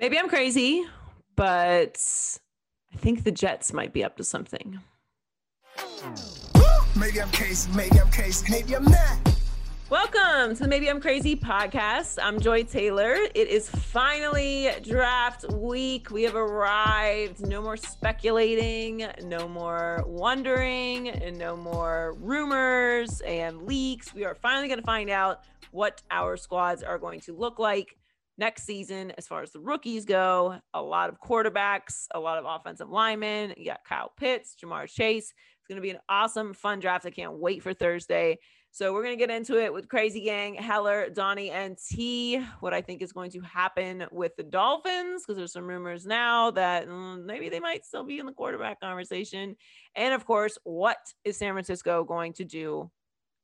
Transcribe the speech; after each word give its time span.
Maybe 0.00 0.18
I'm 0.18 0.30
crazy, 0.30 0.82
but 1.36 2.02
I 2.94 2.96
think 2.96 3.22
the 3.22 3.30
Jets 3.30 3.74
might 3.74 3.92
be 3.92 4.02
up 4.02 4.16
to 4.16 4.24
something. 4.24 4.80
Maybe 6.98 7.20
I'm 7.20 7.30
crazy, 7.32 7.70
maybe 7.76 8.00
I'm 8.00 8.10
crazy, 8.10 8.46
maybe 8.50 8.76
I'm 8.76 8.84
not. 8.84 9.18
Welcome 9.90 10.56
to 10.56 10.62
the 10.62 10.68
Maybe 10.68 10.88
I'm 10.88 11.02
Crazy 11.02 11.36
podcast. 11.36 12.18
I'm 12.22 12.40
Joy 12.40 12.62
Taylor. 12.62 13.14
It 13.34 13.48
is 13.48 13.68
finally 13.68 14.70
draft 14.82 15.52
week. 15.52 16.10
We 16.10 16.22
have 16.22 16.36
arrived. 16.36 17.46
No 17.46 17.60
more 17.60 17.76
speculating, 17.76 19.06
no 19.24 19.48
more 19.48 20.02
wondering, 20.06 21.10
and 21.10 21.36
no 21.36 21.56
more 21.56 22.14
rumors 22.20 23.20
and 23.20 23.64
leaks. 23.64 24.14
We 24.14 24.24
are 24.24 24.34
finally 24.34 24.68
going 24.68 24.80
to 24.80 24.86
find 24.86 25.10
out 25.10 25.40
what 25.72 26.00
our 26.10 26.38
squads 26.38 26.82
are 26.82 26.98
going 26.98 27.20
to 27.20 27.36
look 27.36 27.58
like 27.58 27.96
next 28.38 28.64
season 28.64 29.12
as 29.18 29.26
far 29.26 29.42
as 29.42 29.52
the 29.52 29.60
rookies 29.60 30.04
go. 30.04 30.58
A 30.74 30.82
lot 30.82 31.08
of 31.08 31.20
quarterbacks, 31.20 32.06
a 32.14 32.20
lot 32.20 32.38
of 32.38 32.44
offensive 32.46 32.88
linemen. 32.88 33.54
You 33.56 33.66
got 33.66 33.84
Kyle 33.84 34.12
Pitts, 34.16 34.56
Ja'Marr 34.62 34.88
Chase. 34.88 35.32
It's 35.60 35.68
going 35.68 35.76
to 35.76 35.82
be 35.82 35.90
an 35.90 36.00
awesome, 36.08 36.54
fun 36.54 36.80
draft. 36.80 37.06
I 37.06 37.10
can't 37.10 37.38
wait 37.38 37.62
for 37.62 37.74
Thursday. 37.74 38.38
So 38.72 38.92
we're 38.92 39.02
going 39.02 39.18
to 39.18 39.26
get 39.26 39.34
into 39.34 39.60
it 39.60 39.72
with 39.72 39.88
Crazy 39.88 40.20
Gang, 40.20 40.54
Heller, 40.54 41.10
Donnie, 41.10 41.50
and 41.50 41.76
T. 41.76 42.40
What 42.60 42.72
I 42.72 42.80
think 42.80 43.02
is 43.02 43.12
going 43.12 43.32
to 43.32 43.40
happen 43.40 44.06
with 44.12 44.36
the 44.36 44.44
Dolphins, 44.44 45.22
because 45.22 45.36
there's 45.36 45.52
some 45.52 45.66
rumors 45.66 46.06
now 46.06 46.52
that 46.52 46.88
mm, 46.88 47.24
maybe 47.24 47.48
they 47.48 47.58
might 47.58 47.84
still 47.84 48.04
be 48.04 48.20
in 48.20 48.26
the 48.26 48.32
quarterback 48.32 48.80
conversation. 48.80 49.56
And 49.96 50.14
of 50.14 50.24
course, 50.24 50.56
what 50.62 50.98
is 51.24 51.36
San 51.36 51.52
Francisco 51.52 52.04
going 52.04 52.32
to 52.34 52.44
do 52.44 52.90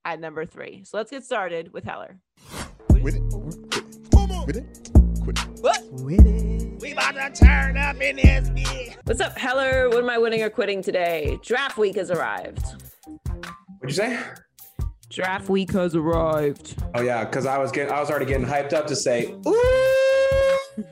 at 0.05 0.21
number 0.21 0.47
three? 0.47 0.85
So 0.85 0.97
let's 0.97 1.11
get 1.11 1.25
started 1.25 1.73
with 1.73 1.83
Heller. 1.83 2.21
With 4.47 4.57
it. 4.59 4.91
Quit 5.23 5.39
it. 5.39 5.49
What? 5.61 5.83
With 5.93 6.27
it. 6.27 6.81
We 6.81 6.93
about 6.93 7.13
to 7.35 7.45
turn 7.45 7.77
up 7.77 8.01
in 8.01 8.17
this 8.17 8.49
bitch. 8.51 8.97
What's 9.05 9.21
up, 9.21 9.37
Heller? 9.37 9.89
What 9.89 9.99
am 9.99 10.11
I 10.11 10.19
winning 10.19 10.43
or 10.43 10.51
quitting 10.51 10.83
today? 10.83 11.39
Draft 11.43 11.79
week 11.79 11.97
has 11.97 12.11
arrived. 12.11 12.65
What'd 13.81 13.85
you 13.85 13.91
say? 13.91 14.21
Draft 15.11 15.49
week 15.49 15.73
has 15.73 15.95
arrived. 15.97 16.81
Oh 16.95 17.03
yeah, 17.03 17.25
because 17.25 17.47
I 17.47 17.59
was 17.59 17.73
getting, 17.73 17.93
I 17.93 18.01
was 18.01 18.11
already 18.11 18.27
getting 18.27 18.47
hyped 18.47 18.73
up 18.73 18.87
to 18.89 18.97
say, 18.97 19.35
ooh, 19.47 20.85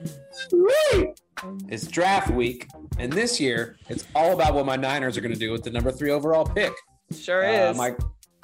wee. 0.53 1.13
It's 1.69 1.87
draft 1.87 2.31
week, 2.31 2.69
and 2.99 3.13
this 3.13 3.41
year 3.41 3.77
it's 3.89 4.05
all 4.15 4.33
about 4.33 4.55
what 4.55 4.67
my 4.67 4.77
Niners 4.77 5.17
are 5.17 5.21
going 5.21 5.35
to 5.35 5.39
do 5.39 5.51
with 5.53 5.63
the 5.63 5.71
number 5.71 5.93
three 5.93 6.11
overall 6.11 6.45
pick. 6.45 6.73
Sure 7.17 7.45
Uh, 7.45 7.71
is. 7.71 7.77
my 7.77 7.95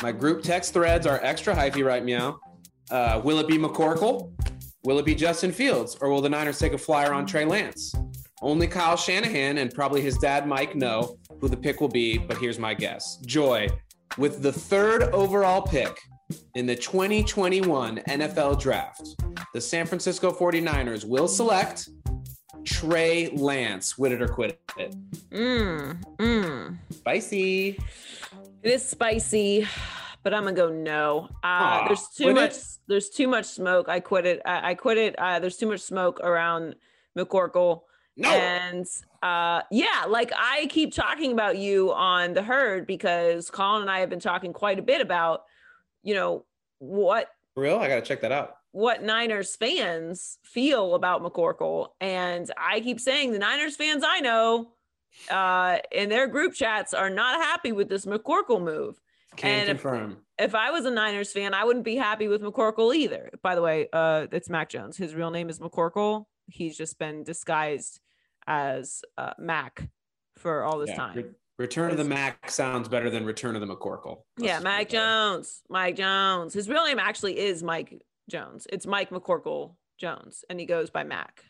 my 0.03 0.12
group 0.12 0.42
text 0.42 0.72
threads 0.72 1.06
are 1.06 1.19
extra 1.22 1.55
hyphy 1.55 1.84
right 1.84 2.05
meow. 2.05 2.38
Uh, 2.91 3.20
will 3.25 3.38
it 3.38 3.47
be 3.48 3.56
McCorkle? 3.56 4.33
Will 4.84 4.98
it 4.98 5.05
be 5.05 5.14
Justin 5.14 5.53
Fields? 5.53 5.97
Or 6.00 6.09
will 6.09 6.23
the 6.23 6.28
Niners 6.28 6.59
take 6.59 6.73
a 6.73 6.78
flyer 6.78 7.12
on 7.12 7.27
Trey 7.27 7.45
Lance? 7.45 7.95
Only 8.41 8.67
Kyle 8.67 8.97
Shanahan 8.97 9.59
and 9.59 9.72
probably 9.75 10.00
his 10.00 10.17
dad 10.17 10.47
Mike 10.47 10.75
know 10.75 11.19
who 11.41 11.48
the 11.48 11.56
pick 11.56 11.81
will 11.81 11.89
be, 11.89 12.17
but 12.17 12.39
here's 12.39 12.59
my 12.59 12.72
guess. 12.72 13.19
Joy, 13.27 13.69
with 14.17 14.42
the 14.42 14.53
third 14.53 15.03
overall 15.14 15.61
pick 15.61 16.00
in 16.55 16.64
the 16.64 16.77
2021 16.77 17.98
NFL 18.09 18.59
draft, 18.59 19.17
the 19.53 19.61
San 19.61 19.87
Francisco 19.87 20.33
49ers 20.33 21.05
will 21.05 21.28
select 21.28 21.91
Trey 22.65 23.28
Lance. 23.28 23.98
Wit 23.98 24.12
it 24.12 24.22
or 24.22 24.28
quit 24.28 24.59
it. 24.78 24.94
Mm, 25.31 26.03
mm. 26.17 26.78
Spicy. 26.91 27.78
It 28.62 28.70
is 28.70 28.87
spicy, 28.87 29.67
but 30.22 30.34
I'm 30.34 30.44
gonna 30.44 30.56
go 30.56 30.70
no. 30.70 31.28
Uh, 31.42 31.86
there's 31.86 32.08
too 32.08 32.34
much. 32.34 32.52
it? 32.52 32.64
There's 32.86 33.08
too 33.08 33.28
much 33.28 33.46
smoke. 33.46 33.88
I 33.88 34.00
quit 34.00 34.26
it. 34.26 34.42
I, 34.44 34.70
I 34.70 34.74
quit 34.74 34.98
it. 34.98 35.18
Uh, 35.18 35.38
there's 35.38 35.56
too 35.56 35.66
much 35.68 35.80
smoke 35.80 36.20
around 36.20 36.74
McCorkle. 37.16 37.82
No. 38.16 38.28
And 38.30 38.86
uh, 39.22 39.62
yeah, 39.70 40.04
like 40.08 40.32
I 40.36 40.66
keep 40.68 40.92
talking 40.94 41.32
about 41.32 41.56
you 41.58 41.92
on 41.92 42.34
the 42.34 42.42
herd 42.42 42.86
because 42.86 43.50
Colin 43.50 43.82
and 43.82 43.91
I 43.91 44.00
have 44.00 44.10
been 44.10 44.20
talking 44.20 44.52
quite 44.52 44.78
a 44.78 44.82
bit 44.82 45.00
about, 45.00 45.44
you 46.03 46.14
know, 46.14 46.44
what 46.78 47.28
For 47.54 47.62
real? 47.62 47.78
I 47.78 47.88
got 47.88 47.97
to 47.97 48.03
check 48.03 48.20
that 48.22 48.32
out. 48.32 48.56
what 48.72 49.03
Niners 49.03 49.56
fans 49.56 50.38
feel 50.42 50.94
about 50.94 51.22
McCorkle. 51.22 51.88
And 52.00 52.50
I 52.59 52.80
keep 52.80 53.00
saying 53.00 53.32
the 53.32 53.38
Niners 53.38 53.76
fans 53.76 54.03
I 54.06 54.20
know 54.20 54.72
uh, 55.30 55.78
in 55.92 56.09
their 56.09 56.26
group 56.26 56.54
chats 56.54 56.92
are 56.94 57.10
not 57.10 57.41
happy 57.41 57.72
with 57.72 57.88
this 57.88 58.06
McCorkle 58.06 58.62
move. 58.62 59.00
Can 59.36 59.60
And 59.60 59.68
confirm. 59.68 60.18
If 60.38 60.54
I 60.54 60.70
was 60.70 60.84
a 60.86 60.91
Niners 60.91 61.32
fan, 61.32 61.54
I 61.54 61.64
wouldn't 61.64 61.84
be 61.84 61.96
happy 61.96 62.28
with 62.28 62.42
McCorkle 62.42 62.94
either. 62.94 63.30
By 63.42 63.54
the 63.54 63.62
way, 63.62 63.88
uh, 63.92 64.26
it's 64.32 64.48
Mac 64.50 64.68
Jones. 64.68 64.96
His 64.96 65.14
real 65.14 65.30
name 65.30 65.48
is 65.48 65.58
McCorkle. 65.58 66.24
He's 66.48 66.76
just 66.76 66.98
been 66.98 67.22
disguised 67.22 68.00
as 68.46 69.02
uh, 69.18 69.34
Mac 69.38 69.88
for 70.36 70.64
all 70.64 70.78
this 70.78 70.91
Yeah, 70.91 70.96
time. 70.96 71.16
Re- 71.16 71.24
Return 71.58 71.91
of 71.91 71.98
the 71.98 72.04
Mac 72.04 72.50
sounds 72.50 72.88
better 72.88 73.10
than 73.10 73.24
Return 73.26 73.54
of 73.54 73.60
the 73.60 73.66
McCorkle. 73.66 74.22
Yeah, 74.38 74.54
just 74.54 74.64
Mike 74.64 74.88
put 74.88 74.94
it 74.94 74.98
that 74.98 75.28
way. 75.28 75.34
Jones. 75.34 75.62
Mike 75.68 75.97
Jones. 75.97 76.54
His 76.54 76.68
real 76.68 76.84
name 76.86 76.98
actually 76.98 77.38
is 77.38 77.62
Mike 77.62 78.00
Jones. 78.30 78.66
It's 78.72 78.86
Mike 78.86 79.10
McCorkle 79.10 79.74
Jones, 79.98 80.42
and 80.48 80.58
he 80.58 80.64
goes 80.64 80.88
by 80.91 81.04
Mac. 81.04 81.44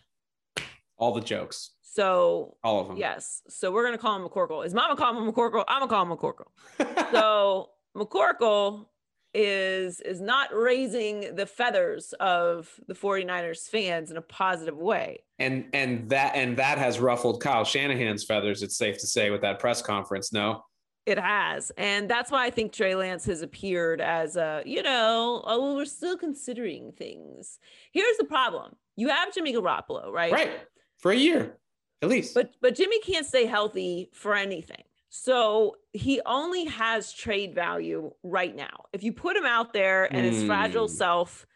All 0.97 1.13
the 1.15 1.21
jokes, 1.21 1.71
So 1.93 2.57
all 2.63 2.81
of 2.81 2.87
them. 2.89 2.97
yes, 2.99 3.43
so 3.49 3.73
we're 3.73 3.85
gonna 3.85 3.99
call 3.99 4.15
him 4.17 4.29
McCorkle. 4.29 4.65
Is 4.65 4.73
Mama 4.75 4.95
calling 4.95 5.25
him 5.25 5.33
McCorkle? 5.33 5.65
I'm 5.67 5.81
gonna 5.81 5.89
call 5.89 6.05
him 6.05 6.17
McCorkle. 6.17 7.09
So 7.13 7.71
McCorkle 7.97 8.87
is 9.35 10.01
is 10.01 10.21
not 10.21 10.55
raising 10.55 11.35
the 11.35 11.47
feathers 11.47 12.13
of 12.21 12.69
the 12.87 12.95
49ers 12.95 13.69
fans 13.69 14.11
in 14.13 14.17
a 14.17 14.23
positive 14.23 14.77
way. 14.77 15.25
and 15.41 15.67
and 15.73 16.09
that 16.11 16.35
and 16.37 16.57
that 16.59 16.79
has 16.79 17.01
ruffled 17.01 17.41
Kyle 17.41 17.65
Shanahan's 17.65 18.25
feathers. 18.25 18.63
It's 18.63 18.77
safe 18.77 18.99
to 18.99 19.07
say 19.09 19.31
with 19.31 19.41
that 19.41 19.59
press 19.59 19.83
conference. 19.83 20.33
No, 20.33 20.63
It 21.07 21.19
has. 21.19 21.73
And 21.77 22.09
that's 22.09 22.31
why 22.31 22.47
I 22.47 22.51
think 22.51 22.73
Trey 22.73 22.95
Lance 22.95 23.25
has 23.25 23.43
appeared 23.43 24.01
as 24.01 24.37
a, 24.37 24.63
you 24.65 24.83
know, 24.83 25.43
oh, 25.45 25.75
we're 25.75 25.85
still 25.87 26.17
considering 26.17 26.93
things. 26.93 27.59
Here's 27.93 28.17
the 28.17 28.25
problem. 28.25 28.77
You 28.97 29.09
have 29.09 29.35
Jimmy 29.35 29.53
Garoppolo, 29.55 30.11
right? 30.13 30.33
right 30.33 30.53
for 30.99 31.11
a 31.13 31.17
year 31.17 31.57
at 32.03 32.09
least. 32.09 32.35
But 32.35 32.55
but 32.61 32.75
Jimmy 32.75 33.01
can't 33.01 33.27
stay 33.27 33.47
healthy 33.47 34.11
for 34.15 34.35
anything. 34.35 34.85
So 35.09 35.77
he 35.93 36.21
only 36.25 36.65
has 36.67 37.13
trade 37.13 37.55
value 37.55 38.13
right 38.23 38.55
now. 38.55 38.85
If 38.93 39.03
you 39.03 39.13
put 39.13 39.37
him 39.37 39.45
out 39.45 39.73
there 39.73 40.15
and 40.17 40.25
his 40.25 40.43
fragile 40.43 40.89
Hmm. 40.89 40.95
self 40.95 41.47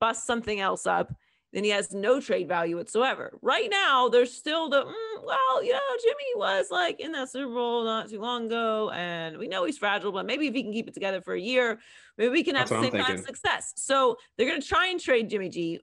busts 0.00 0.26
something 0.26 0.60
else 0.60 0.86
up, 0.86 1.14
then 1.52 1.62
he 1.62 1.70
has 1.70 1.92
no 1.92 2.20
trade 2.20 2.48
value 2.48 2.76
whatsoever. 2.76 3.38
Right 3.40 3.70
now, 3.70 4.08
there's 4.08 4.32
still 4.36 4.68
the 4.68 4.84
"Mm, 4.84 5.24
well, 5.24 5.62
you 5.64 5.72
know, 5.72 5.80
Jimmy 6.02 6.34
was 6.34 6.70
like 6.72 6.98
in 6.98 7.12
that 7.12 7.30
Super 7.30 7.54
Bowl 7.54 7.84
not 7.84 8.08
too 8.10 8.20
long 8.20 8.46
ago, 8.46 8.90
and 8.90 9.38
we 9.38 9.46
know 9.46 9.64
he's 9.64 9.78
fragile, 9.78 10.10
but 10.10 10.26
maybe 10.26 10.48
if 10.48 10.54
he 10.54 10.64
can 10.64 10.72
keep 10.72 10.88
it 10.88 10.94
together 10.94 11.20
for 11.22 11.34
a 11.34 11.40
year, 11.40 11.80
maybe 12.18 12.30
we 12.32 12.42
can 12.42 12.56
have 12.56 12.68
That's 12.68 12.80
the 12.80 12.86
same 12.86 12.96
kind 12.96 13.12
of 13.14 13.20
success. 13.20 13.72
So 13.76 14.16
they're 14.36 14.48
gonna 14.48 14.60
try 14.60 14.88
and 14.88 14.98
trade 15.00 15.30
Jimmy 15.30 15.48
G, 15.48 15.80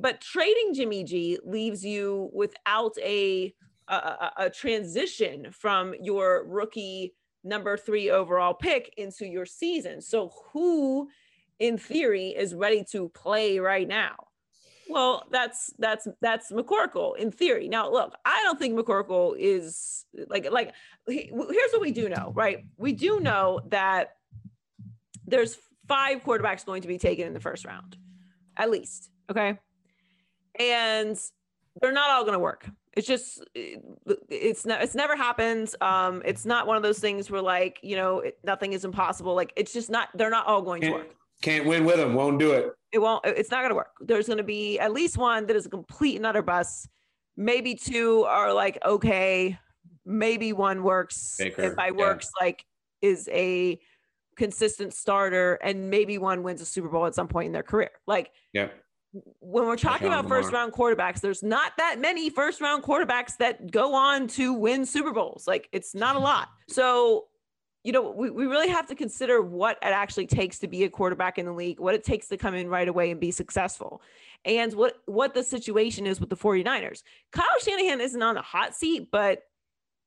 but 0.00 0.20
trading 0.20 0.74
Jimmy 0.74 1.04
G 1.04 1.38
leaves 1.44 1.84
you 1.84 2.30
without 2.32 2.96
a 3.02 3.54
a, 3.88 4.30
a, 4.36 4.50
transition 4.50 5.48
from 5.50 5.94
your 6.00 6.44
rookie 6.46 7.14
number 7.42 7.76
three 7.76 8.10
overall 8.10 8.54
pick 8.54 8.94
into 8.96 9.26
your 9.26 9.44
season. 9.44 10.00
So 10.00 10.32
who, 10.52 11.08
in 11.58 11.76
theory, 11.76 12.28
is 12.28 12.54
ready 12.54 12.84
to 12.92 13.08
play 13.08 13.58
right 13.58 13.88
now? 13.88 14.28
Well, 14.88 15.24
that's 15.30 15.72
that's 15.78 16.08
that's 16.20 16.50
McCorkle 16.50 17.16
in 17.16 17.30
theory. 17.30 17.68
Now, 17.68 17.90
look, 17.90 18.12
I 18.24 18.42
don't 18.42 18.58
think 18.58 18.78
McCorkle 18.78 19.34
is 19.38 20.04
like 20.28 20.50
like. 20.50 20.74
he- 21.08 21.30
Here's 21.32 21.72
what 21.72 21.80
we 21.80 21.92
do 21.92 22.08
know, 22.08 22.32
right? 22.34 22.64
We 22.76 22.92
do 22.92 23.20
know 23.20 23.60
that 23.68 24.16
there's 25.26 25.56
five 25.86 26.24
quarterbacks 26.24 26.66
going 26.66 26.82
to 26.82 26.88
be 26.88 26.98
taken 26.98 27.26
in 27.26 27.34
the 27.34 27.40
first 27.40 27.64
round, 27.64 27.96
at 28.56 28.68
least. 28.68 29.10
Okay, 29.30 29.58
and 30.58 31.16
they're 31.80 31.92
not 31.92 32.10
all 32.10 32.22
going 32.22 32.34
to 32.34 32.38
work. 32.40 32.68
It's 32.94 33.06
just 33.06 33.44
it's 33.54 34.66
not 34.66 34.82
it's 34.82 34.94
never 34.94 35.16
happened. 35.16 35.74
Um, 35.80 36.22
it's 36.24 36.44
not 36.44 36.66
one 36.66 36.76
of 36.76 36.82
those 36.82 36.98
things 36.98 37.30
where 37.30 37.40
like 37.40 37.78
you 37.82 37.96
know 37.96 38.18
it, 38.20 38.38
nothing 38.44 38.72
is 38.72 38.84
impossible. 38.84 39.34
Like 39.34 39.52
it's 39.56 39.72
just 39.72 39.90
not. 39.90 40.08
They're 40.14 40.30
not 40.30 40.46
all 40.46 40.60
going 40.60 40.80
to 40.82 40.86
can't, 40.88 40.98
work 40.98 41.14
can't 41.42 41.66
win 41.66 41.84
with 41.84 41.96
them. 41.96 42.14
Won't 42.14 42.38
do 42.38 42.52
it. 42.52 42.72
it 42.92 42.98
won't 42.98 43.24
it's 43.24 43.50
not 43.50 43.58
going 43.58 43.70
to 43.70 43.74
work 43.76 43.92
there's 44.00 44.26
going 44.26 44.38
to 44.38 44.44
be 44.44 44.78
at 44.78 44.92
least 44.92 45.16
one 45.16 45.46
that 45.46 45.56
is 45.56 45.66
a 45.66 45.70
complete 45.70 46.16
and 46.16 46.26
utter 46.26 46.42
bust 46.42 46.88
maybe 47.36 47.74
two 47.74 48.24
are 48.24 48.52
like 48.52 48.78
okay 48.84 49.56
maybe 50.04 50.52
one 50.52 50.82
works 50.82 51.36
Baker, 51.38 51.62
if 51.62 51.78
i 51.78 51.86
yeah. 51.86 51.92
works 51.92 52.28
like 52.40 52.64
is 53.00 53.28
a 53.32 53.78
consistent 54.36 54.92
starter 54.92 55.54
and 55.62 55.90
maybe 55.90 56.18
one 56.18 56.42
wins 56.42 56.60
a 56.60 56.66
super 56.66 56.88
bowl 56.88 57.06
at 57.06 57.14
some 57.14 57.28
point 57.28 57.46
in 57.46 57.52
their 57.52 57.62
career 57.62 57.90
like 58.06 58.30
Yeah. 58.52 58.68
When 59.12 59.66
we're 59.66 59.76
talking 59.76 60.06
about 60.06 60.28
first 60.28 60.52
round 60.52 60.72
quarterbacks 60.72 61.20
there's 61.20 61.42
not 61.42 61.72
that 61.78 62.00
many 62.00 62.30
first 62.30 62.60
round 62.60 62.82
quarterbacks 62.82 63.36
that 63.38 63.70
go 63.70 63.94
on 63.94 64.28
to 64.28 64.52
win 64.52 64.86
super 64.86 65.12
bowls 65.12 65.46
like 65.48 65.68
it's 65.72 65.94
not 65.94 66.14
a 66.14 66.18
lot 66.18 66.48
so 66.68 67.26
you 67.82 67.92
know, 67.92 68.10
we, 68.10 68.28
we 68.28 68.46
really 68.46 68.68
have 68.68 68.86
to 68.88 68.94
consider 68.94 69.40
what 69.40 69.78
it 69.82 69.86
actually 69.86 70.26
takes 70.26 70.58
to 70.58 70.68
be 70.68 70.84
a 70.84 70.90
quarterback 70.90 71.38
in 71.38 71.46
the 71.46 71.52
league, 71.52 71.80
what 71.80 71.94
it 71.94 72.04
takes 72.04 72.28
to 72.28 72.36
come 72.36 72.54
in 72.54 72.68
right 72.68 72.88
away 72.88 73.10
and 73.10 73.20
be 73.20 73.30
successful. 73.30 74.02
and 74.44 74.72
what 74.74 75.00
what 75.06 75.34
the 75.34 75.42
situation 75.42 76.06
is 76.06 76.20
with 76.20 76.28
the 76.28 76.36
49ers. 76.36 77.02
Kyle 77.32 77.46
Shanahan 77.62 78.00
isn't 78.00 78.22
on 78.22 78.34
the 78.34 78.42
hot 78.42 78.74
seat, 78.74 79.08
but 79.10 79.42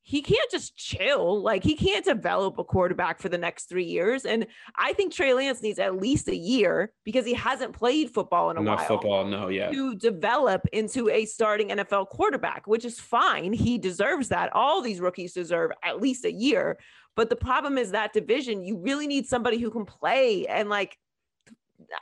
he 0.06 0.22
can't 0.22 0.52
just 0.52 0.76
chill. 0.76 1.42
Like 1.42 1.64
he 1.64 1.76
can't 1.76 2.04
develop 2.04 2.60
a 2.60 2.64
quarterback 2.64 3.22
for 3.22 3.30
the 3.30 3.38
next 3.38 3.70
three 3.70 3.86
years. 3.86 4.26
And 4.26 4.46
I 4.76 4.92
think 4.92 5.14
Trey 5.14 5.34
Lance 5.34 5.62
needs 5.62 5.80
at 5.80 5.96
least 5.96 6.28
a 6.28 6.36
year 6.36 6.92
because 7.06 7.26
he 7.26 7.34
hasn't 7.34 7.72
played 7.72 8.12
football 8.12 8.50
in 8.50 8.58
a 8.58 8.62
Enough 8.62 8.80
while 8.80 8.88
football, 8.88 9.26
no, 9.26 9.48
yeah. 9.48 9.72
to 9.72 9.96
develop 9.96 10.68
into 10.74 11.10
a 11.10 11.24
starting 11.26 11.70
NFL 11.70 12.10
quarterback, 12.10 12.68
which 12.68 12.84
is 12.84 13.00
fine. 13.00 13.54
He 13.54 13.78
deserves 13.78 14.28
that. 14.28 14.54
All 14.54 14.82
these 14.82 15.00
rookies 15.00 15.34
deserve 15.34 15.72
at 15.84 16.02
least 16.02 16.26
a 16.26 16.32
year. 16.32 16.78
But 17.16 17.30
the 17.30 17.38
problem 17.38 17.78
is 17.78 17.92
that 17.92 18.12
division, 18.12 18.66
you 18.66 18.80
really 18.80 19.08
need 19.08 19.26
somebody 19.26 19.58
who 19.58 19.72
can 19.72 19.86
play. 19.86 20.46
And 20.48 20.70
like, 20.70 20.98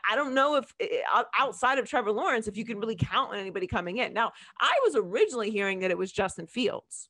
I 0.10 0.16
don't 0.16 0.34
know 0.34 0.56
if 0.56 0.74
eh, 0.80 1.02
outside 1.38 1.78
of 1.78 1.88
Trevor 1.88 2.12
Lawrence, 2.12 2.48
if 2.48 2.58
you 2.58 2.66
can 2.66 2.80
really 2.80 2.96
count 2.96 3.32
on 3.32 3.38
anybody 3.38 3.68
coming 3.68 3.98
in. 3.98 4.12
Now, 4.14 4.32
I 4.60 4.80
was 4.86 4.96
originally 4.96 5.52
hearing 5.52 5.82
that 5.82 5.92
it 5.92 5.98
was 5.98 6.12
Justin 6.12 6.48
Fields. 6.48 7.10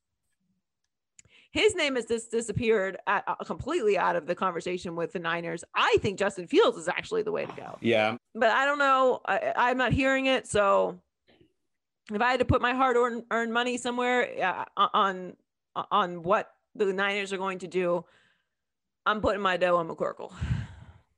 His 1.51 1.75
name 1.75 1.95
has 1.95 2.05
just 2.05 2.31
disappeared 2.31 2.97
at, 3.07 3.23
uh, 3.27 3.35
completely 3.45 3.97
out 3.97 4.15
of 4.15 4.25
the 4.25 4.35
conversation 4.35 4.95
with 4.95 5.11
the 5.11 5.19
Niners. 5.19 5.63
I 5.75 5.97
think 5.99 6.17
Justin 6.17 6.47
Fields 6.47 6.77
is 6.77 6.87
actually 6.87 7.23
the 7.23 7.31
way 7.31 7.45
to 7.45 7.51
go 7.53 7.77
Yeah. 7.81 8.15
but 8.33 8.49
I 8.49 8.65
don't 8.65 8.79
know. 8.79 9.19
I, 9.25 9.53
I'm 9.57 9.77
not 9.77 9.91
hearing 9.91 10.27
it. 10.27 10.47
So 10.47 10.99
if 12.11 12.21
I 12.21 12.31
had 12.31 12.39
to 12.39 12.45
put 12.45 12.61
my 12.61 12.73
hard 12.73 12.95
earned, 12.95 13.23
earned 13.31 13.53
money 13.53 13.77
somewhere 13.77 14.65
uh, 14.77 14.87
on 14.93 15.35
on 15.89 16.21
what 16.23 16.49
the 16.75 16.91
Niners 16.91 17.31
are 17.31 17.37
going 17.37 17.59
to 17.59 17.67
do, 17.67 18.03
I'm 19.05 19.21
putting 19.21 19.41
my 19.41 19.57
dough 19.57 19.77
on 19.77 19.87
McCorkle. 19.87 20.33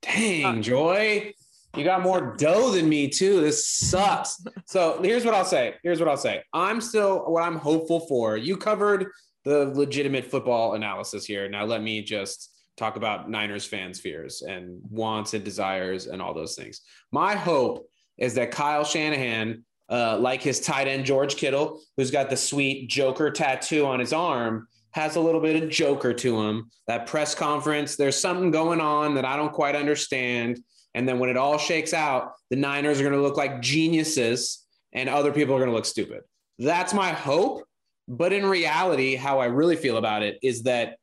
Dang, 0.02 0.62
Joy. 0.62 1.32
You 1.76 1.82
got 1.82 2.02
more 2.02 2.36
dough 2.36 2.70
than 2.70 2.88
me, 2.88 3.08
too. 3.08 3.40
This 3.40 3.66
sucks. 3.68 4.44
So 4.66 5.00
here's 5.02 5.24
what 5.24 5.34
I'll 5.34 5.44
say. 5.44 5.74
Here's 5.82 5.98
what 5.98 6.08
I'll 6.08 6.16
say. 6.16 6.42
I'm 6.52 6.80
still 6.80 7.24
what 7.30 7.42
I'm 7.42 7.56
hopeful 7.56 8.00
for. 8.06 8.36
You 8.36 8.56
covered 8.56 9.06
the 9.44 9.66
legitimate 9.66 10.30
football 10.30 10.74
analysis 10.74 11.24
here. 11.24 11.48
Now 11.48 11.64
let 11.64 11.82
me 11.82 12.02
just 12.02 12.50
talk 12.76 12.96
about 12.96 13.30
Niners 13.30 13.64
fans' 13.64 14.00
fears 14.00 14.42
and 14.42 14.80
wants 14.90 15.34
and 15.34 15.44
desires 15.44 16.06
and 16.06 16.20
all 16.20 16.34
those 16.34 16.54
things. 16.54 16.80
My 17.12 17.34
hope 17.34 17.86
is 18.18 18.34
that 18.34 18.50
Kyle 18.50 18.84
Shanahan, 18.84 19.64
uh, 19.88 20.18
like 20.18 20.42
his 20.42 20.60
tight 20.60 20.88
end 20.88 21.04
George 21.04 21.36
Kittle, 21.36 21.80
who's 21.96 22.10
got 22.10 22.30
the 22.30 22.36
sweet 22.36 22.88
Joker 22.88 23.30
tattoo 23.30 23.86
on 23.86 24.00
his 24.00 24.12
arm, 24.12 24.66
has 24.92 25.16
a 25.16 25.20
little 25.20 25.40
bit 25.40 25.62
of 25.62 25.68
Joker 25.68 26.12
to 26.14 26.40
him. 26.40 26.70
That 26.86 27.06
press 27.06 27.34
conference, 27.34 27.96
there's 27.96 28.16
something 28.16 28.50
going 28.50 28.80
on 28.80 29.14
that 29.14 29.24
I 29.24 29.36
don't 29.36 29.52
quite 29.52 29.74
understand. 29.74 30.60
And 30.94 31.08
then 31.08 31.18
when 31.18 31.30
it 31.30 31.36
all 31.36 31.58
shakes 31.58 31.92
out, 31.92 32.32
the 32.50 32.56
Niners 32.56 33.00
are 33.00 33.02
going 33.02 33.14
to 33.14 33.20
look 33.20 33.36
like 33.36 33.60
geniuses 33.60 34.64
and 34.92 35.08
other 35.08 35.32
people 35.32 35.54
are 35.54 35.58
going 35.58 35.70
to 35.70 35.74
look 35.74 35.84
stupid. 35.84 36.20
That's 36.58 36.94
my 36.94 37.10
hope. 37.10 37.64
But 38.08 38.32
in 38.32 38.44
reality, 38.44 39.14
how 39.14 39.40
I 39.40 39.46
really 39.46 39.76
feel 39.76 39.96
about 39.96 40.22
it 40.22 40.38
is 40.42 40.62
that 40.64 40.96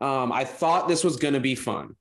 um, 0.00 0.32
I 0.32 0.44
thought 0.44 0.88
this 0.88 1.04
was 1.04 1.16
going 1.16 1.34
to 1.34 1.40
be 1.40 1.54
fun. 1.54 1.96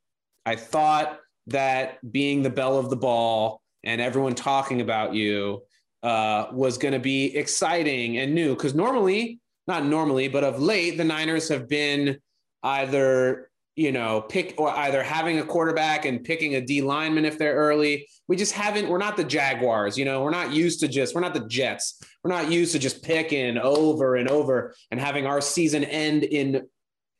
I 0.45 0.55
thought 0.55 1.19
that 1.47 1.99
being 2.11 2.41
the 2.41 2.49
belle 2.49 2.77
of 2.77 2.89
the 2.89 2.95
ball 2.95 3.61
and 3.83 4.01
everyone 4.01 4.35
talking 4.35 4.81
about 4.81 5.13
you 5.13 5.63
uh, 6.03 6.47
was 6.51 6.77
going 6.77 6.93
to 6.93 6.99
be 6.99 7.35
exciting 7.35 8.17
and 8.17 8.33
new. 8.33 8.55
Because 8.55 8.73
normally, 8.73 9.39
not 9.67 9.85
normally, 9.85 10.27
but 10.27 10.43
of 10.43 10.61
late, 10.61 10.97
the 10.97 11.03
Niners 11.03 11.49
have 11.49 11.67
been 11.67 12.17
either 12.63 13.48
you 13.79 13.93
know 13.93 14.19
pick 14.19 14.55
or 14.57 14.69
either 14.71 15.01
having 15.01 15.39
a 15.39 15.43
quarterback 15.43 16.03
and 16.03 16.21
picking 16.21 16.55
a 16.55 16.61
D 16.61 16.81
lineman 16.81 17.23
if 17.23 17.37
they're 17.37 17.55
early. 17.55 18.09
We 18.27 18.35
just 18.35 18.51
haven't. 18.51 18.89
We're 18.89 18.97
not 18.97 19.15
the 19.15 19.23
Jaguars. 19.23 19.97
You 19.97 20.03
know, 20.03 20.21
we're 20.21 20.31
not 20.31 20.51
used 20.51 20.81
to 20.81 20.89
just. 20.89 21.15
We're 21.15 21.21
not 21.21 21.33
the 21.33 21.47
Jets. 21.47 22.03
We're 22.21 22.31
not 22.31 22.51
used 22.51 22.73
to 22.73 22.79
just 22.79 23.01
picking 23.01 23.57
over 23.57 24.17
and 24.17 24.27
over 24.27 24.75
and 24.91 24.99
having 24.99 25.25
our 25.25 25.39
season 25.39 25.85
end 25.85 26.25
in 26.25 26.67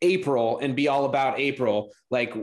April 0.02 0.60
and 0.60 0.76
be 0.76 0.90
all 0.90 1.06
about 1.06 1.40
April. 1.40 1.94
Like, 2.12 2.36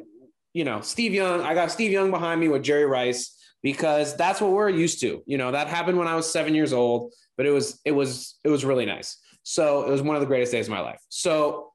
you 0.54 0.64
know, 0.64 0.80
Steve 0.80 1.12
Young, 1.12 1.42
I 1.42 1.52
got 1.52 1.70
Steve 1.70 1.92
Young 1.92 2.10
behind 2.10 2.40
me 2.40 2.48
with 2.48 2.62
Jerry 2.62 2.86
Rice 2.86 3.38
because 3.62 4.16
that's 4.16 4.40
what 4.40 4.52
we're 4.52 4.70
used 4.70 5.00
to. 5.02 5.22
You 5.26 5.36
know, 5.36 5.52
that 5.52 5.68
happened 5.68 5.98
when 5.98 6.08
I 6.08 6.16
was 6.16 6.32
seven 6.32 6.54
years 6.54 6.72
old, 6.72 7.12
but 7.36 7.44
it 7.44 7.50
was, 7.50 7.80
it 7.84 7.92
was, 7.92 8.38
it 8.44 8.48
was 8.48 8.64
really 8.64 8.86
nice. 8.86 9.18
So 9.42 9.82
it 9.82 9.90
was 9.90 10.00
one 10.00 10.16
of 10.16 10.20
the 10.20 10.26
greatest 10.26 10.52
days 10.52 10.68
of 10.68 10.72
my 10.72 10.80
life. 10.80 11.00
So 11.10 11.72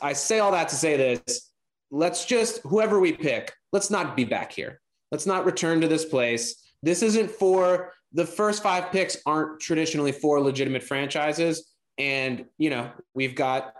I 0.00 0.12
say 0.12 0.38
all 0.38 0.52
that 0.52 0.68
to 0.68 0.76
say 0.76 0.96
this. 0.96 1.49
Let's 1.90 2.24
just, 2.24 2.60
whoever 2.62 3.00
we 3.00 3.12
pick, 3.12 3.52
let's 3.72 3.90
not 3.90 4.16
be 4.16 4.24
back 4.24 4.52
here. 4.52 4.80
Let's 5.10 5.26
not 5.26 5.44
return 5.44 5.80
to 5.80 5.88
this 5.88 6.04
place. 6.04 6.70
This 6.82 7.02
isn't 7.02 7.30
for 7.30 7.92
the 8.12 8.26
first 8.26 8.62
five 8.62 8.90
picks 8.90 9.16
aren't 9.26 9.60
traditionally 9.60 10.12
for 10.12 10.40
legitimate 10.40 10.82
franchises. 10.82 11.72
And, 11.98 12.46
you 12.58 12.70
know, 12.70 12.90
we've 13.14 13.34
got 13.34 13.74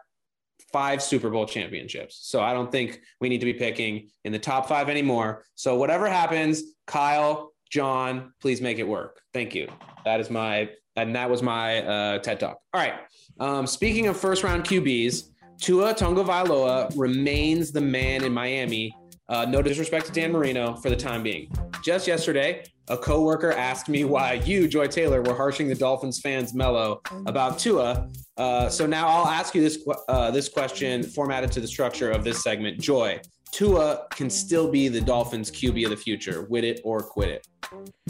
five 0.73 1.03
Super 1.03 1.31
Bowl 1.31 1.47
championships. 1.47 2.19
So 2.23 2.41
I 2.41 2.53
don't 2.53 2.71
think 2.71 3.01
we 3.21 3.29
need 3.29 3.39
to 3.41 3.47
be 3.47 3.55
picking 3.55 4.11
in 4.25 4.33
the 4.33 4.39
top 4.39 4.69
five 4.69 4.89
anymore. 4.89 5.45
So 5.55 5.77
whatever 5.77 6.09
happens, 6.09 6.63
Kyle, 6.87 7.53
John, 7.71 8.33
please 8.41 8.61
make 8.61 8.79
it 8.79 8.87
work. 8.87 9.21
Thank 9.33 9.55
you. 9.55 9.69
That 10.05 10.21
is 10.21 10.31
my, 10.31 10.71
and 10.97 11.15
that 11.15 11.31
was 11.31 11.43
my 11.43 11.83
uh, 11.83 12.19
TED 12.19 12.41
talk. 12.41 12.59
All 12.75 12.81
right. 12.81 12.95
Um, 13.39 13.67
speaking 13.67 14.07
of 14.07 14.17
first 14.17 14.45
round 14.45 14.65
QBs, 14.65 15.31
Tua 15.61 15.93
Tonga 15.93 16.89
remains 16.97 17.71
the 17.71 17.81
man 17.81 18.25
in 18.25 18.33
Miami. 18.33 18.97
Uh, 19.29 19.45
no 19.45 19.63
disrespect 19.63 20.07
to 20.07 20.13
Dan 20.13 20.33
Marino 20.33 20.75
for 20.77 20.91
the 20.91 20.97
time 20.97 21.23
being. 21.23 21.53
Just 21.85 22.09
yesterday, 22.09 22.65
a 22.89 22.97
coworker 22.97 23.53
asked 23.53 23.89
me 23.89 24.05
why 24.05 24.33
you, 24.33 24.67
Joy 24.67 24.89
Taylor, 24.89 25.23
were 25.23 25.37
harshing 25.37 25.69
the 25.69 25.75
Dolphins 25.75 26.19
fans 26.19 26.55
mellow 26.55 27.01
about 27.27 27.59
Tua. 27.59 28.09
Uh, 28.37 28.69
so 28.69 28.87
now 28.87 29.07
I'll 29.07 29.27
ask 29.27 29.55
you 29.55 29.61
this 29.61 29.87
uh, 30.09 30.31
this 30.31 30.49
question 30.49 31.03
formatted 31.03 31.53
to 31.53 31.61
the 31.61 31.69
structure 31.69 32.11
of 32.11 32.25
this 32.25 32.43
segment. 32.43 32.81
Joy, 32.81 33.21
Tua 33.53 34.07
can 34.11 34.31
still 34.31 34.71
be 34.71 34.89
the 34.89 35.01
Dolphins 35.01 35.51
QB 35.51 35.85
of 35.85 35.91
the 35.91 35.97
future, 35.97 36.47
wit 36.49 36.65
it 36.65 36.81
or 36.85 37.03
quit 37.03 37.29
it. 37.29 37.47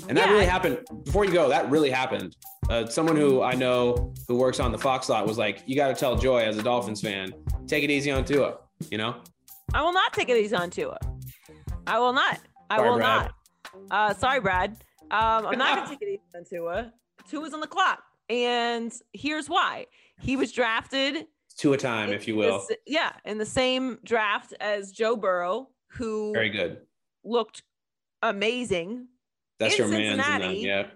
And 0.08 0.16
that 0.16 0.26
Yeah. 0.28 0.32
really 0.32 0.46
happened. 0.46 0.78
Before 1.04 1.25
you 1.25 1.32
go, 1.32 1.48
that 1.48 1.70
really 1.70 1.90
happened. 1.90 2.37
Uh, 2.69 2.87
someone 2.87 3.16
who 3.16 3.42
I 3.42 3.54
know 3.54 4.12
who 4.28 4.37
works 4.37 4.60
on 4.60 4.70
the 4.72 4.78
Fox 4.78 5.08
lot 5.08 5.26
was 5.26 5.38
like, 5.38 5.62
"You 5.66 5.75
got 5.76 5.88
to 5.88 5.94
tell 5.94 6.16
Joy 6.16 6.38
as 6.42 6.56
a 6.56 6.62
Dolphins 6.62 7.00
fan, 7.00 7.32
take 7.66 7.82
it 7.84 7.90
easy 7.90 8.10
on 8.10 8.25
Tua." 8.25 8.58
You 8.90 8.98
know, 8.98 9.16
I 9.75 9.82
will 9.82 9.92
not 9.92 10.12
take 10.12 10.28
it 10.28 10.37
easy 10.37 10.54
on 10.56 10.70
Tua. 10.70 10.98
I 11.86 11.98
will 11.98 12.12
not. 12.12 12.38
I 12.70 12.76
Sorry, 12.76 12.90
will 12.90 12.96
Brad. 12.98 13.22
not. 13.25 13.34
Uh, 13.90 14.14
sorry, 14.14 14.40
Brad. 14.40 14.72
Um, 15.10 15.46
I'm 15.46 15.58
not 15.58 15.75
going 15.76 15.82
to 15.88 15.90
take 15.90 16.02
it 16.02 16.12
easy 16.12 16.22
on 16.36 16.44
Tua. 16.48 16.93
Tua's 17.28 17.52
on 17.52 17.60
the 17.60 17.66
clock. 17.66 18.02
And 18.28 18.93
here's 19.12 19.48
why. 19.48 19.86
He 20.20 20.36
was 20.36 20.52
drafted 20.52 21.26
Tua 21.60 21.76
time, 21.76 22.10
if 22.10 22.26
you 22.26 22.36
will. 22.36 22.64
This- 22.67 22.79
yeah, 22.86 23.12
in 23.26 23.36
the 23.36 23.44
same 23.44 23.98
draft 24.02 24.55
as 24.60 24.93
Joe 24.93 25.14
Burrow, 25.14 25.69
who 25.88 26.32
Very 26.32 26.48
good. 26.48 26.79
looked 27.22 27.62
amazing 28.22 29.08
That's 29.58 29.76
your 29.76 29.93
and 29.93 30.56
yeah. 30.56 30.86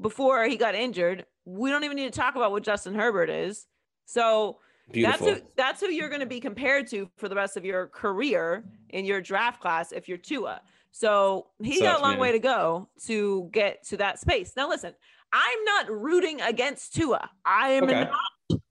before 0.00 0.44
he 0.44 0.56
got 0.56 0.76
injured. 0.76 1.26
We 1.44 1.70
don't 1.70 1.82
even 1.82 1.96
need 1.96 2.12
to 2.12 2.16
talk 2.16 2.36
about 2.36 2.52
what 2.52 2.62
Justin 2.62 2.94
Herbert 2.94 3.28
is. 3.28 3.66
So 4.04 4.58
Beautiful. 4.92 5.26
that's 5.26 5.40
who 5.40 5.46
that's 5.56 5.80
who 5.80 5.86
you're 5.88 6.08
going 6.08 6.20
to 6.20 6.26
be 6.26 6.38
compared 6.38 6.86
to 6.90 7.10
for 7.16 7.28
the 7.28 7.34
rest 7.34 7.56
of 7.56 7.64
your 7.64 7.88
career 7.88 8.62
in 8.90 9.04
your 9.04 9.20
draft 9.20 9.60
class 9.60 9.90
if 9.90 10.08
you're 10.08 10.18
Tua. 10.18 10.60
So 10.92 11.48
he 11.60 11.80
got 11.80 11.98
a 11.98 12.02
long 12.02 12.12
man. 12.12 12.20
way 12.20 12.32
to 12.32 12.38
go 12.38 12.88
to 13.06 13.48
get 13.52 13.84
to 13.88 13.96
that 13.96 14.20
space. 14.20 14.52
Now 14.56 14.68
listen, 14.68 14.94
I'm 15.32 15.64
not 15.64 15.90
rooting 15.90 16.40
against 16.40 16.94
Tua. 16.94 17.28
I 17.44 17.70
am 17.70 17.84
Okay. 17.84 18.04
not 18.04 18.10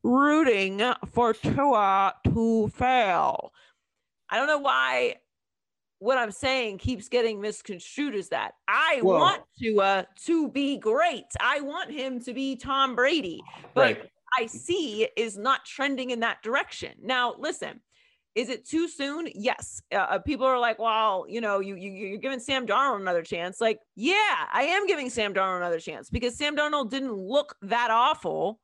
rooting 0.04 0.82
for 1.12 1.34
Tua 1.34 2.14
to 2.34 2.68
fail. 2.70 3.52
I 4.30 4.38
don't 4.38 4.48
know 4.48 4.60
why 4.60 5.16
what 6.00 6.18
I'm 6.18 6.32
saying 6.32 6.80
keeps 6.80 7.10
getting 7.10 7.40
misconstrued 7.40 8.16
as 8.16 8.30
that. 8.30 8.54
I 8.68 9.02
Well- 9.04 9.20
want 9.20 9.44
Tua 9.62 10.08
to 10.26 10.50
be 10.50 10.78
great. 10.78 11.26
I 11.40 11.62
want 11.62 11.92
him 11.92 12.20
to 12.22 12.34
be 12.34 12.56
Tom 12.56 12.96
Brady. 12.96 13.40
But 13.76 13.98
Right. 13.98 14.10
I 14.40 14.46
see 14.48 15.08
is 15.16 15.38
not 15.38 15.64
trending 15.66 16.10
in 16.10 16.22
that 16.22 16.42
direction. 16.42 16.94
Now, 17.04 17.36
listen, 17.38 17.82
is 18.34 18.50
it 18.50 18.66
too 18.66 18.88
soon? 18.88 19.28
Yes. 19.36 19.82
Uh, 19.92 19.98
Uh, 19.98 20.20
people 20.20 20.48
are 20.48 20.58
like, 20.58 20.80
well, 20.80 21.26
you 21.28 21.40
know, 21.42 21.60
you, 21.60 21.76
you 21.76 21.92
you're 21.92 22.18
giving 22.18 22.40
Sam 22.40 22.66
Darnold 22.66 23.02
another 23.02 23.22
chance. 23.24 23.62
Like, 23.62 23.78
yeah, 23.96 24.48
I 24.52 24.64
am 24.64 24.88
giving 24.88 25.10
Sam 25.10 25.34
Darnold 25.36 25.58
another 25.58 25.80
chance 25.82 26.10
because 26.10 26.36
Sam 26.36 26.56
Darnold 26.56 26.90
didn't 26.90 27.14
look 27.14 27.56
that 27.62 27.92
awful 27.92 28.60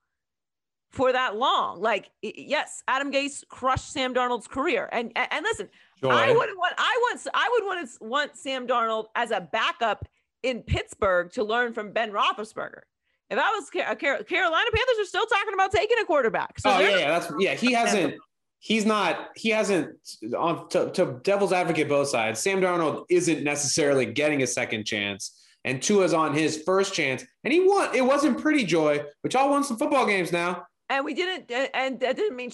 for 0.97 1.13
that 1.13 1.37
long. 1.37 1.79
Like, 1.79 2.09
yes, 2.21 2.81
Adam 2.87 3.11
Gase 3.11 3.47
crushed 3.47 3.93
Sam 3.93 4.13
Darnold's 4.13 4.47
career. 4.47 4.89
And 4.91 5.11
and, 5.15 5.27
and 5.31 5.43
listen, 5.43 5.69
Joy. 6.01 6.09
I 6.09 6.27
would 6.29 6.49
want 6.57 6.73
I 6.77 6.99
want 7.01 7.27
I 7.33 7.49
would 7.51 7.65
want 7.65 7.87
to 7.87 8.03
want 8.03 8.35
Sam 8.35 8.67
Darnold 8.67 9.05
as 9.15 9.31
a 9.31 9.39
backup 9.39 10.05
in 10.43 10.63
Pittsburgh 10.63 11.31
to 11.33 11.43
learn 11.43 11.73
from 11.73 11.93
Ben 11.93 12.11
Roethlisberger. 12.11 12.81
If 13.29 13.37
I 13.37 13.49
was 13.51 13.69
uh, 13.75 13.95
Car- 13.95 14.23
Carolina 14.23 14.69
Panthers 14.73 14.99
are 14.99 15.05
still 15.05 15.25
talking 15.27 15.53
about 15.53 15.71
taking 15.71 15.97
a 16.01 16.05
quarterback. 16.05 16.59
So 16.59 16.71
oh 16.71 16.79
yeah, 16.79 16.97
yeah, 16.97 17.19
that's 17.19 17.31
yeah. 17.39 17.53
He 17.53 17.73
hasn't. 17.73 18.15
He's 18.59 18.85
not. 18.85 19.29
He 19.35 19.49
hasn't. 19.49 19.95
On 20.35 20.67
to, 20.69 20.91
to 20.93 21.19
devil's 21.23 21.53
advocate, 21.53 21.87
both 21.87 22.07
sides. 22.07 22.41
Sam 22.41 22.59
Darnold 22.59 23.05
isn't 23.09 23.43
necessarily 23.43 24.05
getting 24.05 24.41
a 24.41 24.47
second 24.47 24.85
chance, 24.85 25.45
and 25.63 25.79
Tua's 25.81 26.13
on 26.13 26.33
his 26.33 26.63
first 26.63 26.93
chance, 26.93 27.23
and 27.43 27.53
he 27.53 27.59
won. 27.59 27.93
It 27.93 28.03
wasn't 28.03 28.39
pretty, 28.41 28.63
Joy, 28.63 29.03
but 29.21 29.33
y'all 29.33 29.51
won 29.51 29.63
some 29.63 29.77
football 29.77 30.07
games 30.07 30.31
now. 30.31 30.65
And 30.89 31.03
we 31.05 31.13
didn't, 31.13 31.51
and 31.73 31.99
that 31.99 32.15
didn't 32.15 32.35
mean. 32.35 32.51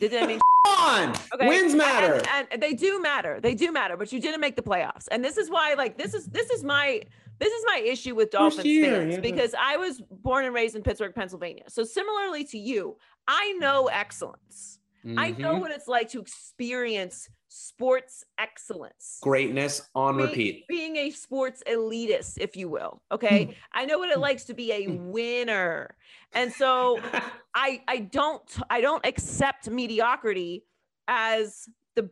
It 0.00 0.08
didn't 0.08 0.28
mean. 0.28 0.40
On, 0.66 1.14
Okay. 1.34 1.46
wins 1.46 1.74
matter. 1.74 2.22
And, 2.32 2.48
and 2.50 2.62
they 2.62 2.72
do 2.72 3.00
matter. 3.00 3.38
They 3.40 3.54
do 3.54 3.70
matter, 3.70 3.96
but 3.96 4.12
you 4.12 4.20
didn't 4.20 4.40
make 4.40 4.56
the 4.56 4.62
playoffs. 4.62 5.06
And 5.10 5.22
this 5.24 5.36
is 5.36 5.50
why, 5.50 5.74
like, 5.74 5.98
this 5.98 6.14
is 6.14 6.26
this 6.26 6.50
is 6.50 6.64
my 6.64 7.02
this 7.38 7.52
is 7.52 7.64
my 7.66 7.78
issue 7.84 8.14
with 8.14 8.30
Dolphins 8.30 8.64
year, 8.64 9.00
fans 9.00 9.14
yeah. 9.14 9.20
because 9.20 9.54
I 9.58 9.76
was 9.76 10.00
born 10.10 10.46
and 10.46 10.54
raised 10.54 10.74
in 10.74 10.82
Pittsburgh, 10.82 11.14
Pennsylvania. 11.14 11.64
So 11.68 11.84
similarly 11.84 12.44
to 12.44 12.58
you, 12.58 12.96
I 13.28 13.52
know 13.58 13.88
excellence. 13.88 14.78
I 15.18 15.32
know 15.32 15.56
Mhm. 15.56 15.60
what 15.60 15.70
it's 15.70 15.86
like 15.86 16.08
to 16.12 16.20
experience 16.20 17.28
sports 17.54 18.24
excellence. 18.38 19.18
greatness 19.22 19.88
on 19.94 20.16
Being- 20.16 20.28
repeat. 20.28 20.68
Being 20.68 20.96
a 20.96 21.10
sports 21.10 21.62
elitist, 21.68 22.38
if 22.38 22.56
you 22.56 22.68
will. 22.68 23.00
Okay. 23.12 23.56
I 23.72 23.84
know 23.84 23.98
what 23.98 24.10
it 24.10 24.18
likes 24.18 24.44
to 24.46 24.54
be 24.54 24.72
a 24.72 24.84
Hmm. 24.86 25.10
winner. 25.10 25.96
And 26.32 26.52
so 26.52 26.98
I 27.54 27.80
I 27.86 27.98
don't 27.98 28.42
I 28.68 28.80
don't 28.80 29.06
accept 29.06 29.70
mediocrity 29.70 30.64
as 31.06 31.68
the 31.94 32.10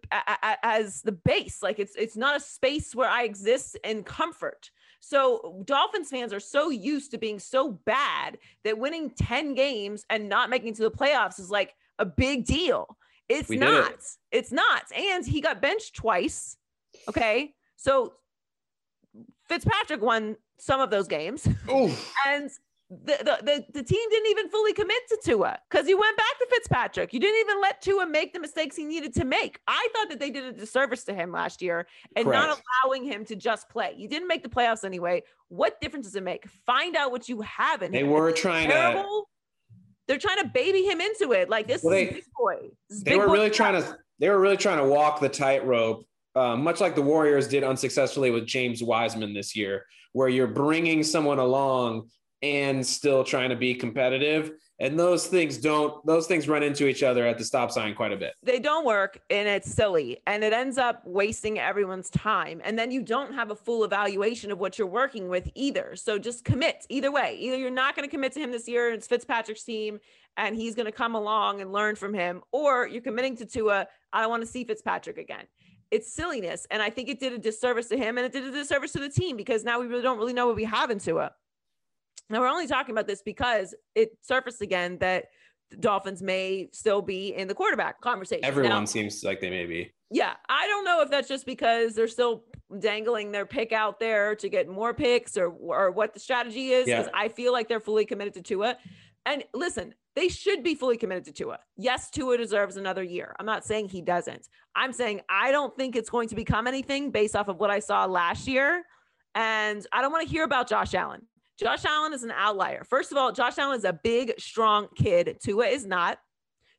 as 0.63 1.03
the 1.03 1.13
base. 1.13 1.61
Like 1.63 1.81
it's 1.81 1.97
it's 1.97 2.17
not 2.17 2.37
a 2.37 2.41
space 2.41 2.95
where 2.95 3.09
I 3.11 3.25
exist 3.25 3.77
in 3.83 4.05
comfort. 4.05 4.71
So 5.01 5.63
Dolphins 5.67 6.11
fans 6.11 6.33
are 6.33 6.39
so 6.39 6.71
used 6.71 7.11
to 7.11 7.19
being 7.19 7.41
so 7.41 7.73
bad 7.85 8.39
that 8.63 8.79
winning 8.79 9.11
10 9.11 9.55
games 9.55 10.07
and 10.09 10.29
not 10.29 10.49
making 10.51 10.69
it 10.69 10.77
to 10.77 10.83
the 10.85 10.91
playoffs 10.93 11.41
is 11.41 11.51
like 11.51 11.75
a 11.99 12.07
big 12.07 12.45
deal. 12.45 12.97
It's 13.29 13.49
We 13.49 13.57
did 13.57 13.69
it. 13.69 13.71
not. 13.71 13.95
It's 14.31 14.53
not. 14.53 14.83
And 14.95 15.25
he 15.27 15.41
got 15.41 15.61
benched 15.63 15.95
twice. 15.97 16.57
Okay. 17.09 17.55
So 17.77 18.15
Fitzpatrick 19.49 20.01
won 20.03 20.37
some 20.59 20.81
of 20.81 20.91
those 20.91 21.09
games 21.09 21.47
Oof. 21.73 22.13
and 22.27 22.51
the, 22.91 23.17
the, 23.19 23.39
the, 23.43 23.65
the 23.73 23.83
team 23.83 24.11
didn't 24.11 24.31
even 24.31 24.49
fully 24.51 24.75
commit 24.75 24.99
to 25.09 25.19
Tua 25.25 25.59
because 25.71 25.89
you 25.89 25.99
went 25.99 26.15
back 26.17 26.39
to 26.41 26.47
Fitzpatrick. 26.51 27.15
You 27.15 27.21
didn't 27.21 27.41
even 27.41 27.61
let 27.63 27.81
Tua 27.81 28.07
make 28.07 28.35
the 28.35 28.39
mistakes 28.41 28.77
he 28.77 28.85
needed 28.85 29.15
to 29.15 29.25
make. 29.25 29.59
I 29.67 29.89
thought 29.95 30.11
that 30.11 30.21
they 30.21 30.31
did 30.31 30.45
a 30.45 30.53
disservice 30.53 31.03
to 31.05 31.15
him 31.15 31.33
last 31.33 31.63
year 31.63 31.87
and 32.17 32.29
not 32.29 32.61
allowing 32.85 33.05
him 33.05 33.25
to 33.27 33.35
just 33.37 33.71
play. 33.71 33.95
You 33.97 34.09
didn't 34.09 34.29
make 34.29 34.43
the 34.43 34.51
playoffs 34.51 34.85
anyway. 34.85 35.23
What 35.49 35.81
difference 35.81 36.05
does 36.07 36.17
it 36.17 36.23
make? 36.23 36.47
Find 36.67 36.95
out 36.95 37.11
what 37.13 37.31
you 37.31 37.41
have 37.41 37.81
in 37.83 37.93
They 37.93 38.01
him. 38.01 38.11
were 38.11 38.31
trying 38.31 38.69
to. 38.69 38.75
terrible, 38.75 39.29
They're 40.13 40.19
trying 40.19 40.43
to 40.43 40.49
baby 40.53 40.83
him 40.83 41.01
into 41.01 41.33
it. 41.33 41.49
Like 41.49 41.67
this 41.67 41.83
Well, 41.83 41.95
is 41.95 42.07
they- 42.07 42.15
big 42.17 42.25
boy. 42.39 42.69
This 42.91 43.03
They 43.03 43.11
big 43.13 43.19
were 43.21 43.27
boy 43.29 43.33
really 43.33 43.47
stuff. 43.47 43.57
trying 43.57 43.83
to. 43.83 43.99
They 44.19 44.29
were 44.29 44.39
really 44.39 44.59
trying 44.59 44.77
to 44.77 44.85
walk 44.85 45.21
the 45.21 45.29
tightrope, 45.31 46.05
uh, 46.35 46.55
much 46.55 46.83
like 46.83 46.95
the 46.95 47.01
Warriors 47.01 47.49
did 47.49 47.65
unsuccessfully 47.65 48.31
with 48.31 48.45
James 48.47 48.83
Wiseman 48.83 49.33
this 49.33 49.57
year, 49.57 49.87
where 50.13 50.29
you're 50.29 50.47
bringing 50.47 51.03
someone 51.03 51.39
along 51.39 52.11
and 52.43 52.87
still 52.87 53.25
trying 53.25 53.49
to 53.49 53.57
be 53.57 53.75
competitive. 53.75 54.51
And 54.79 54.99
those 54.99 55.27
things 55.29 55.59
don't. 55.59 56.05
Those 56.05 56.27
things 56.27 56.49
run 56.49 56.63
into 56.63 56.89
each 56.89 57.03
other 57.03 57.25
at 57.27 57.39
the 57.39 57.45
stop 57.45 57.71
sign 57.71 57.95
quite 57.95 58.13
a 58.13 58.17
bit. 58.17 58.35
they 58.43 58.59
don't 58.59 58.85
work 58.85 59.21
and 59.31 59.47
it's 59.49 59.71
silly 59.71 60.19
and 60.27 60.43
it 60.43 60.53
ends 60.53 60.77
up 60.79 61.03
wasting 61.07 61.59
everyone's 61.59 62.11
time 62.11 62.61
and 62.65 62.77
then 62.79 62.91
you 62.91 63.03
don't 63.03 63.33
have 63.35 63.51
a 63.51 63.55
full 63.55 63.85
evaluation 63.85 64.51
of 64.51 64.59
what 64.59 64.79
you're 64.79 64.89
working 64.89 65.29
with 65.29 65.49
either 65.55 65.95
so 65.95 66.19
just 66.19 66.45
commit 66.45 66.85
either 66.89 67.13
way 67.13 67.37
either 67.39 67.57
you're 67.57 67.71
not 67.71 67.95
going 67.95 68.07
to 68.09 68.11
commit 68.11 68.33
to 68.33 68.41
him 68.41 68.51
this 68.51 68.67
year 68.67 68.89
and 68.89 68.97
it's 68.97 69.07
fitzpatrick's 69.07 69.63
team 69.63 70.01
and 70.37 70.57
he's 70.57 70.75
going 70.75 70.87
to 70.87 70.93
come 70.93 71.15
along 71.15 71.61
and 71.61 71.73
learn 71.73 71.95
from 71.95 72.13
him 72.15 72.43
or 72.51 72.87
you're 72.89 73.03
committing 73.03 73.37
to 73.37 73.45
tua 73.47 73.87
i 74.13 74.21
don't 74.21 74.31
want 74.31 74.43
to 74.43 74.49
see 74.49 74.65
fitzpatrick 74.65 75.19
again 75.19 75.45
it's 75.91 76.13
silliness 76.13 76.67
and 76.71 76.83
i 76.83 76.91
think 76.91 77.09
it 77.09 77.21
did 77.21 77.33
a 77.33 77.39
disservice 77.39 77.89
to 77.89 77.97
him 77.97 78.19
and 78.19 78.27
it 78.27 78.33
did 78.33 78.45
a 78.45 78.51
disservice 78.51 78.93
to 78.93 78.99
the 79.01 79.09
team 79.09 79.37
because 79.37 79.63
now 79.65 79.79
we 79.81 79.87
really 79.87 80.03
don't 80.03 80.19
really 80.19 80.33
know 80.33 80.47
what 80.47 80.57
we 80.57 80.65
have 80.65 80.91
in 80.91 80.99
tua 80.99 81.31
now 82.33 82.41
we're 82.41 82.49
only 82.49 82.67
talking 82.67 82.93
about 82.95 83.07
this 83.07 83.23
because 83.23 83.75
it 83.95 84.17
surfaced 84.23 84.63
again 84.63 84.99
that 84.99 85.27
the 85.71 85.77
Dolphins 85.77 86.23
may 86.23 86.69
still 86.73 87.03
be 87.03 87.35
in 87.35 87.47
the 87.49 87.55
quarterback 87.55 88.01
conversation. 88.01 88.41
Now- 88.43 88.49
Everyone 88.49 88.87
seems 88.87 89.23
like 89.23 89.41
they 89.41 89.51
may 89.51 89.67
be. 89.67 89.93
yeah, 90.11 90.35
I 90.49 90.67
don't 90.67 90.85
know 90.85 91.01
if 91.03 91.11
that's 91.11 91.29
just 91.29 91.47
because 91.47 91.95
they're 91.95 92.09
still 92.09 92.45
dangling 92.79 93.33
their 93.33 93.47
pick 93.47 93.73
out 93.73 94.01
there 94.01 94.35
to 94.37 94.49
get 94.49 94.67
more 94.69 94.93
picks 94.95 95.37
or 95.37 95.49
or 95.51 95.91
what 95.91 96.15
the 96.15 96.21
strategy 96.21 96.71
is. 96.73 96.87
Because 96.87 97.07
Yeah. 97.07 97.13
I 97.15 97.29
feel 97.29 97.53
like 97.53 97.69
they're 97.69 97.81
fully 97.81 98.05
committed 98.07 98.35
to 98.35 98.43
Tua. 98.43 98.77
And 99.25 99.45
listen, 99.55 99.95
they 100.17 100.29
should 100.29 100.63
be 100.63 100.75
fully 100.75 100.97
committed 100.97 101.25
to 101.27 101.33
Tua. 101.33 101.59
Yes, 101.77 102.11
Tua 102.11 102.37
deserves 102.37 102.77
another 102.77 103.03
year. 103.03 103.35
I'm 103.39 103.47
not 103.47 103.65
saying 103.65 103.89
he 103.91 104.03
doesn't. 104.03 104.49
I'm 104.75 104.93
saying 104.93 105.21
I 105.29 105.53
don't 105.53 105.75
think 105.77 105.97
it's 105.97 106.11
going 106.11 106.29
to 106.29 106.35
become 106.35 106.67
anything 106.67 107.11
based 107.11 107.37
off 107.37 107.49
of 107.49 107.59
what 107.61 107.71
I 107.71 107.79
saw 107.79 108.05
last 108.07 108.49
year. 108.49 108.83
And 109.35 109.87
I 109.93 110.03
don't 110.03 110.13
want 110.13 110.27
to 110.27 110.31
hear 110.31 110.45
about 110.45 110.69
Josh 110.69 110.93
Allen. 110.95 111.23
Josh 111.59 111.85
Allen 111.85 112.13
is 112.13 112.23
an 112.23 112.33
outlier. 112.33 112.85
First 112.85 113.13
of 113.13 113.19
all, 113.19 113.33
Josh 113.33 113.59
Allen 113.59 113.79
is 113.79 113.85
a 113.85 113.93
big, 113.93 114.35
strong 114.39 114.89
kid. 114.97 115.37
Tua 115.43 115.67
is 115.67 115.87
not. 115.87 116.19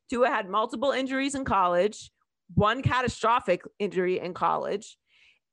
Tua 0.09 0.27
had 0.27 0.49
multiple 0.49 0.91
injuries 0.91 1.35
in 1.35 1.45
college, 1.45 2.11
one 2.53 2.81
catastrophic 2.81 3.63
injury 3.79 4.19
in 4.19 4.33
college, 4.33 4.97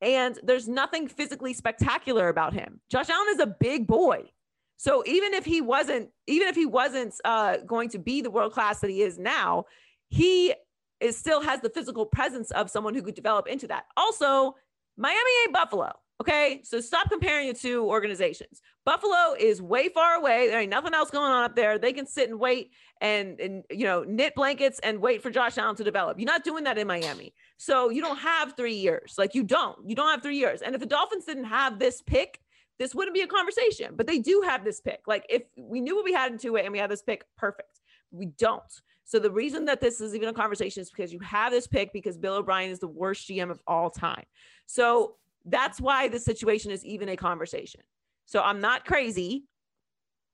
and 0.03 0.39
there's 0.43 0.69
nothing 0.69 1.09
physically 1.09 1.55
spectacular 1.55 2.29
about 2.29 2.53
him. 2.53 2.81
Josh 2.91 3.09
Allen 3.09 3.29
is 3.31 3.41
a 3.41 3.47
big 3.47 3.87
boy. 3.87 4.31
So 4.77 5.03
even 5.07 5.35
if 5.35 5.45
he 5.45 5.61
wasn't, 5.61 6.09
even 6.27 6.49
if 6.49 6.57
he 6.57 6.65
wasn't 6.65 7.15
uh, 7.25 7.59
going 7.67 7.91
to 7.91 7.99
be 7.99 8.23
the 8.23 8.31
world 8.31 8.53
class 8.53 8.81
that 8.81 8.91
he 8.91 9.03
is 9.03 9.19
now, 9.19 9.67
he 10.09 10.55
is 11.01 11.19
still 11.19 11.43
has 11.43 11.61
the 11.61 11.69
physical 11.71 12.07
presence 12.07 12.51
of 12.51 12.71
someone 12.71 12.95
who 12.95 13.03
could 13.03 13.15
develop 13.15 13.47
into 13.47 13.67
that. 13.69 13.85
Also, 13.97 14.57
Miami 14.97 15.31
ain't 15.45 15.53
Buffalo. 15.53 15.93
Okay, 16.21 16.61
so 16.65 16.81
stop 16.81 17.09
comparing 17.09 17.49
the 17.49 17.55
two 17.55 17.83
organizations. 17.87 18.61
Buffalo 18.85 19.35
is 19.39 19.63
way 19.63 19.89
far 19.89 20.17
away. 20.17 20.49
There 20.49 20.61
ain't 20.61 20.71
nothing 20.71 20.93
else 20.93 21.11
going 21.11 21.31
on 21.31 21.45
up 21.45 21.57
there. 21.57 21.79
They 21.79 21.95
can 21.95 22.07
sit 22.07 22.29
and 22.29 22.39
wait 22.39 22.73
and 23.01 23.41
and 23.41 23.65
you 23.71 23.85
know 23.85 24.05
knit 24.05 24.35
blankets 24.35 24.79
and 24.83 25.01
wait 25.01 25.23
for 25.23 25.31
Josh 25.31 25.57
Allen 25.57 25.77
to 25.77 25.85
develop. 25.85 26.19
You're 26.19 26.27
not 26.27 26.45
doing 26.45 26.65
that 26.65 26.77
in 26.77 26.87
Miami. 26.87 27.33
So 27.57 27.89
you 27.89 28.03
don't 28.03 28.19
have 28.19 28.55
three 28.55 28.75
years. 28.75 29.15
Like 29.17 29.35
you 29.35 29.45
don't. 29.45 29.79
You 29.89 29.97
don't 29.97 30.11
have 30.11 30.23
three 30.23 30.37
years. 30.37 30.61
And 30.61 30.75
if 30.75 30.81
the 30.81 30.87
Dolphins 30.87 31.25
didn't 31.25 31.45
have 31.45 31.79
this 31.79 32.03
pick, 32.03 32.39
this 32.79 32.95
wouldn't 32.95 33.15
be 33.15 33.23
a 33.23 33.27
conversation. 33.27 33.95
But 33.97 34.07
they 34.07 34.19
do 34.19 34.43
have 34.45 34.63
this 34.63 34.81
pick. 34.83 35.01
Like 35.07 35.25
if 35.31 35.45
we 35.57 35.81
knew 35.81 35.97
what 35.97 36.05
we 36.05 36.13
had 36.13 36.33
in 36.33 36.39
Tua 36.39 36.61
and 36.61 36.73
we 36.73 36.79
had 36.79 36.91
this 36.91 37.03
pick, 37.03 37.25
perfect. 37.39 37.81
We 38.11 38.27
don't. 38.27 38.63
So 39.05 39.19
the 39.19 39.31
reason 39.31 39.65
that 39.65 39.81
this 39.81 40.01
is 40.01 40.15
even 40.15 40.29
a 40.29 40.33
conversation 40.33 40.83
is 40.83 40.91
because 40.91 41.13
you 41.13 41.19
have 41.21 41.51
this 41.51 41.67
pick 41.67 41.93
because 41.93 42.17
Bill 42.17 42.35
O'Brien 42.35 42.71
is 42.71 42.79
the 42.79 42.89
worst 42.89 43.29
GM 43.29 43.51
of 43.51 43.61
all 43.67 43.91
time. 43.91 44.25
So 44.67 45.17
that's 45.45 45.81
why 45.81 46.09
the 46.09 46.19
situation 46.19 46.71
is 46.71 46.85
even 46.85 47.09
a 47.09 47.17
conversation. 47.17 47.81
So 48.27 48.43
I'm 48.43 48.61
not 48.61 48.85
crazy. 48.85 49.45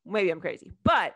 Maybe 0.05 0.31
I'm 0.31 0.41
crazy, 0.41 0.73
but 0.85 1.15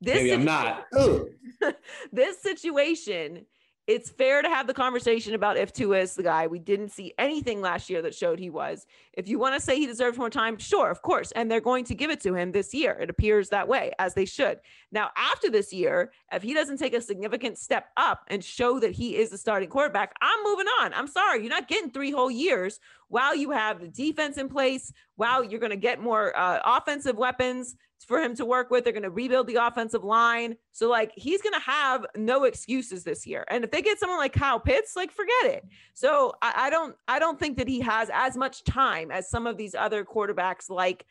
this 0.00 0.16
Maybe 0.16 0.32
I'm 0.32 0.44
not. 0.44 0.86
This 2.12 2.40
situation, 2.42 3.46
it's 3.86 4.08
fair 4.08 4.40
to 4.40 4.48
have 4.48 4.66
the 4.66 4.72
conversation 4.72 5.34
about 5.34 5.58
if 5.58 5.72
Tua 5.72 5.98
is 5.98 6.14
the 6.14 6.22
guy. 6.22 6.46
We 6.46 6.58
didn't 6.58 6.88
see 6.88 7.12
anything 7.18 7.60
last 7.60 7.90
year 7.90 8.00
that 8.02 8.14
showed 8.14 8.38
he 8.38 8.48
was. 8.48 8.86
If 9.12 9.28
you 9.28 9.38
want 9.38 9.54
to 9.54 9.60
say 9.60 9.76
he 9.76 9.86
deserves 9.86 10.16
more 10.16 10.30
time, 10.30 10.56
sure, 10.56 10.90
of 10.90 11.02
course. 11.02 11.32
And 11.32 11.50
they're 11.50 11.60
going 11.60 11.84
to 11.86 11.94
give 11.94 12.10
it 12.10 12.20
to 12.22 12.34
him 12.34 12.52
this 12.52 12.72
year. 12.72 12.92
It 12.92 13.10
appears 13.10 13.50
that 13.50 13.68
way, 13.68 13.92
as 13.98 14.14
they 14.14 14.24
should. 14.24 14.60
Now, 14.90 15.10
after 15.16 15.50
this 15.50 15.70
year, 15.70 16.12
if 16.32 16.42
he 16.42 16.54
doesn't 16.54 16.78
take 16.78 16.94
a 16.94 17.00
significant 17.00 17.58
step 17.58 17.88
up 17.98 18.24
and 18.28 18.42
show 18.42 18.80
that 18.80 18.92
he 18.92 19.16
is 19.16 19.28
the 19.28 19.38
starting 19.38 19.68
quarterback, 19.68 20.14
I'm 20.22 20.44
moving 20.44 20.66
on. 20.80 20.94
I'm 20.94 21.08
sorry. 21.08 21.40
You're 21.40 21.50
not 21.50 21.68
getting 21.68 21.90
three 21.90 22.10
whole 22.10 22.30
years 22.30 22.80
while 23.08 23.36
you 23.36 23.50
have 23.50 23.80
the 23.80 23.88
defense 23.88 24.38
in 24.38 24.48
place, 24.48 24.92
while 25.16 25.44
you're 25.44 25.60
going 25.60 25.70
to 25.70 25.76
get 25.76 26.00
more 26.00 26.34
uh, 26.36 26.60
offensive 26.64 27.16
weapons 27.16 27.76
for 28.04 28.20
him 28.20 28.34
to 28.36 28.44
work 28.44 28.70
with. 28.70 28.84
They're 28.84 28.92
going 28.92 29.02
to 29.02 29.10
rebuild 29.10 29.46
the 29.46 29.56
offensive 29.56 30.04
line. 30.04 30.56
So 30.72 30.88
like 30.88 31.12
he's 31.16 31.42
going 31.42 31.54
to 31.54 31.60
have 31.60 32.06
no 32.16 32.44
excuses 32.44 33.04
this 33.04 33.26
year. 33.26 33.44
And 33.48 33.64
if 33.64 33.70
they 33.70 33.82
get 33.82 33.98
someone 33.98 34.18
like 34.18 34.32
Kyle 34.32 34.60
Pitts, 34.60 34.96
like 34.96 35.10
forget 35.10 35.44
it. 35.44 35.64
So 35.94 36.34
I, 36.42 36.66
I 36.66 36.70
don't 36.70 36.96
I 37.08 37.18
don't 37.18 37.38
think 37.38 37.58
that 37.58 37.68
he 37.68 37.80
has 37.80 38.10
as 38.12 38.36
much 38.36 38.64
time 38.64 39.10
as 39.10 39.28
some 39.28 39.46
of 39.46 39.56
these 39.56 39.74
other 39.74 40.04
quarterbacks 40.04 40.68
like 40.68 41.04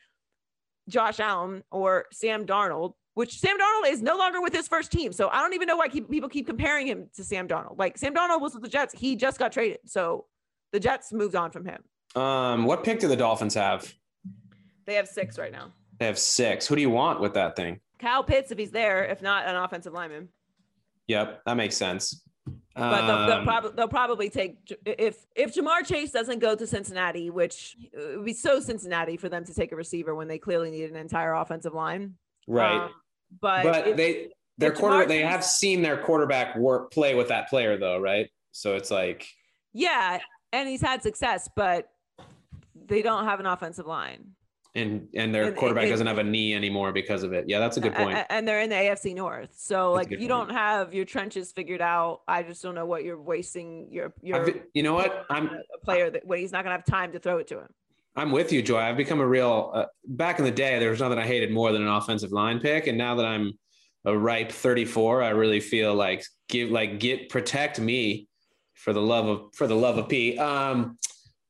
Josh 0.90 1.20
Allen 1.20 1.64
or 1.72 2.06
Sam 2.12 2.46
Darnold. 2.46 2.94
Which 3.16 3.38
Sam 3.38 3.58
Darnold 3.60 3.92
is 3.92 4.02
no 4.02 4.18
longer 4.18 4.42
with 4.42 4.56
his 4.56 4.68
first 4.68 4.92
team. 4.92 5.14
So 5.14 5.30
I 5.30 5.40
don't 5.40 5.54
even 5.54 5.68
know 5.68 5.78
why 5.78 5.88
keep, 5.88 6.10
people 6.10 6.30
keep 6.30 6.48
comparing 6.48 6.88
him 6.88 7.10
to 7.16 7.24
Sam 7.24 7.48
Darnold. 7.48 7.78
Like 7.78 7.96
Sam 7.96 8.16
Darnold 8.16 8.42
was 8.42 8.56
with 8.56 8.64
the 8.64 8.70
Jets. 8.70 8.92
He 8.98 9.16
just 9.16 9.38
got 9.38 9.52
traded. 9.52 9.82
So 9.86 10.26
the 10.72 10.80
Jets 10.80 11.14
moved 11.14 11.36
on 11.36 11.52
from 11.52 11.64
him. 11.64 11.84
Um, 12.20 12.66
what 12.66 12.84
pick 12.84 13.00
do 13.00 13.08
the 13.08 13.16
Dolphins 13.16 13.54
have? 13.54 13.94
They 14.88 14.96
have 14.96 15.08
six 15.08 15.38
right 15.38 15.52
now. 15.52 15.74
They 16.00 16.06
have 16.06 16.18
six. 16.20 16.68
Who 16.68 16.76
do 16.76 16.82
you 16.82 16.90
want 16.90 17.20
with 17.22 17.34
that 17.36 17.56
thing? 17.56 17.80
Kyle 18.00 18.24
Pitts, 18.24 18.52
if 18.52 18.58
he's 18.58 18.72
there, 18.72 19.06
if 19.06 19.22
not 19.22 19.48
an 19.48 19.56
offensive 19.56 19.94
lineman. 19.94 20.30
Yep, 21.08 21.42
that 21.46 21.56
makes 21.58 21.78
sense. 21.78 22.22
But 22.76 23.06
they'll, 23.08 23.28
they'll, 23.28 23.38
Um, 23.38 23.44
prob- 23.46 23.76
they'll 23.76 23.88
probably 23.88 24.30
take 24.30 24.58
if 24.86 25.26
if 25.36 25.54
Ja'Marr 25.54 25.86
Chase 25.86 26.12
doesn't 26.12 26.40
go 26.40 26.56
to 26.56 26.66
Cincinnati, 26.68 27.30
which 27.30 27.78
it 27.94 28.18
would 28.18 28.26
be 28.26 28.34
so 28.34 28.60
Cincinnati 28.60 29.16
for 29.16 29.30
them 29.30 29.46
to 29.46 29.54
take 29.54 29.72
a 29.72 29.76
receiver 29.76 30.16
when 30.16 30.28
they 30.28 30.40
clearly 30.40 30.72
need 30.72 30.90
an 30.90 30.96
entire 30.96 31.34
offensive 31.34 31.74
line. 31.74 32.16
right, 32.48 32.82
Um, 32.86 32.92
but 33.40 33.64
but 33.64 33.88
if- 33.90 33.98
they 33.98 34.30
their 34.58 34.72
quarter 34.72 35.06
Ja'Marr. 35.06 35.08
They 35.08 35.22
Chase- 35.22 35.32
have 35.32 35.46
seen 35.46 35.82
their 35.82 35.98
quarterback 35.98 36.56
work 36.58 36.92
play 36.92 37.16
with 37.16 37.28
that 37.30 37.48
player 37.50 37.78
though, 37.78 38.00
right? 38.00 38.30
So 38.52 38.76
it's 38.76 38.92
like 38.92 39.28
yeah, 39.72 40.20
and 40.52 40.68
he's 40.68 40.82
had 40.82 41.02
success, 41.04 41.48
but 41.56 41.90
they 42.76 43.02
don't 43.02 43.26
have 43.26 43.40
an 43.40 43.46
offensive 43.46 43.86
line. 43.88 44.32
And 44.76 45.08
and 45.14 45.34
their 45.34 45.46
And- 45.50 45.56
quarterback 45.56 45.84
and- 45.84 45.92
doesn't 45.92 46.08
have 46.08 46.18
a 46.18 46.24
knee 46.24 46.54
anymore 46.56 46.92
because 46.92 47.24
of 47.24 47.32
it. 47.34 47.46
Yeah, 47.48 47.60
that's 47.60 47.78
a 47.78 47.80
good 47.82 47.94
point. 47.94 48.18
And 48.30 48.48
they're 48.48 48.62
in 48.62 48.70
the 48.70 48.76
AFC 48.76 49.14
North. 49.14 49.50
So 49.56 49.94
That's 49.96 50.06
like 50.08 50.14
if 50.14 50.20
you 50.22 50.28
point. 50.28 50.50
don't 50.50 50.56
have 50.56 50.94
your 50.94 51.06
trenches 51.06 51.52
figured 51.52 51.82
out, 51.82 52.22
I 52.28 52.44
just 52.44 52.62
don't 52.64 52.74
know 52.76 52.86
what 52.86 53.04
you're 53.04 53.22
wasting 53.22 53.88
your 53.92 54.14
your 54.22 54.42
I've- 54.42 54.62
you 54.74 54.84
know 54.84 54.94
what? 54.94 55.26
I'm 55.30 55.48
a 55.48 55.86
player 55.86 56.10
that 56.10 56.26
when 56.26 56.40
he's 56.40 56.52
not 56.52 56.64
gonna 56.64 56.76
have 56.76 56.86
time 56.86 57.12
to 57.12 57.20
throw 57.20 57.38
it 57.38 57.48
to 57.48 57.60
him. 57.60 57.68
I'm 58.16 58.32
with 58.32 58.52
you, 58.52 58.62
Joy. 58.62 58.78
I've 58.80 58.98
become 58.98 59.20
a 59.20 59.28
real. 59.28 59.72
Uh, 59.74 59.86
back 60.06 60.38
in 60.40 60.46
the 60.46 60.52
day, 60.52 60.78
there 60.80 60.92
was 60.92 61.00
nothing 61.00 61.18
I 61.18 61.26
hated 61.26 61.52
more 61.52 61.72
than 61.72 61.82
an 61.82 61.88
offensive 61.88 62.32
line 62.32 62.60
pick, 62.60 62.86
and 62.88 62.96
now 62.98 63.16
that 63.16 63.26
I'm 63.26 63.54
a 64.06 64.16
ripe 64.16 64.52
34, 64.52 65.24
I 65.24 65.30
really 65.30 65.60
feel 65.60 65.96
like 65.96 66.24
give 66.48 66.70
like 66.70 67.00
get 67.00 67.30
protect 67.30 67.80
me 67.80 68.28
for 68.76 68.92
the 68.94 69.02
love 69.02 69.28
of 69.28 69.42
for 69.56 69.66
the 69.66 69.76
love 69.76 69.98
of 69.98 70.10
P. 70.10 70.38
Um, 70.38 70.98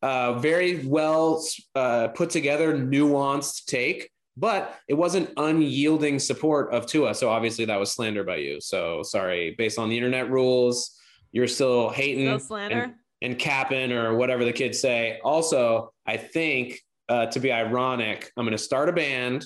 uh, 0.04 0.34
very 0.34 0.86
well 0.86 1.44
uh, 1.76 2.10
put 2.10 2.30
together, 2.30 2.78
nuanced 2.78 3.66
take, 3.66 4.10
but 4.36 4.76
it 4.90 4.96
wasn't 4.96 5.30
unyielding 5.38 6.20
support 6.20 6.74
of 6.74 6.86
Tua. 6.86 7.16
So 7.16 7.30
obviously 7.30 7.66
that 7.66 7.80
was 7.80 7.92
slander 7.94 8.24
by 8.26 8.36
you. 8.36 8.60
So 8.60 9.02
sorry. 9.04 9.56
Based 9.58 9.80
on 9.80 9.90
the 9.90 9.96
internet 9.96 10.30
rules, 10.30 11.00
you're 11.32 11.48
still 11.48 11.90
hating 11.90 12.26
No 12.26 12.40
and- 12.58 12.96
and 13.22 13.40
capping 13.40 13.94
or 13.94 14.18
whatever 14.18 14.44
the 14.44 14.52
kids 14.52 14.82
say. 14.82 15.20
Also, 15.24 15.94
I 16.06 16.18
think 16.18 16.82
uh, 17.08 17.28
to 17.28 17.40
be 17.40 17.54
ironic, 17.54 18.30
I'm 18.36 18.44
going 18.44 18.52
to 18.52 18.58
start 18.58 18.90
a 18.90 18.92
band 18.92 19.46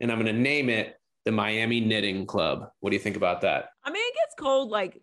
and 0.00 0.10
I'm 0.10 0.16
going 0.16 0.34
to 0.34 0.40
name 0.40 0.70
it 0.70 0.94
the 1.26 1.32
Miami 1.32 1.80
Knitting 1.80 2.24
Club. 2.24 2.70
What 2.80 2.88
do 2.88 2.96
you 2.96 3.02
think 3.02 3.16
about 3.16 3.42
that? 3.42 3.68
I 3.84 3.90
mean, 3.90 4.02
it 4.02 4.14
gets 4.14 4.34
cold 4.38 4.70
like 4.70 5.02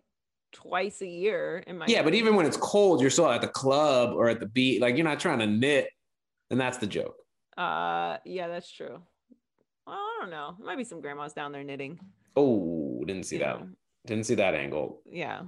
twice 0.52 1.02
a 1.02 1.06
year 1.06 1.62
in 1.66 1.78
my 1.78 1.86
Yeah, 1.86 2.02
but 2.02 2.14
even 2.14 2.34
when 2.34 2.46
it's 2.46 2.56
cold, 2.56 3.00
you're 3.00 3.10
still 3.10 3.30
at 3.30 3.40
the 3.40 3.48
club 3.48 4.14
or 4.14 4.28
at 4.28 4.40
the 4.40 4.46
beach. 4.46 4.80
Like 4.80 4.96
you're 4.96 5.04
not 5.04 5.20
trying 5.20 5.38
to 5.40 5.46
knit, 5.46 5.88
and 6.50 6.60
that's 6.60 6.78
the 6.78 6.86
joke. 6.86 7.16
uh 7.56 8.18
yeah, 8.24 8.48
that's 8.48 8.70
true. 8.70 9.02
Well, 9.86 9.96
I 9.96 10.18
don't 10.20 10.30
know. 10.30 10.54
There 10.58 10.66
might 10.66 10.76
be 10.76 10.84
some 10.84 11.00
grandmas 11.00 11.32
down 11.32 11.52
there 11.52 11.64
knitting. 11.64 11.98
Oh, 12.36 13.02
didn't 13.06 13.24
see 13.24 13.36
you 13.36 13.44
that. 13.44 13.60
know. 13.60 13.68
Didn't 14.06 14.24
see 14.24 14.34
that 14.36 14.54
angle. 14.54 15.00
Yeah. 15.06 15.42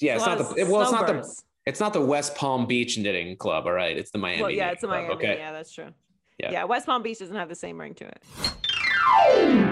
Yeah, 0.00 0.16
it's 0.16 0.26
not 0.26 0.38
the. 0.38 0.64
Well, 0.64 0.82
it's 0.82 0.92
not 0.92 1.06
the. 1.06 1.42
It's 1.64 1.78
not 1.78 1.92
the 1.92 2.00
West 2.00 2.34
Palm 2.34 2.66
Beach 2.66 2.98
Knitting 2.98 3.36
Club. 3.36 3.66
All 3.66 3.72
right, 3.72 3.96
it's 3.96 4.10
the 4.10 4.18
Miami. 4.18 4.42
Well, 4.42 4.50
yeah, 4.50 4.70
it's 4.70 4.80
Club, 4.80 4.92
Miami. 4.92 5.14
Okay. 5.14 5.36
Yeah, 5.38 5.52
that's 5.52 5.72
true. 5.72 5.90
Yeah. 6.38 6.50
yeah. 6.50 6.64
West 6.64 6.86
Palm 6.86 7.02
Beach 7.02 7.20
doesn't 7.20 7.36
have 7.36 7.48
the 7.48 7.54
same 7.54 7.78
ring 7.78 7.94
to 7.94 8.06
it. 8.06 9.68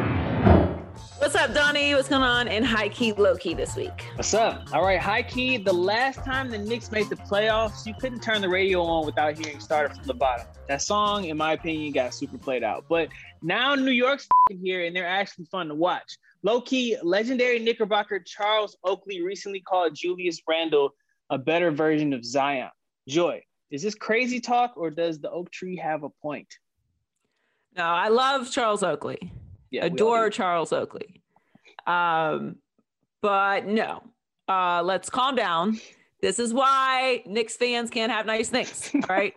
What's 1.18 1.34
up, 1.34 1.52
Donnie? 1.54 1.94
What's 1.94 2.08
going 2.08 2.22
on 2.22 2.48
in 2.48 2.64
high 2.64 2.88
key, 2.88 3.12
low 3.12 3.36
key 3.36 3.54
this 3.54 3.76
week? 3.76 4.06
What's 4.14 4.34
up? 4.34 4.72
All 4.72 4.82
right, 4.82 4.98
high 4.98 5.22
key. 5.22 5.56
The 5.56 5.72
last 5.72 6.24
time 6.24 6.50
the 6.50 6.58
Knicks 6.58 6.90
made 6.90 7.08
the 7.08 7.16
playoffs, 7.16 7.86
you 7.86 7.94
couldn't 7.94 8.20
turn 8.20 8.40
the 8.40 8.48
radio 8.48 8.82
on 8.82 9.06
without 9.06 9.38
hearing 9.38 9.60
"Started 9.60 9.94
from 9.96 10.06
the 10.06 10.14
Bottom." 10.14 10.46
That 10.68 10.82
song, 10.82 11.24
in 11.24 11.36
my 11.36 11.52
opinion, 11.52 11.92
got 11.92 12.14
super 12.14 12.38
played 12.38 12.62
out. 12.64 12.86
But 12.88 13.08
now 13.42 13.74
New 13.74 13.90
York's 13.90 14.26
here, 14.50 14.84
and 14.84 14.94
they're 14.96 15.06
actually 15.06 15.44
fun 15.46 15.68
to 15.68 15.74
watch. 15.74 16.16
Low 16.42 16.60
key, 16.60 16.96
legendary 17.02 17.58
Knickerbocker 17.58 18.20
Charles 18.20 18.76
Oakley 18.84 19.22
recently 19.22 19.60
called 19.60 19.94
Julius 19.94 20.40
Randle 20.48 20.94
a 21.30 21.38
better 21.38 21.70
version 21.70 22.12
of 22.12 22.24
Zion. 22.24 22.70
Joy, 23.08 23.42
is 23.70 23.82
this 23.82 23.94
crazy 23.94 24.40
talk, 24.40 24.74
or 24.76 24.90
does 24.90 25.20
the 25.20 25.30
oak 25.30 25.50
tree 25.50 25.76
have 25.76 26.02
a 26.02 26.10
point? 26.10 26.48
No, 27.76 27.84
I 27.84 28.08
love 28.08 28.50
Charles 28.50 28.82
Oakley. 28.82 29.32
Yeah, 29.70 29.86
adore. 29.86 30.30
Charles 30.30 30.72
Oakley. 30.72 31.22
Um, 31.86 32.56
but 33.22 33.66
no, 33.66 34.02
uh, 34.48 34.82
let's 34.82 35.10
calm 35.10 35.36
down. 35.36 35.80
This 36.20 36.38
is 36.38 36.52
why 36.52 37.22
Knicks 37.24 37.56
fans 37.56 37.88
can't 37.88 38.12
have 38.12 38.26
nice 38.26 38.50
things. 38.50 38.90
All 38.94 39.00
right, 39.08 39.34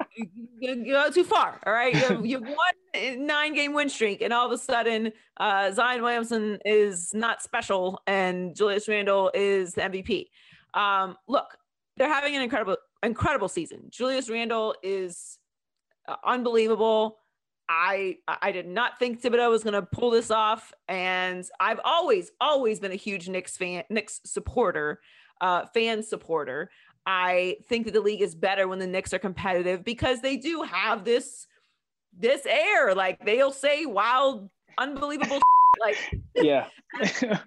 you, 0.59 0.85
go 0.85 1.09
too 1.09 1.23
far. 1.23 1.61
All 1.65 1.71
right, 1.71 1.93
you 1.93 2.23
you 2.23 2.39
one 2.39 3.25
nine 3.25 3.53
game 3.53 3.73
win 3.73 3.89
streak, 3.89 4.21
and 4.21 4.33
all 4.33 4.45
of 4.45 4.51
a 4.51 4.57
sudden, 4.57 5.13
uh, 5.37 5.71
Zion 5.71 6.01
Williamson 6.01 6.59
is 6.65 7.13
not 7.13 7.41
special, 7.41 8.01
and 8.05 8.55
Julius 8.55 8.87
Randle 8.89 9.31
is 9.33 9.73
the 9.73 9.81
MVP. 9.81 10.27
Um, 10.73 11.15
look, 11.27 11.57
they're 11.95 12.13
having 12.13 12.35
an 12.35 12.41
incredible, 12.41 12.77
incredible 13.01 13.47
season. 13.47 13.87
Julius 13.89 14.29
Randle 14.29 14.75
is 14.83 15.37
uh, 16.07 16.15
unbelievable. 16.25 17.19
I 17.69 18.17
I 18.27 18.51
did 18.51 18.67
not 18.67 18.99
think 18.99 19.21
Thibodeau 19.21 19.49
was 19.49 19.63
going 19.63 19.73
to 19.73 19.81
pull 19.81 20.11
this 20.11 20.31
off, 20.31 20.73
and 20.87 21.45
I've 21.59 21.79
always 21.83 22.31
always 22.41 22.79
been 22.79 22.91
a 22.91 22.95
huge 22.95 23.29
Knicks 23.29 23.57
fan, 23.57 23.83
Knicks 23.89 24.21
supporter, 24.25 24.99
uh, 25.41 25.65
fan 25.73 26.03
supporter. 26.03 26.69
I 27.05 27.57
think 27.67 27.85
that 27.85 27.93
the 27.93 28.01
league 28.01 28.21
is 28.21 28.35
better 28.35 28.67
when 28.67 28.79
the 28.79 28.87
Knicks 28.87 29.13
are 29.13 29.19
competitive 29.19 29.83
because 29.83 30.21
they 30.21 30.37
do 30.37 30.61
have 30.63 31.03
this 31.03 31.47
this 32.17 32.45
air. 32.45 32.93
Like 32.95 33.23
they'll 33.25 33.51
say 33.51 33.85
wild, 33.85 34.49
unbelievable, 34.77 35.39
like 35.81 35.97
Yeah. 36.35 36.67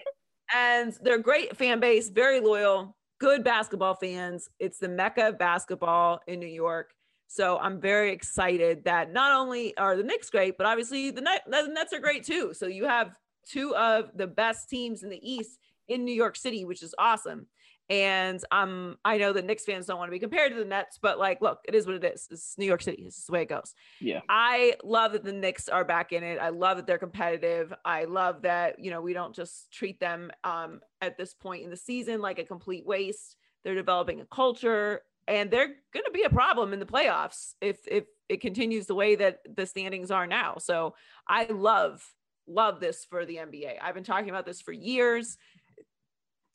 and 0.54 0.96
they're 1.02 1.18
great 1.18 1.56
fan 1.56 1.80
base, 1.80 2.08
very 2.08 2.40
loyal, 2.40 2.96
good 3.18 3.44
basketball 3.44 3.94
fans. 3.94 4.48
It's 4.58 4.78
the 4.78 4.88
mecca 4.88 5.28
of 5.28 5.38
basketball 5.38 6.20
in 6.26 6.40
New 6.40 6.46
York. 6.46 6.90
So 7.28 7.58
I'm 7.58 7.80
very 7.80 8.12
excited 8.12 8.84
that 8.84 9.12
not 9.12 9.32
only 9.32 9.76
are 9.76 9.96
the 9.96 10.02
Knicks 10.02 10.30
great, 10.30 10.56
but 10.56 10.66
obviously 10.66 11.10
the, 11.10 11.20
Net, 11.20 11.42
the 11.46 11.68
Nets 11.68 11.92
are 11.92 12.00
great 12.00 12.24
too. 12.24 12.54
So 12.54 12.66
you 12.66 12.86
have 12.86 13.16
two 13.46 13.74
of 13.74 14.10
the 14.14 14.26
best 14.26 14.68
teams 14.68 15.02
in 15.02 15.10
the 15.10 15.20
East 15.22 15.58
in 15.88 16.04
New 16.04 16.14
York 16.14 16.36
City, 16.36 16.64
which 16.64 16.82
is 16.82 16.94
awesome. 16.98 17.46
And 17.88 18.42
um, 18.50 18.96
I 19.04 19.16
know 19.16 19.32
that 19.32 19.44
Knicks 19.44 19.64
fans 19.64 19.86
don't 19.86 19.98
want 19.98 20.08
to 20.08 20.12
be 20.12 20.18
compared 20.18 20.52
to 20.52 20.58
the 20.58 20.64
Nets, 20.64 20.98
but 21.00 21.20
like, 21.20 21.40
look, 21.40 21.60
it 21.68 21.74
is 21.74 21.86
what 21.86 21.94
it 21.94 22.04
is. 22.04 22.26
It's 22.30 22.58
New 22.58 22.66
York 22.66 22.82
City. 22.82 23.04
This 23.04 23.16
is 23.16 23.26
the 23.26 23.32
way 23.32 23.42
it 23.42 23.48
goes. 23.48 23.74
yeah. 24.00 24.20
I 24.28 24.74
love 24.82 25.12
that 25.12 25.22
the 25.22 25.32
Knicks 25.32 25.68
are 25.68 25.84
back 25.84 26.12
in 26.12 26.24
it. 26.24 26.38
I 26.40 26.48
love 26.48 26.78
that 26.78 26.86
they're 26.86 26.98
competitive. 26.98 27.72
I 27.84 28.04
love 28.04 28.42
that, 28.42 28.80
you 28.80 28.90
know, 28.90 29.00
we 29.00 29.12
don't 29.12 29.34
just 29.34 29.70
treat 29.70 30.00
them 30.00 30.32
um, 30.42 30.80
at 31.00 31.16
this 31.16 31.32
point 31.34 31.62
in 31.62 31.70
the 31.70 31.76
season 31.76 32.20
like 32.20 32.40
a 32.40 32.44
complete 32.44 32.84
waste. 32.84 33.36
They're 33.62 33.76
developing 33.76 34.20
a 34.20 34.26
culture 34.26 35.02
and 35.28 35.50
they're 35.50 35.66
going 35.92 36.04
to 36.04 36.10
be 36.12 36.22
a 36.22 36.30
problem 36.30 36.72
in 36.72 36.78
the 36.78 36.86
playoffs 36.86 37.54
if 37.60 37.78
if 37.86 38.04
it 38.28 38.40
continues 38.40 38.86
the 38.86 38.94
way 38.94 39.14
that 39.16 39.38
the 39.54 39.66
standings 39.66 40.10
are 40.10 40.26
now. 40.26 40.56
So 40.58 40.94
I 41.28 41.44
love 41.46 42.02
love 42.48 42.80
this 42.80 43.04
for 43.08 43.24
the 43.26 43.36
NBA. 43.36 43.74
I've 43.82 43.94
been 43.94 44.04
talking 44.04 44.30
about 44.30 44.46
this 44.46 44.60
for 44.60 44.72
years. 44.72 45.36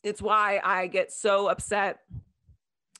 It's 0.02 0.22
why 0.22 0.60
I 0.64 0.86
get 0.86 1.12
so 1.12 1.48
upset 1.48 1.98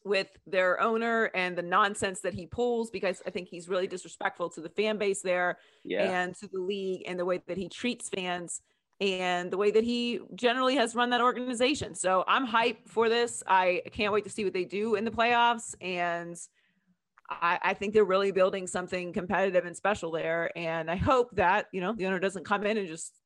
with 0.04 0.28
their 0.46 0.80
owner 0.80 1.30
and 1.34 1.56
the 1.56 1.62
nonsense 1.62 2.20
that 2.20 2.34
he 2.34 2.46
pulls 2.46 2.90
because 2.90 3.22
I 3.26 3.30
think 3.30 3.48
he's 3.48 3.68
really 3.68 3.86
disrespectful 3.86 4.50
to 4.50 4.60
the 4.60 4.68
fan 4.68 4.98
base 4.98 5.22
there 5.22 5.58
Yeah. 5.84 6.02
and 6.22 6.34
to 6.36 6.48
the 6.48 6.58
league 6.60 7.04
and 7.06 7.18
the 7.18 7.24
way 7.24 7.40
that 7.46 7.56
he 7.56 7.68
treats 7.68 8.08
fans 8.08 8.60
and 9.00 9.50
the 9.50 9.56
way 9.56 9.70
that 9.70 9.84
he 9.84 10.20
generally 10.34 10.76
has 10.76 10.94
run 10.94 11.10
that 11.10 11.20
organization. 11.20 11.94
So 11.94 12.24
I'm 12.28 12.46
hyped 12.46 12.88
for 12.88 13.08
this. 13.08 13.42
I 13.46 13.82
can't 13.92 14.12
wait 14.12 14.24
to 14.24 14.30
see 14.30 14.44
what 14.44 14.52
they 14.52 14.64
do 14.64 14.94
in 14.94 15.04
the 15.04 15.10
playoffs. 15.10 15.74
And 15.80 16.36
I, 17.28 17.58
I 17.62 17.74
think 17.74 17.94
they're 17.94 18.04
really 18.04 18.30
building 18.30 18.66
something 18.66 19.12
competitive 19.12 19.64
and 19.64 19.76
special 19.76 20.10
there. 20.10 20.56
And 20.56 20.90
I 20.90 20.96
hope 20.96 21.34
that, 21.36 21.66
you 21.72 21.80
know, 21.80 21.94
the 21.94 22.06
owner 22.06 22.18
doesn't 22.18 22.44
come 22.44 22.64
in 22.64 22.76
and 22.76 22.86
just 22.86 23.21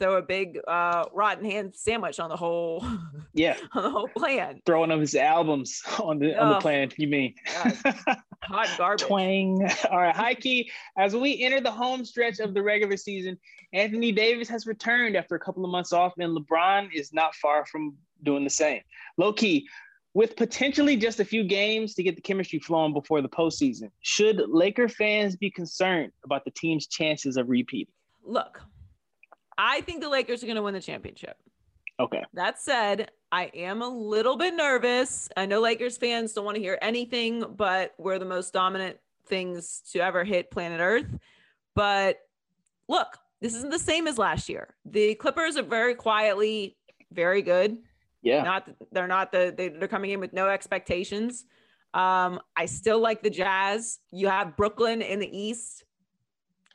throw 0.00 0.16
a 0.16 0.22
big 0.22 0.58
uh, 0.66 1.04
rotten 1.12 1.44
hand 1.44 1.74
sandwich 1.76 2.18
on 2.18 2.28
the 2.30 2.36
whole 2.36 2.84
Yeah. 3.34 3.56
on 3.74 3.82
the 3.84 3.90
whole 3.90 4.08
plan. 4.08 4.60
Throwing 4.66 4.90
up 4.90 4.98
his 4.98 5.14
albums 5.14 5.82
on 6.00 6.18
the 6.18 6.36
on 6.36 6.48
the 6.50 6.56
Oh, 6.56 6.60
plan. 6.60 6.90
You 6.96 7.06
mean? 7.06 7.34
Hot 7.46 8.68
garbage. 8.78 9.06
Twang. 9.06 9.70
All 9.90 9.98
right, 9.98 10.14
high 10.16 10.34
key. 10.34 10.70
As 10.98 11.14
we 11.14 11.42
enter 11.42 11.60
the 11.60 11.70
home 11.70 12.04
stretch 12.04 12.40
of 12.40 12.54
the 12.54 12.62
regular 12.62 12.96
season, 12.96 13.38
Anthony 13.72 14.10
Davis 14.10 14.48
has 14.48 14.66
returned 14.66 15.16
after 15.16 15.36
a 15.36 15.40
couple 15.40 15.64
of 15.64 15.70
months 15.70 15.92
off, 15.92 16.14
and 16.18 16.36
LeBron 16.36 16.88
is 16.92 17.12
not 17.12 17.34
far 17.36 17.64
from 17.66 17.94
doing 18.24 18.42
the 18.42 18.50
same. 18.50 18.80
Low 19.16 19.32
key, 19.32 19.68
with 20.14 20.34
potentially 20.34 20.96
just 20.96 21.20
a 21.20 21.24
few 21.24 21.44
games 21.44 21.94
to 21.94 22.02
get 22.02 22.16
the 22.16 22.22
chemistry 22.22 22.58
flowing 22.58 22.92
before 22.92 23.22
the 23.22 23.28
postseason, 23.28 23.90
should 24.00 24.42
Laker 24.48 24.88
fans 24.88 25.36
be 25.36 25.50
concerned 25.50 26.10
about 26.24 26.44
the 26.44 26.50
team's 26.50 26.88
chances 26.88 27.36
of 27.36 27.48
repeating? 27.48 27.92
Look, 28.24 28.60
I 29.60 29.82
think 29.82 30.00
the 30.00 30.08
Lakers 30.08 30.42
are 30.42 30.46
going 30.46 30.56
to 30.56 30.62
win 30.62 30.72
the 30.72 30.80
championship. 30.80 31.36
Okay. 32.00 32.24
That 32.32 32.58
said, 32.58 33.10
I 33.30 33.50
am 33.54 33.82
a 33.82 33.88
little 33.88 34.38
bit 34.38 34.54
nervous. 34.54 35.28
I 35.36 35.44
know 35.44 35.60
Lakers 35.60 35.98
fans 35.98 36.32
don't 36.32 36.46
want 36.46 36.56
to 36.56 36.62
hear 36.62 36.78
anything, 36.80 37.44
but 37.56 37.92
we're 37.98 38.18
the 38.18 38.24
most 38.24 38.54
dominant 38.54 38.96
things 39.26 39.82
to 39.92 40.00
ever 40.00 40.24
hit 40.24 40.50
planet 40.50 40.80
Earth. 40.80 41.06
But 41.74 42.20
look, 42.88 43.18
this 43.42 43.54
isn't 43.54 43.70
the 43.70 43.78
same 43.78 44.06
as 44.06 44.16
last 44.16 44.48
year. 44.48 44.74
The 44.86 45.14
Clippers 45.16 45.58
are 45.58 45.62
very 45.62 45.94
quietly 45.94 46.78
very 47.12 47.42
good. 47.42 47.78
Yeah. 48.22 48.42
Not 48.42 48.68
they're 48.92 49.06
not 49.06 49.32
the 49.32 49.52
they, 49.56 49.68
they're 49.68 49.88
coming 49.88 50.10
in 50.10 50.20
with 50.20 50.32
no 50.32 50.48
expectations. 50.48 51.44
Um, 51.92 52.40
I 52.56 52.66
still 52.66 53.00
like 53.00 53.22
the 53.22 53.30
Jazz. 53.30 53.98
You 54.10 54.28
have 54.28 54.56
Brooklyn 54.56 55.02
in 55.02 55.18
the 55.18 55.38
East. 55.38 55.84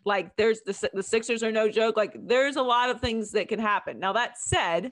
Like 0.06 0.36
there's 0.36 0.62
the 0.62 0.90
the 0.94 1.04
Sixers 1.04 1.44
are 1.44 1.52
no 1.52 1.68
joke. 1.70 1.98
Like 1.98 2.16
there's 2.28 2.56
a 2.56 2.62
lot 2.62 2.90
of 2.90 3.02
things 3.02 3.32
that 3.32 3.48
can 3.48 3.60
happen. 3.60 4.00
Now 4.00 4.14
that 4.14 4.38
said, 4.38 4.92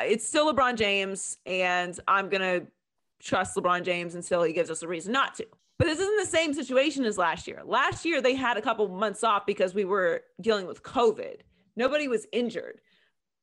it's 0.00 0.26
still 0.26 0.52
LeBron 0.52 0.76
James, 0.76 1.38
and 1.46 1.98
I'm 2.08 2.28
gonna 2.28 2.62
trust 3.22 3.56
LeBron 3.56 3.84
James 3.84 4.14
until 4.14 4.42
he 4.42 4.52
gives 4.52 4.70
us 4.70 4.82
a 4.82 4.88
reason 4.88 5.12
not 5.12 5.34
to. 5.36 5.46
But 5.78 5.86
this 5.86 5.98
isn't 5.98 6.20
the 6.20 6.26
same 6.26 6.52
situation 6.52 7.04
as 7.04 7.18
last 7.18 7.48
year. 7.48 7.62
Last 7.64 8.04
year, 8.04 8.20
they 8.20 8.34
had 8.34 8.56
a 8.56 8.62
couple 8.62 8.86
months 8.88 9.24
off 9.24 9.46
because 9.46 9.74
we 9.74 9.84
were 9.84 10.22
dealing 10.40 10.66
with 10.66 10.82
COVID. 10.82 11.40
Nobody 11.76 12.08
was 12.08 12.26
injured. 12.32 12.80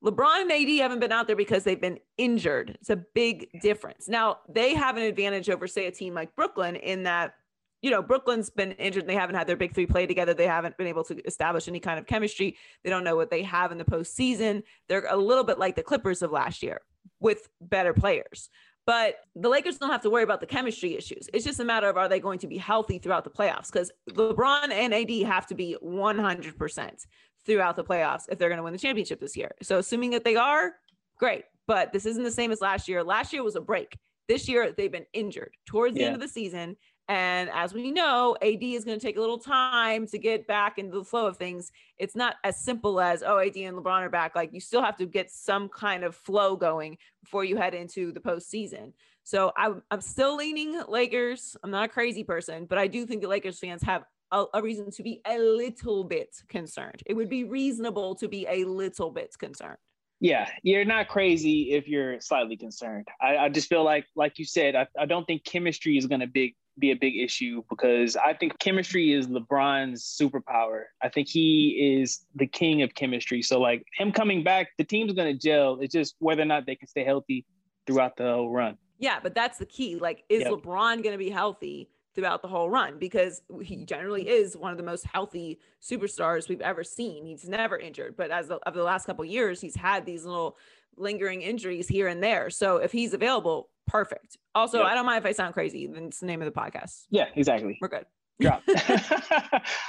LeBron 0.04 0.44
and 0.44 0.52
AD 0.52 0.70
haven't 0.78 1.00
been 1.00 1.12
out 1.12 1.28
there 1.28 1.36
because 1.36 1.64
they've 1.64 1.82
been 1.82 2.00
injured. 2.18 2.78
It's 2.80 2.90
a 2.90 3.04
big 3.14 3.50
difference. 3.62 4.08
Now, 4.08 4.38
they 4.48 4.74
have 4.74 4.96
an 4.96 5.04
advantage 5.04 5.50
over, 5.50 5.68
say, 5.68 5.88
a 5.88 5.92
team 5.92 6.14
like 6.14 6.34
Brooklyn 6.36 6.78
in 6.78 7.04
that, 7.04 7.34
you 7.82 7.92
know, 7.92 8.02
Brooklyn's 8.02 8.50
been 8.50 8.74
injured 8.74 9.08
they 9.08 9.16
haven't 9.16 9.36
had 9.36 9.48
their 9.48 9.56
big 9.56 9.74
three 9.74 9.86
play 9.86 10.06
together. 10.06 10.34
They 10.34 10.48
haven't 10.48 10.78
been 10.78 10.88
able 10.88 11.04
to 11.06 11.26
establish 11.26 11.68
any 11.68 11.80
kind 11.80 11.98
of 12.00 12.06
chemistry. 12.06 12.58
They 12.84 12.90
don't 12.90 13.04
know 13.04 13.16
what 13.16 13.30
they 13.30 13.44
have 13.44 13.72
in 13.72 13.78
the 13.78 13.86
postseason. 13.86 14.64
They're 14.88 15.06
a 15.10 15.16
little 15.18 15.44
bit 15.44 15.60
like 15.60 15.76
the 15.76 15.84
Clippers 15.84 16.22
of 16.22 16.32
last 16.32 16.62
year 16.62 16.82
with 17.20 17.48
better 17.62 17.94
players. 17.94 18.50
But 18.86 19.18
the 19.36 19.50
Lakers 19.50 19.78
don't 19.78 19.92
have 19.92 20.02
to 20.02 20.10
worry 20.10 20.24
about 20.24 20.40
the 20.40 20.48
chemistry 20.48 20.96
issues. 20.96 21.30
It's 21.34 21.46
just 21.46 21.60
a 21.60 21.64
matter 21.64 21.88
of 21.88 21.96
are 21.96 22.10
they 22.10 22.20
going 22.20 22.40
to 22.40 22.48
be 22.48 22.58
healthy 22.58 22.98
throughout 22.98 23.24
the 23.24 23.30
playoffs? 23.30 23.72
Because 23.72 23.92
LeBron 24.10 24.72
and 24.72 24.94
AD 24.94 25.12
have 25.28 25.46
to 25.48 25.56
be 25.56 25.78
100% 25.84 27.06
throughout 27.46 27.76
the 27.76 27.84
playoffs 27.84 28.24
if 28.30 28.40
they're 28.40 28.50
going 28.50 28.58
to 28.58 28.64
win 28.64 28.74
the 28.74 28.80
championship 28.80 29.20
this 29.20 29.38
year. 29.38 29.52
So, 29.62 29.78
assuming 29.78 30.12
that 30.12 30.24
they 30.24 30.36
are, 30.36 30.74
great. 31.18 31.44
But 31.68 31.94
this 31.94 32.06
isn't 32.08 32.24
the 32.24 32.32
same 32.32 32.52
as 32.52 32.62
last 32.62 32.88
year. 32.88 33.04
Last 33.04 33.32
year 33.32 33.44
was 33.44 33.56
a 33.56 33.62
break. 33.62 33.98
This 34.28 34.48
year, 34.48 34.72
they've 34.72 34.92
been 34.92 35.06
injured 35.14 35.54
towards 35.66 35.94
the 35.96 36.02
Yeah. 36.02 36.08
end 36.08 36.16
of 36.16 36.22
the 36.22 36.28
season. 36.28 36.76
And 37.10 37.50
as 37.50 37.74
we 37.74 37.90
know, 37.90 38.38
AD 38.40 38.62
is 38.62 38.86
going 38.86 39.00
to 39.00 39.04
take 39.04 39.18
a 39.18 39.20
little 39.20 39.40
time 39.40 40.06
to 40.08 40.20
get 40.20 40.46
back 40.46 40.78
into 40.78 40.96
the 40.96 41.04
flow 41.04 41.26
of 41.26 41.38
things. 41.38 41.72
It's 41.98 42.16
not 42.16 42.36
as 42.44 42.64
simple 42.64 43.02
as, 43.02 43.24
oh, 43.26 43.40
AD 43.40 43.58
and 43.58 43.76
LeBron 43.76 44.02
are 44.02 44.10
back. 44.10 44.36
Like 44.36 44.54
you 44.54 44.60
still 44.60 44.84
have 44.84 44.96
to 44.98 45.08
get 45.08 45.32
some 45.32 45.70
kind 45.70 46.04
of 46.04 46.16
flow 46.16 46.56
going 46.56 47.00
before 47.24 47.44
you 47.44 47.58
head 47.58 47.74
into 47.74 48.12
the 48.12 48.20
postseason. 48.20 48.94
So 49.24 49.52
I'm, 49.58 49.82
I'm 49.90 50.02
still 50.02 50.36
leaning 50.36 50.80
Lakers. 50.88 51.58
I'm 51.64 51.72
not 51.72 51.86
a 51.86 51.88
crazy 51.88 52.24
person, 52.24 52.66
but 52.66 52.78
I 52.78 52.86
do 52.86 53.08
think 53.08 53.24
the 53.24 53.28
Lakers 53.28 53.58
fans 53.58 53.82
have 53.82 54.04
a, 54.32 54.46
a 54.54 54.62
reason 54.62 54.92
to 54.92 55.02
be 55.02 55.20
a 55.26 55.40
little 55.40 56.04
bit 56.04 56.36
concerned. 56.48 57.02
It 57.08 57.16
would 57.16 57.30
be 57.30 57.44
reasonable 57.44 58.14
to 58.16 58.28
be 58.28 58.46
a 58.48 58.66
little 58.66 59.10
bit 59.10 59.36
concerned. 59.40 59.78
Yeah, 60.20 60.48
you're 60.62 60.86
not 60.86 61.08
crazy 61.08 61.72
if 61.72 61.88
you're 61.88 62.20
slightly 62.20 62.56
concerned. 62.58 63.08
I, 63.20 63.38
I 63.38 63.50
just 63.50 63.68
feel 63.68 63.84
like, 63.84 64.06
like 64.16 64.38
you 64.38 64.46
said, 64.46 64.76
I, 64.76 64.86
I 65.00 65.06
don't 65.08 65.26
think 65.26 65.44
chemistry 65.44 65.98
is 65.98 66.06
going 66.06 66.22
to 66.22 66.28
big 66.28 66.56
be 66.80 66.92
a 66.92 66.96
big 66.96 67.18
issue 67.18 67.64
because 67.70 68.16
I 68.16 68.34
think 68.34 68.58
chemistry 68.60 69.14
is 69.14 69.28
LeBron's 69.28 70.04
superpower. 70.04 70.84
I 71.02 71.10
think 71.10 71.28
he 71.28 72.00
is 72.02 72.26
the 72.36 72.48
king 72.48 72.82
of 72.82 72.94
chemistry. 72.96 73.42
So 73.42 73.60
like 73.60 73.86
him 73.98 74.12
coming 74.12 74.44
back, 74.44 74.70
the 74.78 74.84
team's 74.84 75.14
going 75.14 75.34
to 75.34 75.40
gel. 75.40 75.80
It's 75.82 75.94
just 75.94 76.16
whether 76.20 76.42
or 76.42 76.46
not 76.46 76.66
they 76.66 76.76
can 76.76 76.88
stay 76.88 77.04
healthy 77.04 77.46
throughout 77.86 78.16
the 78.18 78.24
whole 78.24 78.52
run. 78.52 78.78
Yeah, 79.00 79.20
but 79.22 79.34
that's 79.34 79.58
the 79.58 79.66
key. 79.66 79.96
Like, 79.96 80.24
is 80.30 80.42
Yep. 80.42 80.52
LeBron 80.52 81.04
going 81.04 81.14
to 81.14 81.18
be 81.18 81.30
healthy 81.30 81.90
throughout 82.16 82.42
the 82.42 82.48
whole 82.48 82.70
run? 82.70 83.00
Because 83.00 83.42
he 83.62 83.86
generally 83.86 84.28
is 84.28 84.58
one 84.58 84.72
of 84.72 84.78
the 84.78 84.84
most 84.84 85.06
healthy 85.06 85.60
superstars 85.82 86.50
we've 86.50 86.62
ever 86.62 86.84
seen. 86.84 87.26
He's 87.26 87.48
never 87.48 87.78
injured, 87.78 88.16
but 88.18 88.30
as 88.30 88.50
of 88.50 88.74
the 88.74 88.84
last 88.84 89.06
couple 89.06 89.24
of 89.24 89.30
years, 89.30 89.62
he's 89.62 89.76
had 89.76 90.06
these 90.06 90.26
little 90.26 90.58
lingering 90.98 91.42
injuries 91.42 91.88
here 91.88 92.08
and 92.08 92.22
there. 92.22 92.50
So 92.50 92.78
if 92.78 92.92
he's 92.92 93.14
available, 93.14 93.70
perfect. 93.90 94.38
Also, 94.56 94.80
Yep. 94.80 94.88
I 94.88 94.94
don't 94.96 95.06
mind 95.06 95.24
if 95.24 95.30
I 95.30 95.32
sound 95.34 95.54
crazy. 95.54 95.88
Then 95.88 96.06
it's 96.06 96.20
the 96.20 96.26
name 96.26 96.42
of 96.42 96.52
the 96.54 96.60
podcast. 96.60 97.06
Yeah, 97.10 97.26
exactly. 97.36 97.78
We're 97.82 97.88
good. 97.90 98.06
drop. 98.40 98.64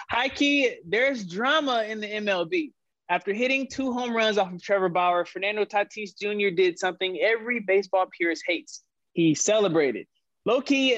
High 0.09 0.29
key, 0.29 0.77
there's 0.87 1.25
drama 1.25 1.85
in 1.89 2.01
the 2.01 2.07
MLB. 2.09 2.73
After 3.09 3.33
hitting 3.33 3.67
two 3.69 3.93
home 3.93 4.15
runs 4.15 4.39
off 4.39 4.53
of 4.53 4.63
Trevor 4.63 4.89
Bauer, 4.89 5.25
Fernando 5.25 5.65
Tatis 5.65 6.17
Jr. 6.17 6.55
did 6.55 6.79
something 6.79 7.19
every 7.21 7.61
baseball 7.61 8.07
purist 8.17 8.45
hates. 8.47 8.83
He 9.13 9.35
celebrated. 9.35 10.07
Low 10.47 10.61
key, 10.61 10.97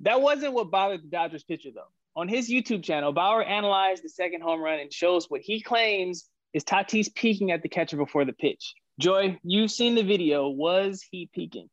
that 0.00 0.20
wasn't 0.20 0.52
what 0.52 0.70
bothered 0.70 1.02
the 1.02 1.08
Dodgers 1.08 1.42
pitcher, 1.44 1.70
though. 1.74 1.90
On 2.14 2.28
his 2.28 2.48
YouTube 2.50 2.84
channel, 2.84 3.12
Bauer 3.12 3.42
analyzed 3.42 4.04
the 4.04 4.08
second 4.08 4.42
home 4.42 4.60
run 4.60 4.78
and 4.78 4.92
shows 4.92 5.26
what 5.28 5.40
he 5.40 5.60
claims 5.60 6.28
is 6.54 6.64
Tatis 6.64 7.12
peeking 7.14 7.50
at 7.50 7.62
the 7.62 7.68
catcher 7.68 7.96
before 7.96 8.24
the 8.24 8.32
pitch. 8.32 8.74
Joy, 9.00 9.38
you've 9.42 9.70
seen 9.70 9.94
the 9.94 10.02
video. 10.02 10.48
Was 10.48 11.04
he 11.10 11.28
peeking? 11.32 11.68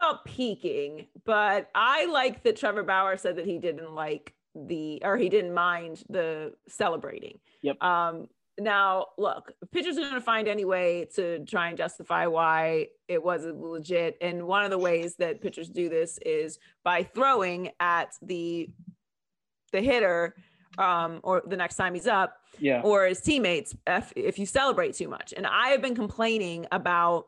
I 0.00 0.04
don't 0.04 0.12
know 0.14 0.20
about 0.20 0.24
peeking, 0.24 1.06
but 1.24 1.70
I 1.74 2.06
like 2.06 2.42
that 2.44 2.56
Trevor 2.56 2.82
Bauer 2.82 3.16
said 3.16 3.36
that 3.36 3.46
he 3.46 3.58
didn't 3.58 3.94
like 3.94 4.34
the 4.54 5.00
or 5.04 5.16
he 5.16 5.28
didn't 5.28 5.54
mind 5.54 6.02
the 6.08 6.54
celebrating. 6.68 7.38
Yep. 7.62 7.82
Um 7.82 8.28
now 8.58 9.06
look, 9.16 9.52
pitchers 9.72 9.96
are 9.96 10.02
gonna 10.02 10.20
find 10.20 10.48
any 10.48 10.64
way 10.64 11.06
to 11.14 11.44
try 11.46 11.68
and 11.68 11.78
justify 11.78 12.26
why 12.26 12.88
it 13.08 13.22
wasn't 13.22 13.58
legit. 13.60 14.16
And 14.20 14.46
one 14.46 14.64
of 14.64 14.70
the 14.70 14.78
ways 14.78 15.16
that 15.16 15.40
pitchers 15.40 15.68
do 15.68 15.88
this 15.88 16.18
is 16.26 16.58
by 16.84 17.04
throwing 17.04 17.70
at 17.78 18.12
the 18.22 18.68
the 19.72 19.80
hitter 19.80 20.34
um 20.78 21.20
or 21.22 21.42
the 21.46 21.56
next 21.56 21.76
time 21.76 21.94
he's 21.94 22.06
up 22.06 22.36
Yeah. 22.58 22.80
or 22.82 23.06
his 23.06 23.20
teammates 23.20 23.74
if, 23.86 24.12
if 24.16 24.38
you 24.38 24.46
celebrate 24.46 24.94
too 24.94 25.08
much. 25.08 25.32
And 25.36 25.46
I 25.46 25.68
have 25.68 25.80
been 25.82 25.94
complaining 25.96 26.66
about 26.72 27.26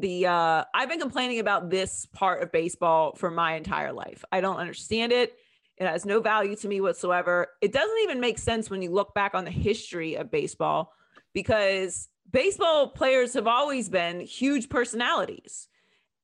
the 0.00 0.26
uh 0.26 0.64
I've 0.74 0.88
been 0.88 1.00
complaining 1.00 1.38
about 1.38 1.70
this 1.70 2.06
part 2.06 2.42
of 2.42 2.52
baseball 2.52 3.14
for 3.16 3.30
my 3.30 3.54
entire 3.54 3.92
life. 3.92 4.24
I 4.32 4.40
don't 4.40 4.56
understand 4.56 5.12
it. 5.12 5.34
It 5.76 5.86
has 5.86 6.04
no 6.04 6.20
value 6.20 6.56
to 6.56 6.68
me 6.68 6.80
whatsoever. 6.80 7.48
It 7.60 7.72
doesn't 7.72 7.98
even 8.02 8.20
make 8.20 8.38
sense 8.38 8.68
when 8.68 8.82
you 8.82 8.90
look 8.90 9.14
back 9.14 9.34
on 9.34 9.44
the 9.44 9.50
history 9.50 10.16
of 10.16 10.30
baseball 10.30 10.92
because 11.34 12.08
baseball 12.30 12.88
players 12.88 13.34
have 13.34 13.46
always 13.46 13.88
been 13.88 14.20
huge 14.20 14.68
personalities. 14.68 15.68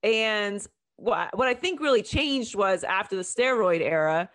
And 0.02 0.64
what 0.96 1.36
what 1.36 1.48
I 1.48 1.54
think 1.54 1.80
really 1.80 2.02
changed 2.02 2.54
was 2.54 2.84
after 2.84 3.16
the 3.16 3.22
steroid 3.22 3.80
era, 3.80 4.28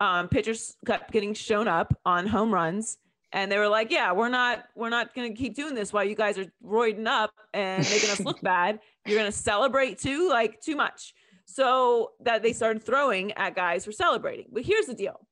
um, 0.00 0.28
pitchers 0.28 0.76
kept 0.86 1.12
getting 1.12 1.34
shown 1.34 1.68
up 1.68 1.96
on 2.04 2.26
home 2.26 2.52
runs, 2.52 2.98
and 3.32 3.50
they 3.52 3.58
were 3.58 3.68
like, 3.68 3.90
"Yeah, 3.90 4.12
we're 4.12 4.28
not 4.28 4.64
we're 4.74 4.88
not 4.88 5.14
going 5.14 5.32
to 5.32 5.38
keep 5.38 5.54
doing 5.54 5.74
this 5.74 5.92
while 5.92 6.04
you 6.04 6.14
guys 6.14 6.38
are 6.38 6.46
roiding 6.64 7.06
up 7.06 7.32
and 7.52 7.88
making 7.90 8.10
us 8.10 8.20
look 8.20 8.40
bad. 8.42 8.80
You're 9.06 9.18
going 9.18 9.30
to 9.30 9.36
celebrate 9.36 9.98
too, 9.98 10.28
like 10.28 10.60
too 10.60 10.76
much." 10.76 11.14
So 11.44 12.12
that 12.20 12.42
they 12.42 12.52
started 12.52 12.82
throwing 12.82 13.32
at 13.32 13.54
guys 13.54 13.84
for 13.84 13.92
celebrating. 13.92 14.46
But 14.52 14.64
here's 14.64 14.86
the 14.86 14.94
deal: 14.94 15.26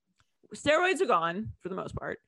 steroids 0.55 1.01
are 1.01 1.07
gone 1.07 1.53
for 1.61 1.69
the 1.69 1.77
most 1.77 1.95
part. 1.95 2.19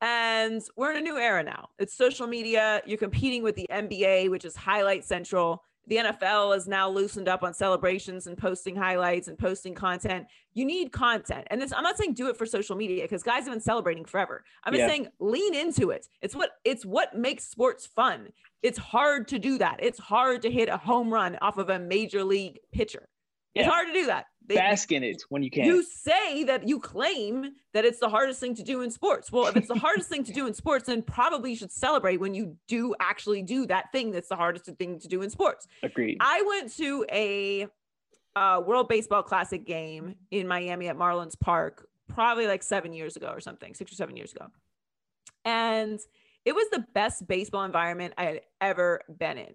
And 0.00 0.62
we're 0.76 0.92
in 0.92 0.98
a 0.98 1.00
new 1.00 1.18
era 1.18 1.42
now. 1.42 1.70
It's 1.78 1.92
social 1.92 2.28
media. 2.28 2.82
You're 2.86 2.98
competing 2.98 3.42
with 3.42 3.56
the 3.56 3.66
NBA, 3.68 4.30
which 4.30 4.44
is 4.44 4.54
highlight 4.54 5.04
central. 5.04 5.64
The 5.88 5.96
NFL 5.96 6.54
is 6.56 6.68
now 6.68 6.88
loosened 6.88 7.28
up 7.28 7.42
on 7.42 7.54
celebrations 7.54 8.26
and 8.26 8.36
posting 8.36 8.76
highlights 8.76 9.28
and 9.28 9.38
posting 9.38 9.74
content. 9.74 10.26
You 10.52 10.66
need 10.66 10.92
content. 10.92 11.46
And 11.50 11.62
this, 11.62 11.72
I'm 11.72 11.82
not 11.82 11.96
saying 11.96 12.12
do 12.14 12.28
it 12.28 12.36
for 12.36 12.44
social 12.44 12.76
media 12.76 13.02
because 13.04 13.22
guys 13.22 13.44
have 13.44 13.52
been 13.54 13.60
celebrating 13.60 14.04
forever. 14.04 14.44
I'm 14.64 14.74
just 14.74 14.86
saying 14.86 15.08
lean 15.18 15.54
into 15.54 15.90
it. 15.90 16.06
It's 16.20 16.34
what 16.34 16.50
it's 16.64 16.84
what 16.84 17.16
makes 17.16 17.44
sports 17.44 17.86
fun. 17.86 18.28
It's 18.62 18.78
hard 18.78 19.28
to 19.28 19.38
do 19.38 19.56
that. 19.58 19.78
It's 19.80 19.98
hard 19.98 20.42
to 20.42 20.50
hit 20.50 20.68
a 20.68 20.76
home 20.76 21.12
run 21.12 21.38
off 21.40 21.56
of 21.58 21.70
a 21.70 21.78
major 21.78 22.22
league 22.22 22.58
pitcher. 22.72 23.08
It's 23.54 23.64
Yeah. 23.64 23.70
hard 23.70 23.86
to 23.86 23.92
do 23.94 24.06
that. 24.06 24.26
They- 24.48 24.54
Bask 24.56 24.90
in 24.92 25.02
it 25.02 25.22
when 25.28 25.42
you 25.42 25.50
can. 25.50 25.64
you 25.64 25.82
say 25.82 26.42
that 26.44 26.66
you 26.66 26.80
claim 26.80 27.52
that 27.74 27.84
it's 27.84 28.00
the 28.00 28.08
hardest 28.08 28.40
thing 28.40 28.54
to 28.54 28.62
do 28.62 28.80
in 28.80 28.90
sports. 28.90 29.30
Well, 29.30 29.46
if 29.46 29.56
it's 29.56 29.68
the 29.68 29.74
hardest 29.78 30.08
thing 30.08 30.24
to 30.24 30.32
do 30.32 30.46
in 30.46 30.54
sports, 30.54 30.86
then 30.86 31.02
probably 31.02 31.50
you 31.50 31.56
should 31.56 31.70
celebrate 31.70 32.16
when 32.16 32.34
you 32.34 32.56
do 32.66 32.94
actually 32.98 33.42
do 33.42 33.66
that 33.66 33.92
thing 33.92 34.10
that's 34.10 34.28
the 34.28 34.36
hardest 34.36 34.64
thing 34.64 34.98
to 35.00 35.08
do 35.08 35.20
in 35.20 35.28
sports. 35.28 35.68
Agreed. 35.82 36.16
I 36.20 36.42
went 36.46 36.74
to 36.76 37.04
a 37.12 37.66
uh, 38.34 38.62
World 38.66 38.88
Baseball 38.88 39.22
Classic 39.22 39.66
game 39.66 40.14
in 40.30 40.48
Miami 40.48 40.88
at 40.88 40.96
Marlins 40.96 41.38
Park 41.38 41.88
probably 42.08 42.46
like 42.46 42.62
seven 42.62 42.92
years 42.94 43.16
ago 43.16 43.28
or 43.28 43.40
something, 43.40 43.74
six 43.74 43.92
or 43.92 43.96
seven 43.96 44.16
years 44.16 44.32
ago. 44.32 44.46
And 45.44 46.00
it 46.44 46.54
was 46.54 46.66
the 46.72 46.84
best 46.94 47.26
baseball 47.28 47.64
environment 47.64 48.14
I 48.16 48.24
had 48.24 48.40
ever 48.60 49.02
been 49.18 49.38
in. 49.38 49.54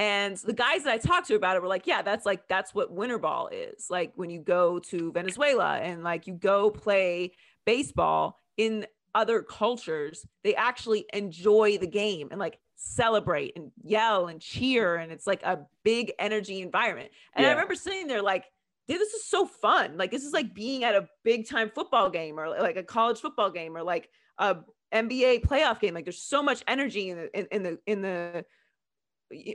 And 0.00 0.38
the 0.38 0.54
guys 0.54 0.84
that 0.84 0.94
I 0.94 0.96
talked 0.96 1.26
to 1.26 1.34
about 1.34 1.56
it 1.56 1.62
were 1.62 1.68
like, 1.68 1.86
yeah, 1.86 2.00
that's 2.00 2.24
like, 2.24 2.48
that's 2.48 2.74
what 2.74 2.90
winter 2.90 3.18
ball 3.18 3.50
is. 3.52 3.88
Like 3.90 4.12
when 4.14 4.30
you 4.30 4.40
go 4.40 4.78
to 4.78 5.12
Venezuela 5.12 5.76
and 5.76 6.02
like 6.02 6.26
you 6.26 6.32
go 6.32 6.70
play 6.70 7.32
baseball 7.66 8.38
in 8.56 8.86
other 9.14 9.42
cultures, 9.42 10.24
they 10.42 10.54
actually 10.54 11.04
enjoy 11.12 11.76
the 11.76 11.86
game 11.86 12.28
and 12.30 12.40
like 12.40 12.58
celebrate 12.76 13.52
and 13.56 13.72
yell 13.82 14.28
and 14.28 14.40
cheer. 14.40 14.96
And 14.96 15.12
it's 15.12 15.26
like 15.26 15.42
a 15.42 15.66
big 15.84 16.12
energy 16.18 16.62
environment. 16.62 17.10
And 17.34 17.44
I 17.44 17.50
remember 17.50 17.74
sitting 17.74 18.06
there 18.06 18.22
like, 18.22 18.46
dude, 18.88 18.98
this 18.98 19.12
is 19.12 19.26
so 19.26 19.44
fun. 19.44 19.98
Like 19.98 20.10
this 20.10 20.24
is 20.24 20.32
like 20.32 20.54
being 20.54 20.82
at 20.82 20.94
a 20.94 21.10
big 21.24 21.46
time 21.46 21.70
football 21.74 22.08
game 22.08 22.40
or 22.40 22.48
like 22.48 22.76
a 22.78 22.82
college 22.82 23.20
football 23.20 23.50
game 23.50 23.76
or 23.76 23.82
like 23.82 24.08
a 24.38 24.56
NBA 24.94 25.44
playoff 25.44 25.78
game. 25.78 25.92
Like 25.92 26.06
there's 26.06 26.22
so 26.22 26.42
much 26.42 26.64
energy 26.66 27.10
in 27.10 27.18
the 27.18 27.38
in, 27.38 27.46
in 27.52 27.62
the 27.62 27.78
in 27.86 28.00
the 28.00 28.46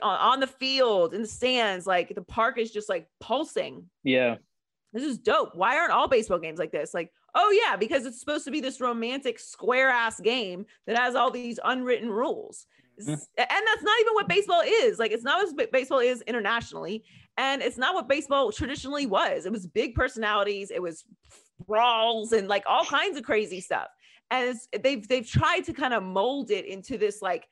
on 0.01 0.39
the 0.39 0.47
field 0.47 1.13
in 1.13 1.21
the 1.21 1.27
stands. 1.27 1.85
Like 1.85 2.13
the 2.15 2.21
park 2.21 2.57
is 2.57 2.71
just 2.71 2.89
like 2.89 3.07
pulsing. 3.19 3.89
yeah. 4.03 4.35
This 4.93 5.03
is 5.03 5.17
dope. 5.17 5.53
Why 5.55 5.77
aren't 5.77 5.91
all 5.91 6.07
baseball 6.07 6.39
games 6.39 6.57
like 6.57 6.71
this? 6.71 6.93
Like 6.93 7.11
Oh 7.37 7.51
yeah, 7.65 7.75
because 7.75 8.05
it's 8.05 8.17
supposed 8.17 8.45
to 8.45 8.51
be 8.51 8.61
this 8.61 8.79
romantic 8.79 9.39
square 9.39 9.89
ass 9.89 10.21
game 10.21 10.65
that 10.87 10.97
has 10.97 11.15
all 11.15 11.29
these 11.29 11.59
unwritten 11.65 12.09
rules. 12.09 12.65
Mhm. 12.97 13.09
And 13.09 13.17
that's 13.37 13.83
not 13.83 13.99
even 13.99 14.13
what 14.13 14.29
baseball 14.29 14.61
is. 14.65 14.97
Like 14.99 15.11
it's 15.11 15.25
not 15.25 15.45
what 15.45 15.57
ba- 15.57 15.67
baseball 15.69 15.99
is 15.99 16.21
internationally, 16.21 17.03
and 17.37 17.61
it's 17.61 17.77
not 17.77 17.93
what 17.93 18.07
baseball 18.07 18.53
traditionally 18.53 19.05
was. 19.05 19.45
It 19.45 19.51
was 19.51 19.67
big 19.67 19.95
personalities, 19.95 20.71
it 20.71 20.81
was 20.81 21.03
brawls 21.67 22.31
and 22.31 22.47
like 22.47 22.63
all 22.65 22.85
kinds 22.85 23.17
of 23.17 23.23
crazy 23.23 23.59
stuff. 23.59 23.87
And 24.31 24.49
it's, 24.49 24.69
they've 24.81 25.05
they've 25.05 25.27
tried 25.27 25.65
to 25.65 25.73
kind 25.73 25.93
of 25.93 26.03
mold 26.03 26.51
it 26.51 26.63
into 26.65 26.97
this 26.97 27.21
like 27.21 27.49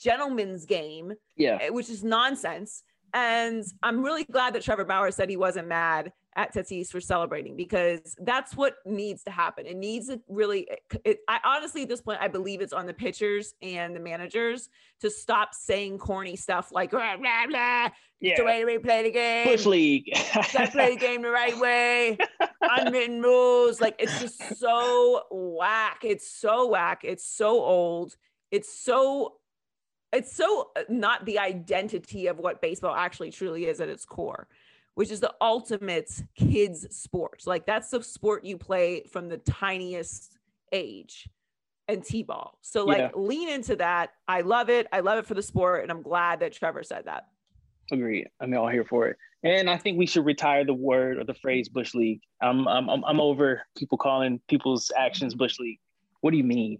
gentleman's 0.00 0.64
game 0.66 1.12
Yeah. 1.36 1.58
eh, 1.60 1.68
which 1.70 1.88
is 1.90 2.02
nonsense. 2.04 2.82
And 3.14 3.64
I'm 3.82 4.02
really 4.02 4.24
glad 4.24 4.54
that 4.54 4.62
Trevor 4.62 4.84
Bauer 4.84 5.10
said 5.10 5.30
he 5.30 5.36
wasn't 5.38 5.66
mad 5.68 6.12
at 6.36 6.54
Tatis 6.54 6.88
for 6.90 7.00
celebrating 7.00 7.56
because 7.56 8.14
that's 8.20 8.54
what 8.54 8.74
needs 8.84 9.24
to 9.24 9.30
happen. 9.30 9.64
It 9.66 9.76
needs 9.78 10.08
to 10.08 10.20
really, 10.28 10.68
it, 10.70 11.00
it- 11.04 11.18
I 11.26 11.38
honestly, 11.42 11.82
at 11.82 11.88
this 11.88 12.02
point, 12.02 12.18
I 12.20 12.28
believe 12.28 12.60
it's 12.60 12.74
on 12.74 12.84
the 12.86 12.92
pitchers 12.92 13.54
and 13.62 13.96
the 13.96 14.00
managers 14.00 14.68
to 15.00 15.10
stop 15.10 15.54
saying 15.54 15.98
corny 15.98 16.36
stuff 16.36 16.70
like, 16.70 16.90
blah, 16.90 17.16
blah, 17.16 17.46
blah. 17.48 17.88
It's 18.20 18.38
the 18.38 18.44
way 18.44 18.64
we 18.66 18.76
play 18.78 19.04
the 19.04 19.10
game. 19.10 19.46
Bush 19.46 19.64
League. 19.64 20.10
Gotta 20.34 20.70
play 20.70 20.90
the 20.94 21.00
game 21.00 21.22
the 21.22 21.30
right 21.30 21.56
way. 21.58 22.18
Unwritten 22.60 23.22
rules. 23.22 23.80
Like 23.80 23.96
it's 23.98 24.20
just 24.20 24.58
so 24.58 25.22
whack. 25.30 26.00
It's 26.04 26.30
so 26.30 26.66
whack. 26.68 27.02
It's 27.04 27.24
so 27.26 27.60
old. 27.62 28.16
It's 28.50 28.72
so 28.82 29.37
it's 30.12 30.34
so 30.34 30.70
uh, 30.76 30.82
not 30.88 31.24
the 31.24 31.38
identity 31.38 32.26
of 32.26 32.38
what 32.38 32.60
baseball 32.60 32.94
actually 32.94 33.30
truly 33.30 33.66
is 33.66 33.80
at 33.80 33.88
its 33.88 34.04
core, 34.04 34.48
which 34.94 35.10
is 35.10 35.20
the 35.20 35.34
ultimate 35.40 36.10
kids 36.34 36.86
sport. 36.96 37.42
Like 37.46 37.66
that's 37.66 37.90
the 37.90 38.02
sport 38.02 38.44
you 38.44 38.56
play 38.56 39.02
from 39.04 39.28
the 39.28 39.38
tiniest 39.38 40.38
age 40.72 41.28
and 41.88 42.04
t-ball. 42.04 42.58
So 42.62 42.84
like 42.84 42.98
Yeah. 42.98 43.10
lean 43.14 43.48
into 43.48 43.76
that. 43.76 44.12
I 44.26 44.42
love 44.42 44.70
it. 44.70 44.86
I 44.92 45.00
love 45.00 45.18
it 45.18 45.26
for 45.26 45.34
the 45.34 45.42
sport 45.42 45.82
and 45.82 45.90
I'm 45.90 46.02
glad 46.02 46.40
that 46.40 46.52
Trevor 46.52 46.82
said 46.82 47.06
that. 47.06 47.28
Agreed. 47.90 48.28
I'm 48.40 48.54
all 48.54 48.68
here 48.68 48.84
for 48.84 49.08
it. 49.08 49.16
And 49.42 49.70
I 49.70 49.78
think 49.78 49.98
we 49.98 50.06
should 50.06 50.26
retire 50.26 50.64
the 50.64 50.74
word 50.74 51.18
or 51.18 51.24
the 51.24 51.34
phrase 51.34 51.68
Bush 51.68 51.94
League. 51.94 52.20
I'm 52.42 52.66
I'm 52.66 52.90
I'm, 52.90 53.04
I'm 53.04 53.20
over 53.20 53.62
people 53.76 53.96
calling 53.96 54.40
people's 54.48 54.90
actions 54.96 55.34
Bush 55.34 55.58
League. 55.58 55.80
What 56.20 56.32
do 56.32 56.36
you 56.36 56.44
mean? 56.44 56.78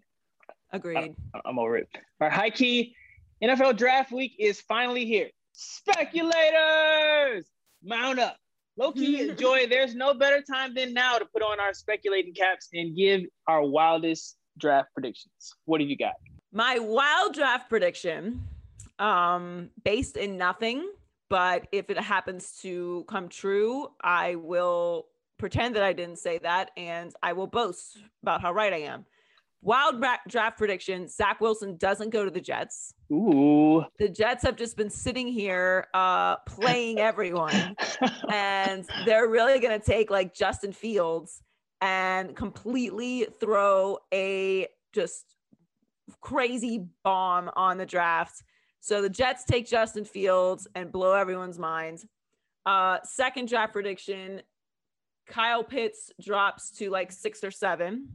Agreed. 0.72 1.14
I'm 1.46 1.58
over 1.58 1.78
it. 1.78 1.88
Our 2.20 2.28
high 2.28 2.50
key 2.50 2.94
NFL 3.42 3.76
draft 3.76 4.10
week 4.10 4.34
is 4.38 4.60
finally 4.60 5.06
here. 5.06 5.28
Speculators, 5.52 7.46
mount 7.84 8.18
up. 8.18 8.36
Low 8.76 8.92
key, 8.92 9.20
enjoy. 9.28 9.66
There's 9.68 9.94
no 9.94 10.14
better 10.14 10.42
time 10.42 10.74
than 10.74 10.92
now 10.92 11.18
to 11.18 11.24
put 11.24 11.42
on 11.42 11.60
our 11.60 11.72
speculating 11.72 12.34
caps 12.34 12.68
and 12.72 12.96
give 12.96 13.22
our 13.46 13.64
wildest 13.64 14.36
draft 14.58 14.88
predictions. 14.92 15.54
What 15.66 15.78
do 15.78 15.84
you 15.84 15.96
got? 15.96 16.14
My 16.52 16.78
wild 16.78 17.34
draft 17.34 17.68
prediction, 17.68 18.42
um, 18.98 19.70
based 19.84 20.16
in 20.16 20.36
nothing, 20.36 20.90
but 21.28 21.68
if 21.70 21.90
it 21.90 21.98
happens 21.98 22.58
to 22.62 23.04
come 23.08 23.28
true, 23.28 23.88
I 24.00 24.34
will 24.36 25.06
pretend 25.38 25.76
that 25.76 25.84
I 25.84 25.92
didn't 25.92 26.18
say 26.18 26.38
that 26.38 26.72
and 26.76 27.14
I 27.22 27.34
will 27.34 27.46
boast 27.46 27.98
about 28.22 28.40
how 28.40 28.52
right 28.52 28.72
I 28.72 28.78
am. 28.78 29.06
Wild 29.60 30.02
draft 30.28 30.56
prediction 30.56 31.08
Zach 31.08 31.40
Wilson 31.40 31.76
doesn't 31.76 32.10
go 32.10 32.24
to 32.24 32.30
the 32.30 32.40
Jets. 32.40 32.94
Ooh. 33.12 33.84
The 33.98 34.08
Jets 34.08 34.44
have 34.44 34.56
just 34.56 34.76
been 34.76 34.90
sitting 34.90 35.26
here 35.26 35.88
uh, 35.94 36.36
playing 36.46 37.00
everyone, 37.00 37.76
and 38.32 38.84
they're 39.04 39.28
really 39.28 39.58
going 39.58 39.78
to 39.78 39.84
take 39.84 40.10
like 40.10 40.32
Justin 40.32 40.72
Fields 40.72 41.42
and 41.80 42.36
completely 42.36 43.26
throw 43.40 43.98
a 44.12 44.68
just 44.94 45.34
crazy 46.20 46.86
bomb 47.02 47.50
on 47.56 47.78
the 47.78 47.86
draft. 47.86 48.42
So 48.80 49.02
the 49.02 49.10
Jets 49.10 49.44
take 49.44 49.66
Justin 49.66 50.04
Fields 50.04 50.68
and 50.74 50.92
blow 50.92 51.12
everyone's 51.12 51.58
minds. 51.58 52.06
Uh, 52.64 52.98
second 53.02 53.48
draft 53.48 53.72
prediction 53.72 54.42
Kyle 55.26 55.62
Pitts 55.62 56.10
drops 56.20 56.70
to 56.78 56.90
like 56.90 57.12
six 57.12 57.44
or 57.44 57.50
seven. 57.50 58.08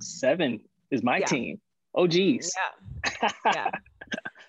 Seven 0.00 0.60
is 0.90 1.02
my 1.02 1.18
Yeah. 1.18 1.26
team. 1.26 1.60
Oh, 1.94 2.06
geez. 2.06 2.52
Yeah. 3.22 3.30
yeah. 3.46 3.70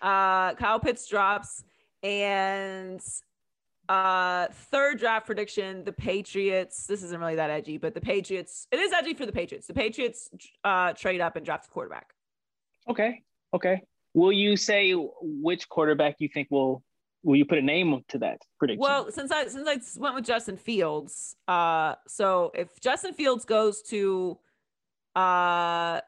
Uh, 0.01 0.53
Kyle 0.55 0.81
Pitts 0.81 1.07
drops, 1.07 1.63
and 2.03 2.99
uh, 3.87 4.47
third 4.69 4.99
draft 4.99 5.25
prediction: 5.25 5.85
the 5.85 5.93
Patriots. 5.93 6.87
This 6.87 7.03
isn't 7.03 7.17
really 7.21 7.35
that 7.35 7.49
edgy, 7.49 7.77
but 7.77 7.93
the 7.93 8.01
Patriots. 8.01 8.67
It 8.71 8.81
is 8.81 8.91
edgy 8.91 9.13
for 9.13 9.25
the 9.25 9.31
Patriots. 9.31 9.65
The 9.67 9.73
Patriots 9.73 10.29
uh, 10.65 10.91
trade 10.91 11.21
up 11.21 11.37
and 11.37 11.45
draft 11.45 11.67
a 11.67 11.69
quarterback. 11.69 12.13
Okay. 12.89 13.21
Okay. 13.53 13.81
Will 14.13 14.33
you 14.33 14.57
say 14.57 14.91
which 14.91 15.69
quarterback 15.69 16.15
you 16.19 16.27
think 16.27 16.49
will 16.51 16.83
will 17.23 17.37
you 17.37 17.45
put 17.45 17.57
a 17.57 17.61
name 17.61 18.03
to 18.09 18.17
that 18.19 18.39
prediction? 18.59 18.81
Well, 18.81 19.09
since 19.09 19.31
I 19.31 19.47
since 19.47 19.65
I 19.67 20.01
went 20.01 20.15
with 20.15 20.25
Justin 20.25 20.57
Fields, 20.57 21.37
uh, 21.47 21.95
so 22.09 22.51
if 22.53 22.77
Justin 22.81 23.13
Fields 23.13 23.45
goes 23.45 23.81
to 23.83 24.37
uh 25.15 26.01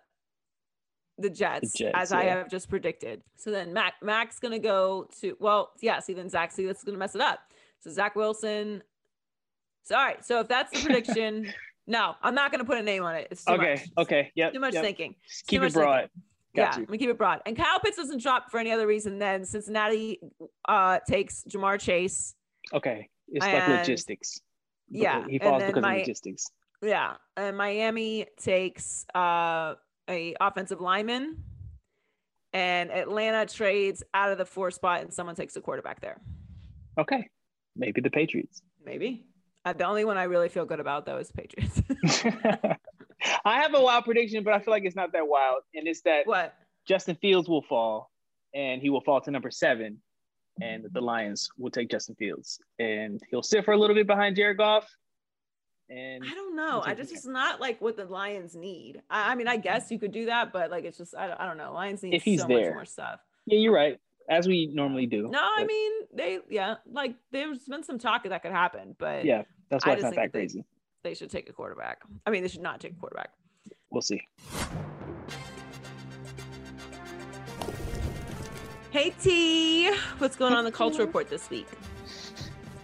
the 1.17 1.29
Jets, 1.29 1.73
Jets, 1.73 1.93
as 1.95 2.11
I 2.11 2.23
have 2.25 2.49
just 2.49 2.69
predicted. 2.69 3.21
So 3.37 3.51
then 3.51 3.73
Mac 3.73 3.93
Mac's 4.01 4.39
gonna 4.39 4.59
go 4.59 5.07
to 5.21 5.37
well, 5.39 5.71
yeah, 5.81 5.99
see 5.99 6.13
then 6.13 6.29
Zach, 6.29 6.51
see 6.51 6.65
that's 6.65 6.83
gonna 6.83 6.97
mess 6.97 7.15
it 7.15 7.21
up. 7.21 7.39
So 7.79 7.89
Zach 7.91 8.15
Wilson. 8.15 8.83
So 9.83 9.95
all 9.95 10.03
right, 10.03 10.23
so 10.25 10.39
if 10.41 10.47
that's 10.47 10.71
the 10.71 10.85
prediction, 10.85 11.53
no, 11.87 12.15
I'm 12.21 12.35
not 12.35 12.51
gonna 12.51 12.65
put 12.65 12.77
a 12.77 12.83
name 12.83 13.03
on 13.03 13.15
it. 13.15 13.27
It's 13.31 13.45
too 13.45 13.53
okay. 13.53 13.75
much. 13.75 14.05
Okay. 14.05 14.31
Yep. 14.35 14.53
Too 14.53 14.59
much 14.59 14.73
yep. 14.73 14.83
thinking. 14.83 15.15
Keep 15.47 15.61
too 15.61 15.67
it 15.67 15.73
broad. 15.73 16.09
yeah, 16.53 16.77
you. 16.79 16.85
we 16.89 16.97
keep 16.97 17.09
it 17.09 17.17
broad. 17.17 17.41
And 17.45 17.55
Kyle 17.55 17.79
Pitts 17.79 17.97
doesn't 17.97 18.21
drop 18.21 18.51
for 18.51 18.59
any 18.59 18.71
other 18.71 18.87
reason 18.87 19.19
than 19.19 19.45
Cincinnati 19.45 20.19
uh 20.67 20.99
takes 21.07 21.43
Ja'Marr 21.49 21.79
Chase. 21.79 22.35
Okay. 22.73 23.09
It's 23.29 23.45
like 23.45 23.67
logistics. 23.67 24.41
Yeah, 24.89 25.25
He 25.27 25.35
and 25.35 25.41
falls 25.41 25.61
then 25.61 25.69
because 25.69 25.81
my- 25.81 25.95
of 25.95 25.99
logistics. 26.01 26.51
Yeah, 26.85 27.15
and 27.35 27.57
Miami 27.57 28.27
takes 28.37 29.05
uh, 29.15 29.75
a 30.09 30.35
offensive 30.39 30.81
lineman, 30.81 31.43
and 32.53 32.91
Atlanta 32.91 33.45
trades 33.45 34.03
out 34.13 34.31
of 34.31 34.37
the 34.37 34.45
four 34.45 34.71
spot, 34.71 35.01
and 35.01 35.13
someone 35.13 35.35
takes 35.35 35.55
a 35.55 35.61
quarterback 35.61 35.99
there. 36.01 36.21
Okay. 36.97 37.27
Maybe 37.75 38.01
the 38.01 38.09
Patriots. 38.09 38.61
Maybe 38.85 39.25
uh, 39.65 39.73
the 39.73 39.83
only 39.83 40.05
one 40.05 40.17
I 40.17 40.23
really 40.23 40.49
feel 40.49 40.65
good 40.65 40.79
about 40.79 41.05
though 41.05 41.17
is 41.17 41.31
Patriots. 41.31 41.81
I 43.45 43.61
have 43.61 43.73
a 43.73 43.81
wild 43.81 44.05
prediction, 44.05 44.43
but 44.43 44.53
I 44.53 44.59
feel 44.59 44.71
like 44.71 44.83
it's 44.85 44.95
not 44.95 45.11
that 45.13 45.27
wild. 45.27 45.63
And 45.73 45.87
it's 45.87 46.01
that 46.01 46.27
what? 46.27 46.53
Justin 46.87 47.15
Fields 47.15 47.49
will 47.49 47.63
fall 47.63 48.11
and 48.53 48.81
he 48.81 48.89
will 48.89 49.01
fall 49.01 49.19
to 49.21 49.31
number 49.31 49.49
seven. 49.49 49.97
And 50.61 50.85
the 50.93 51.01
Lions 51.01 51.49
will 51.57 51.71
take 51.71 51.89
Justin 51.89 52.15
Fields. 52.15 52.59
And 52.79 53.21
he'll 53.29 53.43
sit 53.43 53.65
for 53.65 53.73
a 53.73 53.77
little 53.77 53.95
bit 53.95 54.07
behind 54.07 54.37
Jared 54.37 54.57
Goff. 54.57 54.87
And 55.89 56.23
I 56.23 56.33
don't 56.33 56.55
know. 56.55 56.81
I 56.83 56.95
just 56.95 57.11
it's 57.11 57.25
not 57.25 57.61
like 57.61 57.79
what 57.79 57.95
the 57.95 58.05
Lions 58.05 58.55
need. 58.55 59.01
I, 59.09 59.31
I 59.31 59.35
mean, 59.35 59.47
I 59.47 59.57
guess 59.57 59.85
mm-hmm. 59.85 59.93
you 59.93 59.99
could 59.99 60.11
do 60.11 60.25
that, 60.25 60.51
but 60.51 60.71
like 60.71 60.83
it's 60.83 60.97
just 60.97 61.15
I, 61.15 61.27
don't- 61.27 61.39
I 61.39 61.45
don't 61.45 61.57
know. 61.57 61.73
Lions 61.73 62.01
need 62.01 62.15
If 62.15 62.23
he's 62.23 62.41
so 62.41 62.47
there. 62.47 62.65
much 62.69 62.73
more 62.73 62.85
stuff. 62.85 63.19
yeah, 63.45 63.59
you're 63.59 63.73
right. 63.73 63.99
As 64.27 64.47
we 64.47 64.71
normally 64.73 65.03
um, 65.03 65.09
do. 65.09 65.29
No, 65.29 65.39
I 65.41 65.63
mean 65.65 65.91
they 66.11 66.39
yeah 66.49 66.75
like 66.91 67.15
there's 67.31 67.59
been 67.59 67.83
some 67.83 67.99
talk 67.99 68.23
that 68.23 68.41
could 68.41 68.51
happen, 68.51 68.95
but 68.97 69.25
yeah, 69.25 69.43
that's 69.69 69.85
I 69.85 69.89
why 69.89 69.93
it's 69.93 70.01
just 70.01 70.15
not 70.15 70.15
think 70.15 70.15
that 70.15 70.21
that 70.21 70.33
they- 70.33 70.39
crazy. 70.39 70.65
they 71.03 71.13
should 71.13 71.29
take 71.29 71.47
a 71.49 71.53
quarterback. 71.53 72.01
I 72.25 72.31
mean, 72.31 72.41
they 72.41 72.49
should 72.49 72.61
not 72.61 72.79
take 72.79 72.93
a 72.93 72.95
quarterback. 72.95 73.29
We'll 73.91 74.01
see. 74.01 74.21
Hey 78.89 79.13
T, 79.21 79.93
what's 80.17 80.35
going 80.35 80.53
on 80.53 80.63
the 80.63 80.71
culture 80.71 81.01
report 81.01 81.29
this 81.29 81.49
week? 81.49 81.67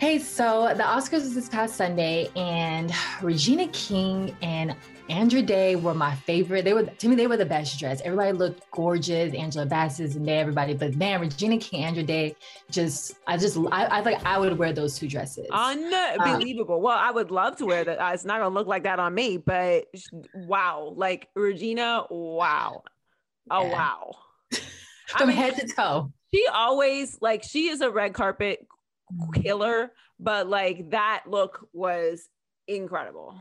Hey, 0.02 0.18
so 0.18 0.74
the 0.76 0.82
Oscars 0.82 1.12
was 1.22 1.36
this 1.36 1.48
past 1.48 1.76
Sunday, 1.76 2.28
and 2.36 2.92
Regina 3.22 3.68
King 3.68 4.36
and 4.42 4.76
Andra 5.10 5.44
Day 5.44 5.76
were 5.76 5.94
my 5.94 6.16
favorite. 6.16 6.66
They 6.66 6.74
were 6.74 6.86
to 6.86 7.08
me, 7.08 7.16
they 7.16 7.28
were 7.28 7.38
the 7.38 7.46
best 7.46 7.78
dressed. 7.80 8.02
Everybody 8.04 8.32
looked 8.32 8.64
gorgeous. 8.72 9.32
Angela 9.36 9.68
Bassett 9.68 10.16
and 10.16 10.28
everybody, 10.28 10.74
but 10.74 10.96
man, 10.96 11.22
Regina 11.22 11.60
King, 11.60 11.84
Andra 11.84 12.02
Day, 12.02 12.36
just 12.72 13.14
I 13.28 13.38
just 13.38 13.60
I, 13.72 14.00
I 14.00 14.02
think 14.02 14.26
I 14.26 14.40
would 14.40 14.58
wear 14.58 14.74
those 14.74 14.98
two 14.98 15.08
dresses. 15.08 15.46
Unbelievable. 15.52 16.82
well, 16.82 16.98
I 16.98 17.12
would 17.12 17.30
love 17.30 17.58
to 17.58 17.68
wear 17.68 17.84
that. 17.84 18.00
Uh, 18.02 18.10
It's 18.12 18.26
not 18.26 18.40
gonna 18.40 18.56
look 18.56 18.66
like 18.66 18.82
that 18.86 18.98
on 18.98 19.14
me, 19.14 19.38
but 19.38 19.86
wow, 20.34 20.94
like 20.96 21.28
Regina, 21.36 22.06
wow, 22.10 22.82
oh 23.52 23.66
Yeah. 23.68 23.72
wow. 23.72 24.12
I 24.54 24.58
From 25.20 25.28
mean, 25.28 25.38
head 25.38 25.58
to 25.58 25.68
toe. 25.68 26.12
she 26.34 26.48
always 26.52 27.20
like 27.22 27.44
she 27.44 27.68
is 27.68 27.82
a 27.82 27.92
red 27.92 28.16
carpet 28.16 28.66
killer, 29.36 29.92
but 30.20 30.48
like 30.48 30.90
that 30.92 31.24
look 31.28 31.68
was 31.74 32.28
incredible. 32.68 33.36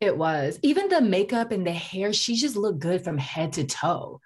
It 0.00 0.16
was 0.16 0.58
even 0.62 0.88
the 0.88 1.02
makeup 1.02 1.52
and 1.52 1.66
the 1.66 1.72
hair. 1.72 2.12
She 2.12 2.34
just 2.36 2.56
looked 2.56 2.78
good 2.78 3.04
from 3.04 3.18
head 3.18 3.52
to 3.54 3.64
toe. 3.64 4.20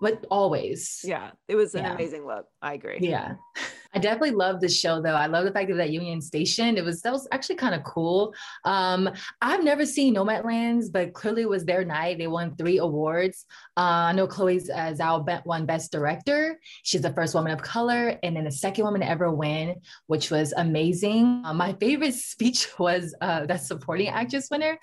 But 0.00 0.24
always. 0.30 1.00
Yeah, 1.04 1.30
it 1.48 1.54
was 1.56 1.74
an 1.74 1.84
Yeah. 1.84 1.94
amazing 1.94 2.26
look. 2.26 2.46
I 2.60 2.74
agree. 2.74 2.98
Yeah. 3.00 3.34
I 3.96 4.00
definitely 4.00 4.32
love 4.32 4.60
the 4.60 4.68
show 4.68 5.00
though. 5.00 5.14
I 5.14 5.26
love 5.26 5.44
the 5.44 5.52
fact 5.52 5.68
that 5.68 5.76
that 5.76 5.90
Union 5.90 6.20
Station. 6.20 6.76
It 6.76 6.84
was 6.84 7.00
that 7.02 7.12
was 7.12 7.28
actually 7.30 7.54
kind 7.54 7.76
of 7.76 7.84
cool. 7.84 8.34
Um, 8.64 9.08
I've 9.40 9.62
never 9.62 9.86
seen 9.86 10.16
Nomadlands, 10.16 10.90
but 10.90 11.12
clearly 11.12 11.42
it 11.42 11.48
was 11.48 11.64
their 11.64 11.84
night. 11.84 12.18
They 12.18 12.26
won 12.26 12.56
three 12.56 12.78
awards. 12.78 13.46
Uh, 13.76 14.10
I 14.10 14.12
know 14.12 14.26
Chloe's 14.26 14.68
uh, 14.68 14.94
Zhao 14.98 15.46
won 15.46 15.64
Best 15.64 15.92
Director. 15.92 16.58
She's 16.82 17.02
the 17.02 17.12
first 17.12 17.36
woman 17.36 17.52
of 17.52 17.62
color, 17.62 18.18
and 18.24 18.34
then 18.36 18.42
the 18.44 18.50
second 18.50 18.84
woman 18.84 19.00
to 19.00 19.08
ever 19.08 19.30
win, 19.30 19.76
which 20.08 20.28
was 20.28 20.52
amazing. 20.56 21.42
Uh, 21.44 21.54
my 21.54 21.72
favorite 21.74 22.14
speech 22.32 22.66
was 22.80 23.14
uh, 23.20 23.46
that 23.46 23.62
supporting 23.62 24.08
actress 24.08 24.48
winner. 24.50 24.76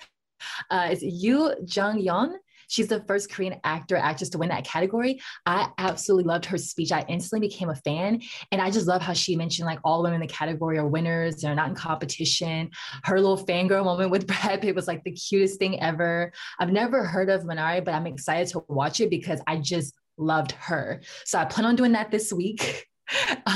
Uh, 0.70 0.88
it's 0.90 1.02
Yu 1.02 1.52
Jung 1.66 2.00
Yeon. 2.02 2.32
She's 2.72 2.88
the 2.88 3.04
first 3.04 3.30
Korean 3.30 3.60
actor 3.64 3.96
actress 3.96 4.30
to 4.30 4.38
win 4.38 4.48
that 4.48 4.64
category. 4.64 5.20
I 5.44 5.68
absolutely 5.76 6.24
loved 6.24 6.46
her 6.46 6.56
speech. 6.56 6.90
I 6.90 7.04
instantly 7.06 7.46
became 7.46 7.68
a 7.68 7.74
fan. 7.74 8.22
And 8.50 8.62
I 8.62 8.70
just 8.70 8.86
love 8.86 9.02
how 9.02 9.12
she 9.12 9.36
mentioned 9.36 9.66
like 9.66 9.78
all 9.84 10.02
women 10.02 10.22
in 10.22 10.26
the 10.26 10.32
category 10.32 10.78
are 10.78 10.86
winners. 10.86 11.36
They're 11.36 11.54
not 11.54 11.68
in 11.68 11.74
competition. 11.74 12.70
Her 13.04 13.20
little 13.20 13.44
fangirl 13.44 13.84
moment 13.84 14.10
with 14.10 14.26
Brad 14.32 14.62
Pitt 14.62 14.74
was 14.74 14.88
like 14.88 15.04
the 15.04 15.12
cutest 15.12 15.58
thing 15.58 15.80
ever. 15.82 16.32
I've 16.58 16.72
never 16.72 17.04
heard 17.04 17.28
of 17.28 17.42
Minari, 17.42 17.84
but 17.84 17.92
I'm 17.92 18.06
excited 18.06 18.48
to 18.52 18.64
watch 18.68 19.02
it 19.02 19.10
because 19.10 19.42
I 19.46 19.58
just 19.58 19.94
loved 20.16 20.52
her. 20.52 21.02
So 21.26 21.38
I 21.38 21.44
plan 21.44 21.66
on 21.66 21.76
doing 21.76 21.92
that 21.92 22.10
this 22.10 22.32
week. 22.32 22.88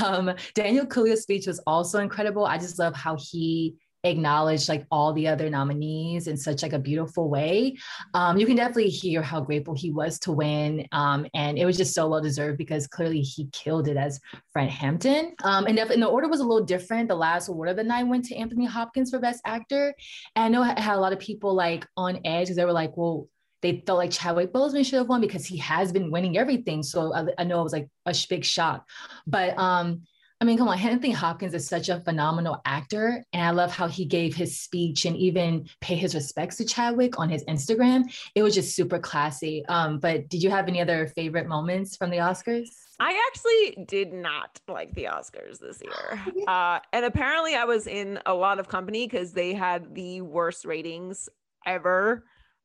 Um, 0.03 0.35
Daniel 0.53 0.85
Kaluuya's 0.85 1.23
speech 1.23 1.47
was 1.47 1.59
also 1.65 1.99
incredible. 1.99 2.45
I 2.45 2.59
just 2.59 2.77
love 2.77 2.93
how 2.93 3.17
he 3.19 3.75
acknowledged 4.09 4.69
like 4.69 4.85
all 4.91 5.13
the 5.13 5.27
other 5.27 5.49
nominees 5.49 6.27
in 6.27 6.37
such 6.37 6.61
like 6.63 6.73
a 6.73 6.79
beautiful 6.79 7.29
way. 7.29 7.77
Um, 8.13 8.37
you 8.37 8.45
can 8.45 8.55
definitely 8.55 8.89
hear 8.89 9.21
how 9.21 9.41
grateful 9.41 9.75
he 9.75 9.91
was 9.91 10.19
to 10.19 10.31
win, 10.31 10.87
um, 10.91 11.25
and 11.33 11.57
it 11.57 11.65
was 11.65 11.77
just 11.77 11.93
so 11.93 12.07
well 12.07 12.21
deserved 12.21 12.57
because 12.57 12.87
clearly 12.87 13.21
he 13.21 13.49
killed 13.51 13.87
it 13.87 13.97
as 13.97 14.19
Fred 14.51 14.69
Hampton. 14.69 15.33
Um, 15.43 15.65
and, 15.65 15.77
def- 15.77 15.89
and 15.89 16.01
the 16.01 16.07
order 16.07 16.27
was 16.27 16.39
a 16.39 16.43
little 16.43 16.65
different. 16.65 17.07
The 17.07 17.15
last 17.15 17.47
award 17.47 17.69
of 17.69 17.75
the 17.75 17.83
night 17.83 18.03
went 18.03 18.25
to 18.25 18.35
Anthony 18.35 18.65
Hopkins 18.65 19.09
for 19.11 19.19
Best 19.19 19.41
Actor, 19.45 19.93
and 20.35 20.45
I 20.45 20.49
know 20.49 20.63
it 20.69 20.79
had 20.79 20.95
a 20.95 20.99
lot 20.99 21.13
of 21.13 21.19
people 21.19 21.53
like 21.53 21.85
on 21.95 22.19
edge 22.25 22.47
because 22.47 22.55
they 22.55 22.65
were 22.65 22.71
like, 22.71 22.95
well. 22.97 23.27
They 23.63 23.81
felt 23.87 23.97
like 23.97 24.11
Chadwick 24.11 24.53
Boseman 24.53 24.85
should 24.85 24.99
have 24.99 25.09
won 25.09 25.19
because 25.19 25.43
he 25.43 25.57
has 25.57 25.91
been 25.91 26.11
winning 26.11 26.37
everything. 26.37 26.83
So 26.83 27.11
I, 27.11 27.25
I 27.39 27.43
know 27.43 27.59
it 27.59 27.63
was 27.63 27.73
like 27.73 27.89
a 28.05 28.15
big 28.29 28.45
shock, 28.45 28.87
but 29.25 29.57
um, 29.57 30.03
I 30.39 30.45
mean, 30.45 30.57
come 30.57 30.67
on, 30.67 30.77
Anthony 30.77 31.11
Hopkins 31.11 31.55
is 31.55 31.67
such 31.67 31.89
a 31.89 31.99
phenomenal 32.01 32.61
actor. 32.63 33.23
And 33.33 33.43
I 33.43 33.49
love 33.49 33.71
how 33.71 33.87
he 33.87 34.05
gave 34.05 34.35
his 34.35 34.59
speech 34.59 35.05
and 35.05 35.17
even 35.17 35.67
pay 35.81 35.95
his 35.95 36.13
respects 36.13 36.57
to 36.57 36.65
Chadwick 36.65 37.19
on 37.19 37.27
his 37.27 37.43
Instagram. 37.45 38.03
It 38.35 38.43
was 38.43 38.53
just 38.53 38.75
super 38.75 38.99
classy. 38.99 39.65
Um, 39.65 39.97
but 39.97 40.29
did 40.29 40.43
you 40.43 40.51
have 40.51 40.67
any 40.67 40.79
other 40.79 41.07
favorite 41.07 41.47
moments 41.47 41.97
from 41.97 42.11
the 42.11 42.17
Oscars? 42.17 42.67
I 42.99 43.19
actually 43.27 43.85
did 43.85 44.13
not 44.13 44.59
like 44.67 44.93
the 44.93 45.05
Oscars 45.05 45.59
this 45.59 45.81
year. 45.81 46.23
Uh, 46.47 46.79
and 46.93 47.03
apparently, 47.03 47.55
I 47.55 47.65
was 47.65 47.87
in 47.87 48.19
a 48.25 48.33
lot 48.33 48.59
of 48.59 48.69
company 48.69 49.05
because 49.05 49.33
they 49.33 49.53
had 49.53 49.93
the 49.93 50.21
worst 50.21 50.63
ratings 50.63 51.27
ever. 51.65 52.23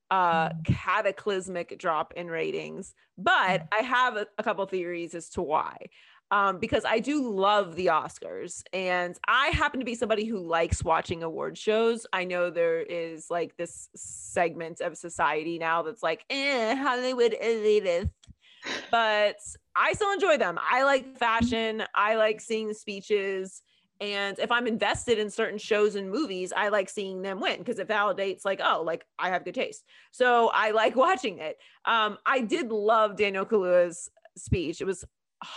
Uh, 0.09 0.51
cataclysmic 0.65 1.79
drop 1.79 2.13
in 2.17 2.29
ratings. 2.29 2.95
But 3.19 3.67
I 3.73 3.79
have 3.79 4.17
a, 4.17 4.27
a 4.39 4.43
couple 4.43 4.65
theories 4.67 5.15
as 5.15 5.31
to 5.31 5.43
why. 5.43 5.77
Um, 6.33 6.59
because 6.59 6.85
I 6.85 6.99
do 6.99 7.31
love 7.31 7.77
the 7.77 7.87
Oscars 7.87 8.63
and 8.73 9.17
I 9.29 9.49
happen 9.49 9.81
to 9.81 9.87
be 9.87 9.95
somebody 9.95 10.25
who 10.25 10.39
likes 10.39 10.83
watching 10.83 11.23
award 11.23 11.59
shows. 11.59 12.07
I 12.11 12.25
know 12.25 12.49
there 12.49 12.81
is 12.81 13.27
like 13.29 13.55
this 13.59 13.91
segment 13.95 14.81
of 14.81 14.97
society 14.97 15.59
now 15.59 15.83
that's 15.83 16.03
like, 16.03 16.25
eh, 16.31 16.75
Hollywood 16.75 17.37
elitist 17.41 18.09
but 18.91 19.37
I 19.75 19.93
still 19.93 20.13
enjoy 20.13 20.39
them. 20.39 20.59
I 20.61 20.85
like 20.85 21.17
fashion. 21.19 21.85
I 21.95 22.17
like 22.17 22.41
seeing 22.41 22.69
the 22.69 22.75
speeches. 22.75 23.63
And 24.01 24.39
if 24.39 24.51
I'm 24.51 24.67
invested 24.67 25.19
in 25.19 25.31
certain 25.31 25.59
shows 25.59 25.95
and 25.95 26.11
movies, 26.11 26.53
I 26.57 26.69
like 26.69 26.89
seeing 26.89 27.23
them 27.23 27.41
win 27.41 27.59
because 27.59 27.79
it 27.79 27.89
validates, 27.89 28.45
like, 28.45 28.61
oh, 28.63 28.83
like 28.85 29.05
I 29.19 29.31
have 29.31 29.45
good 29.45 29.55
taste. 29.55 29.85
So 30.11 30.51
I 30.53 30.73
like 30.73 30.97
watching 30.97 31.39
it. 31.39 31.57
Um, 31.85 32.19
I 32.27 32.41
did 32.41 32.71
love 32.71 33.17
Daniel 33.17 33.47
Kaluuya's 33.47 34.11
speech. 34.37 34.81
It 34.81 34.87
was 34.87 35.05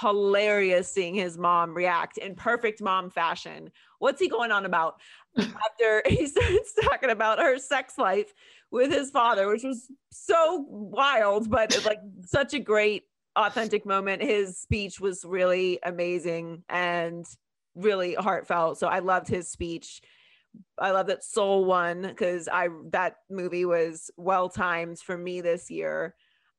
hilarious 0.02 0.92
seeing 0.92 1.14
his 1.14 1.38
mom 1.38 1.74
react 1.74 2.18
in 2.18 2.36
perfect 2.36 2.82
mom 2.82 3.10
fashion. 3.10 3.72
What's 4.00 4.20
he 4.20 4.28
going 4.28 4.52
on 4.52 4.66
about? 4.66 4.96
After 5.38 6.02
he 6.08 6.28
starts 6.28 6.74
talking 6.84 7.10
about 7.10 7.40
her 7.40 7.58
sex 7.60 7.98
life 7.98 8.34
with 8.72 8.92
his 8.92 9.12
father, 9.12 9.48
which 9.48 9.64
was 9.64 9.92
so 10.12 10.66
wild, 10.70 11.50
but 11.50 11.76
it's 11.76 11.86
like 11.86 12.00
such 12.26 12.54
a 12.54 12.60
great 12.60 13.04
authentic 13.36 13.86
moment. 13.86 14.22
His 14.22 14.58
speech 14.58 15.00
was 15.00 15.26
really 15.26 15.80
amazing 15.84 16.64
and 16.70 17.26
really 17.76 18.16
heartfelt. 18.16 18.78
So 18.80 18.88
I 18.88 19.00
loved 19.00 19.28
his 19.28 19.50
speech. 19.50 20.02
I 20.80 20.92
love 20.92 21.08
that 21.08 21.24
Soul 21.24 21.66
won 21.66 22.02
because 22.02 22.48
I 22.48 22.70
that 22.92 23.18
movie 23.30 23.66
was 23.66 24.10
well 24.16 24.50
timed 24.50 25.00
for 25.00 25.18
me 25.18 25.42
this 25.42 25.70
year. 25.70 26.16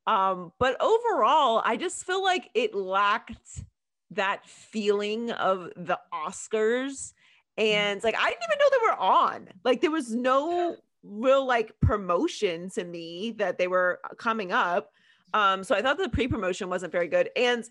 Um, 0.06 0.52
but 0.58 0.80
overall, 0.80 1.62
I 1.64 1.76
just 1.76 2.04
feel 2.04 2.22
like 2.22 2.50
it 2.54 2.74
lacked 2.74 3.64
that 4.12 4.46
feeling 4.46 5.30
of 5.32 5.70
the 5.76 5.98
Oscars. 6.12 7.12
And 7.56 8.02
like 8.04 8.14
I 8.16 8.28
didn't 8.28 8.42
even 8.44 8.58
know 8.58 8.68
they 8.70 8.86
were 8.86 9.00
on. 9.00 9.48
Like 9.64 9.80
there 9.80 9.90
was 9.90 10.14
no 10.14 10.76
real 11.02 11.46
like 11.46 11.72
promotion 11.80 12.70
to 12.70 12.84
me 12.84 13.32
that 13.38 13.58
they 13.58 13.66
were 13.66 14.00
coming 14.18 14.52
up. 14.52 14.90
Um, 15.34 15.64
so 15.64 15.74
I 15.74 15.82
thought 15.82 15.98
the 15.98 16.08
pre-promotion 16.08 16.68
wasn't 16.68 16.92
very 16.92 17.08
good. 17.08 17.30
And 17.36 17.64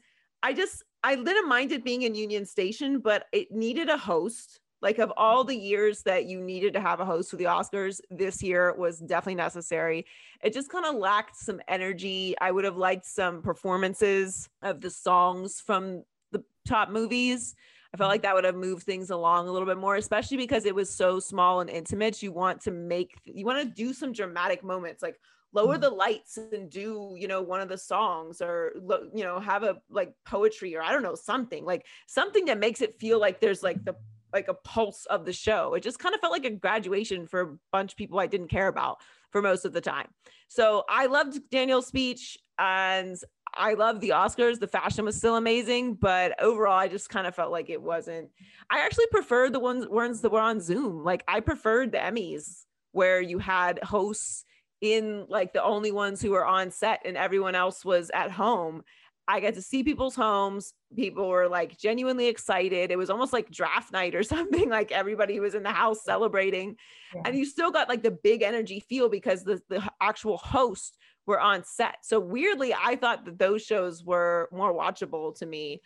I 0.43 0.53
just 0.53 0.83
I 1.03 1.15
didn't 1.15 1.47
mind 1.47 1.71
it 1.71 1.83
being 1.83 2.01
in 2.01 2.15
Union 2.15 2.45
Station, 2.45 2.99
but 2.99 3.27
it 3.31 3.51
needed 3.51 3.89
a 3.89 3.97
host. 3.97 4.59
Like 4.85 4.99
of 4.99 5.11
all 5.17 5.43
the 5.43 5.57
years 5.57 6.03
that 6.03 6.27
you 6.27 6.39
needed 6.39 6.73
to 6.73 6.79
have 6.79 6.99
a 6.99 7.05
host 7.05 7.31
for 7.31 7.37
the 7.37 7.45
Oscars, 7.45 7.99
this 8.11 8.43
year 8.43 8.71
was 8.75 8.99
definitely 8.99 9.33
necessary. 9.33 10.05
It 10.43 10.53
just 10.53 10.69
kind 10.69 10.85
of 10.85 10.93
lacked 10.93 11.35
some 11.35 11.59
energy. 11.67 12.35
I 12.39 12.51
would 12.51 12.65
have 12.65 12.77
liked 12.77 13.07
some 13.07 13.41
performances 13.41 14.47
of 14.61 14.81
the 14.81 14.91
songs 14.91 15.59
from 15.59 16.03
the 16.31 16.43
top 16.67 16.91
movies. 16.91 17.55
I 17.95 17.97
felt 17.97 18.09
like 18.09 18.19
mm-hmm. 18.19 18.27
that 18.27 18.35
would 18.35 18.43
have 18.43 18.55
moved 18.55 18.83
things 18.83 19.09
along 19.09 19.47
a 19.47 19.51
little 19.51 19.67
bit 19.67 19.79
more, 19.79 19.95
especially 19.95 20.37
because 20.37 20.65
it 20.65 20.75
was 20.75 20.93
so 20.93 21.19
small 21.19 21.61
and 21.61 21.69
intimate. 21.69 22.21
You 22.21 22.31
want 22.31 22.61
to 22.61 22.71
make, 22.71 23.15
you 23.23 23.43
want 23.43 23.67
to 23.67 23.73
do 23.73 23.91
some 23.91 24.13
dramatic 24.13 24.63
moments, 24.63 25.01
like 25.01 25.19
lower 25.51 25.73
mm-hmm. 25.73 25.81
the 25.81 25.89
lights 25.89 26.37
and 26.37 26.69
do, 26.69 27.15
you 27.17 27.27
know, 27.27 27.41
one 27.41 27.59
of 27.59 27.69
the 27.69 27.77
songs 27.79 28.39
or, 28.39 28.73
you 29.15 29.23
know, 29.23 29.39
have 29.39 29.63
a 29.63 29.77
like 29.89 30.13
poetry 30.27 30.75
or 30.75 30.83
I 30.83 30.91
don't 30.91 31.01
know, 31.01 31.15
something 31.15 31.65
like 31.65 31.87
something 32.05 32.45
that 32.45 32.59
makes 32.59 32.81
it 32.81 32.99
feel 32.99 33.19
like 33.19 33.39
there's 33.39 33.63
like 33.63 33.83
the, 33.83 33.95
like 34.35 34.47
a 34.49 34.53
pulse 34.53 35.05
of 35.07 35.25
the 35.25 35.33
show. 35.33 35.73
It 35.73 35.81
just 35.81 35.97
kind 35.97 36.13
of 36.13 36.21
felt 36.21 36.33
like 36.33 36.45
a 36.45 36.51
graduation 36.51 37.25
for 37.25 37.41
a 37.41 37.57
bunch 37.71 37.93
of 37.93 37.97
people 37.97 38.19
I 38.19 38.27
didn't 38.27 38.49
care 38.49 38.67
about 38.67 38.97
for 39.31 39.41
most 39.41 39.65
of 39.65 39.73
the 39.73 39.81
time. 39.81 40.07
So 40.47 40.83
I 40.89 41.07
loved 41.07 41.39
Daniel's 41.49 41.87
speech 41.87 42.37
and 42.59 43.17
I 43.57 43.73
love 43.73 44.01
the 44.01 44.09
Oscars. 44.09 44.59
The 44.59 44.67
fashion 44.67 45.05
was 45.05 45.15
still 45.15 45.37
amazing, 45.37 45.95
but 45.95 46.35
overall, 46.41 46.77
I 46.77 46.89
just 46.89 47.09
kind 47.09 47.25
of 47.25 47.33
felt 47.33 47.51
like 47.51 47.69
it 47.69 47.81
wasn't. 47.81 48.29
I 48.69 48.85
actually 48.85 49.07
preferred 49.07 49.53
the 49.53 49.59
ones 49.59 49.87
ones 49.87 50.21
that 50.21 50.31
were 50.31 50.41
on 50.41 50.59
Zoom. 50.59 51.03
Like 51.03 51.23
I 51.27 51.39
preferred 51.39 51.93
the 51.93 51.97
Emmys 51.99 52.65
where 52.91 53.21
you 53.21 53.39
had 53.39 53.79
hosts 53.83 54.43
in 54.81 55.25
like 55.29 55.53
the 55.53 55.63
only 55.63 55.91
ones 55.91 56.21
who 56.21 56.31
were 56.31 56.45
on 56.45 56.71
set 56.71 57.01
and 57.05 57.15
everyone 57.15 57.55
else 57.55 57.85
was 57.85 58.11
at 58.13 58.31
home. 58.31 58.83
I 59.27 59.39
got 59.39 59.55
to 59.55 59.61
see 59.61 59.83
people's 59.83 60.15
homes. 60.15 60.73
People 60.95 61.27
were 61.27 61.47
like 61.47 61.77
genuinely 61.77 62.27
excited. 62.27 62.91
It 62.91 62.97
was 62.97 63.09
almost 63.09 63.33
like 63.33 63.49
draft 63.49 63.91
night 63.91 64.13
or 64.15 64.23
something. 64.33 64.69
Like 64.69 64.91
everybody 64.91 65.39
was 65.39 65.55
in 65.55 65.63
the 65.63 65.71
house 65.71 66.03
celebrating, 66.03 66.75
Yeah. 67.13 67.23
and 67.25 67.35
you 67.35 67.45
still 67.45 67.71
got 67.71 67.89
like 67.89 68.03
the 68.03 68.11
big 68.11 68.41
energy 68.43 68.79
feel 68.81 69.09
because 69.09 69.43
the 69.43 69.61
the 69.69 69.81
actual 70.01 70.37
host 70.37 70.97
were 71.25 71.39
on 71.39 71.63
set. 71.63 71.97
So 72.03 72.19
weirdly, 72.19 72.73
I 72.73 72.95
thought 72.95 73.25
that 73.25 73.39
those 73.39 73.63
shows 73.63 74.03
were 74.03 74.47
more 74.51 74.73
watchable 74.73 75.35
to 75.39 75.45
me 75.47 75.81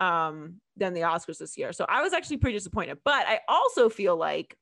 um, 0.00 0.56
than 0.76 0.92
the 0.92 1.00
Oscars 1.02 1.38
this 1.38 1.56
year. 1.56 1.72
So 1.72 1.86
I 1.88 2.02
was 2.02 2.12
actually 2.12 2.38
pretty 2.38 2.58
disappointed. 2.58 2.98
But 3.04 3.26
I 3.26 3.40
also 3.48 3.88
feel 3.88 4.16
like 4.16 4.54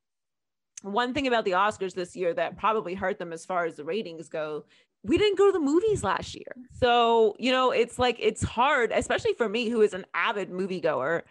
one 0.83 1.13
thing 1.15 1.27
about 1.27 1.45
the 1.45 1.53
Oscars 1.53 1.95
this 1.95 2.15
year 2.15 2.33
that 2.35 2.57
probably 2.59 2.95
hurt 2.95 3.19
them 3.19 3.33
as 3.33 3.45
far 3.45 3.65
as 3.65 3.77
the 3.77 3.85
ratings 3.85 4.29
go. 4.29 4.65
We 5.03 5.17
didn't 5.17 5.39
go 5.39 5.47
to 5.47 5.53
the 5.53 5.61
movies 5.61 6.05
last 6.05 6.35
year. 6.35 6.55
So, 6.79 7.35
you 7.39 7.51
know, 7.51 7.71
it's 7.71 7.99
like 7.99 8.17
it's 8.19 8.43
hard, 8.43 8.93
especially 8.93 9.35
for 9.35 9.49
me 9.49 9.69
who 9.69 9.81
is 9.81 9.95
an 9.95 10.05
avid 10.15 10.51
moviegoer, 10.51 11.23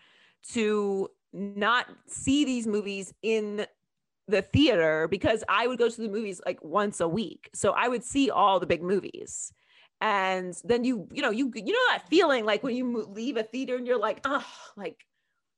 to 0.54 1.10
not 1.34 1.86
see 2.08 2.46
these 2.46 2.66
movies 2.66 3.14
in 3.22 3.66
the 4.28 4.42
theater 4.42 5.08
because 5.08 5.44
I 5.50 5.68
would 5.68 5.80
go 5.80 5.90
to 5.90 6.02
the 6.02 6.08
movies 6.08 6.42
like 6.46 6.64
once 6.64 7.00
a 7.00 7.08
week. 7.08 7.50
So 7.54 7.72
I 7.72 7.88
would 7.88 8.04
see 8.04 8.30
all 8.30 8.60
the 8.60 8.68
big 8.68 8.82
movies. 8.82 9.54
And 10.02 10.56
then 10.64 10.84
you, 10.84 11.08
you 11.12 11.22
know, 11.22 11.32
you 11.32 11.52
you 11.54 11.74
know 11.74 11.86
that 11.90 12.08
feeling 12.08 12.46
like 12.46 12.64
when 12.64 12.76
you 12.76 13.06
leave 13.12 13.38
a 13.38 13.44
theater 13.44 13.76
and 13.76 13.86
you're 13.86 14.00
like, 14.00 14.22
oh, 14.26 14.46
like 14.78 15.06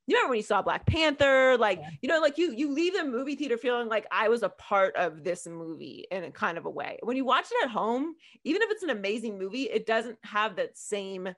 you 0.07 0.15
remember 0.15 0.31
when 0.31 0.37
you 0.37 0.43
saw 0.43 0.61
Black 0.61 0.85
Panther, 0.85 1.57
like 1.57 1.79
Yeah. 1.79 1.89
you 2.01 2.09
know, 2.09 2.19
like 2.19 2.37
you 2.37 2.53
you 2.53 2.71
leave 2.71 2.93
the 2.93 3.05
movie 3.05 3.35
theater 3.35 3.57
feeling 3.57 3.87
like 3.87 4.05
I 4.11 4.29
was 4.29 4.43
a 4.43 4.49
part 4.49 4.95
of 4.95 5.23
this 5.23 5.47
movie 5.47 6.05
in 6.11 6.23
a 6.23 6.31
kind 6.31 6.57
of 6.57 6.65
a 6.65 6.69
way. 6.69 6.97
When 7.03 7.17
you 7.17 7.25
watch 7.25 7.45
it 7.51 7.63
at 7.65 7.69
home, 7.71 8.15
even 8.43 8.61
if 8.61 8.69
it's 8.71 8.83
an 8.83 8.89
amazing 8.89 9.37
movie, 9.37 9.63
it 9.63 9.85
doesn't 9.85 10.17
have 10.23 10.55
that 10.57 10.77
same 10.77 11.29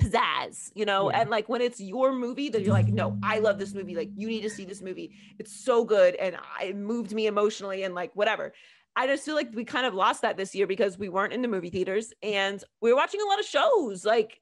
pizzazz, 0.00 0.70
you 0.74 0.84
know. 0.84 1.10
Yeah. 1.10 1.20
And 1.20 1.30
like 1.30 1.48
when 1.48 1.60
it's 1.60 1.80
your 1.80 2.12
movie, 2.12 2.48
that 2.50 2.62
you're 2.62 2.72
like, 2.72 2.88
no, 2.88 3.18
I 3.22 3.38
love 3.38 3.58
this 3.58 3.74
movie. 3.74 3.94
Like 3.94 4.10
you 4.16 4.28
need 4.28 4.42
to 4.42 4.50
see 4.50 4.64
this 4.64 4.82
movie. 4.82 5.12
It's 5.38 5.64
so 5.64 5.84
good, 5.84 6.14
and 6.16 6.36
I, 6.58 6.66
it 6.66 6.76
moved 6.76 7.12
me 7.12 7.26
emotionally, 7.26 7.82
and 7.82 7.94
like 7.94 8.14
whatever. 8.14 8.52
I 8.96 9.08
just 9.08 9.24
feel 9.24 9.34
like 9.34 9.50
we 9.52 9.64
kind 9.64 9.86
of 9.86 9.94
lost 9.94 10.22
that 10.22 10.36
this 10.36 10.54
year 10.54 10.68
because 10.68 10.96
we 10.96 11.08
weren't 11.08 11.32
in 11.32 11.42
the 11.42 11.48
movie 11.48 11.70
theaters 11.70 12.12
and 12.22 12.62
we 12.80 12.90
were 12.92 12.96
watching 12.96 13.20
a 13.20 13.24
lot 13.28 13.40
of 13.40 13.44
shows. 13.44 14.04
Like, 14.04 14.40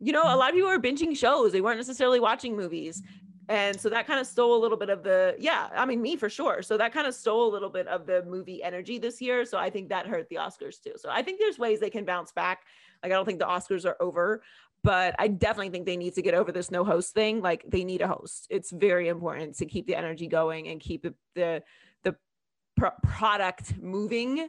you 0.00 0.12
know, 0.12 0.22
a 0.22 0.26
mm-hmm. 0.26 0.38
lot 0.38 0.50
of 0.50 0.54
people 0.54 0.70
were 0.70 0.78
binging 0.78 1.16
shows. 1.16 1.52
They 1.52 1.60
weren't 1.60 1.78
necessarily 1.78 2.20
watching 2.20 2.56
movies. 2.56 3.02
And 3.48 3.80
so 3.80 3.88
that 3.88 4.06
kind 4.06 4.20
of 4.20 4.26
stole 4.26 4.54
a 4.56 4.60
little 4.60 4.76
bit 4.76 4.90
of 4.90 5.02
the, 5.02 5.34
yeah, 5.38 5.70
I 5.74 5.86
mean, 5.86 6.02
me 6.02 6.16
for 6.16 6.28
sure. 6.28 6.60
So 6.60 6.76
that 6.76 6.92
kind 6.92 7.06
of 7.06 7.14
stole 7.14 7.50
a 7.50 7.52
little 7.52 7.70
bit 7.70 7.88
of 7.88 8.06
the 8.06 8.22
movie 8.24 8.62
energy 8.62 8.98
this 8.98 9.22
year. 9.22 9.46
So 9.46 9.56
I 9.56 9.70
think 9.70 9.88
that 9.88 10.06
hurt 10.06 10.28
the 10.28 10.36
Oscars 10.36 10.82
too. 10.82 10.92
So 10.96 11.08
I 11.10 11.22
think 11.22 11.40
there's 11.40 11.58
ways 11.58 11.80
they 11.80 11.88
can 11.88 12.04
bounce 12.04 12.30
back. 12.30 12.66
Like, 13.02 13.10
I 13.10 13.14
don't 13.14 13.24
think 13.24 13.38
the 13.38 13.46
Oscars 13.46 13.86
are 13.86 13.96
over, 14.00 14.42
but 14.84 15.14
I 15.18 15.28
definitely 15.28 15.70
think 15.70 15.86
they 15.86 15.96
need 15.96 16.14
to 16.14 16.22
get 16.22 16.34
over 16.34 16.52
this 16.52 16.70
no 16.70 16.84
host 16.84 17.14
thing. 17.14 17.40
Like, 17.40 17.64
they 17.66 17.84
need 17.84 18.02
a 18.02 18.06
host. 18.08 18.48
It's 18.50 18.70
very 18.70 19.08
important 19.08 19.56
to 19.58 19.66
keep 19.66 19.86
the 19.86 19.96
energy 19.96 20.26
going 20.26 20.68
and 20.68 20.78
keep 20.78 21.06
the, 21.34 21.62
the 22.04 22.16
pro- 22.76 22.90
product 23.02 23.78
moving 23.80 24.48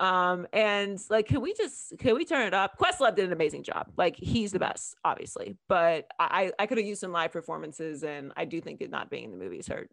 um 0.00 0.46
and 0.52 1.00
like 1.08 1.26
can 1.26 1.40
we 1.40 1.54
just 1.54 1.98
can 1.98 2.14
we 2.14 2.24
turn 2.24 2.46
it 2.46 2.54
up? 2.54 2.78
Questlove 2.78 3.14
did 3.14 3.26
an 3.26 3.32
amazing 3.32 3.62
job. 3.62 3.90
Like 3.96 4.16
he's 4.16 4.52
the 4.52 4.58
best 4.58 4.96
obviously 5.04 5.56
but 5.68 6.06
i 6.18 6.52
i 6.58 6.66
could 6.66 6.78
have 6.78 6.86
used 6.86 7.00
some 7.00 7.12
live 7.12 7.32
performances 7.32 8.02
and 8.02 8.32
i 8.36 8.44
do 8.44 8.60
think 8.60 8.78
that 8.80 8.90
not 8.90 9.10
being 9.10 9.24
in 9.24 9.30
the 9.30 9.36
movies 9.36 9.66
hurt 9.66 9.90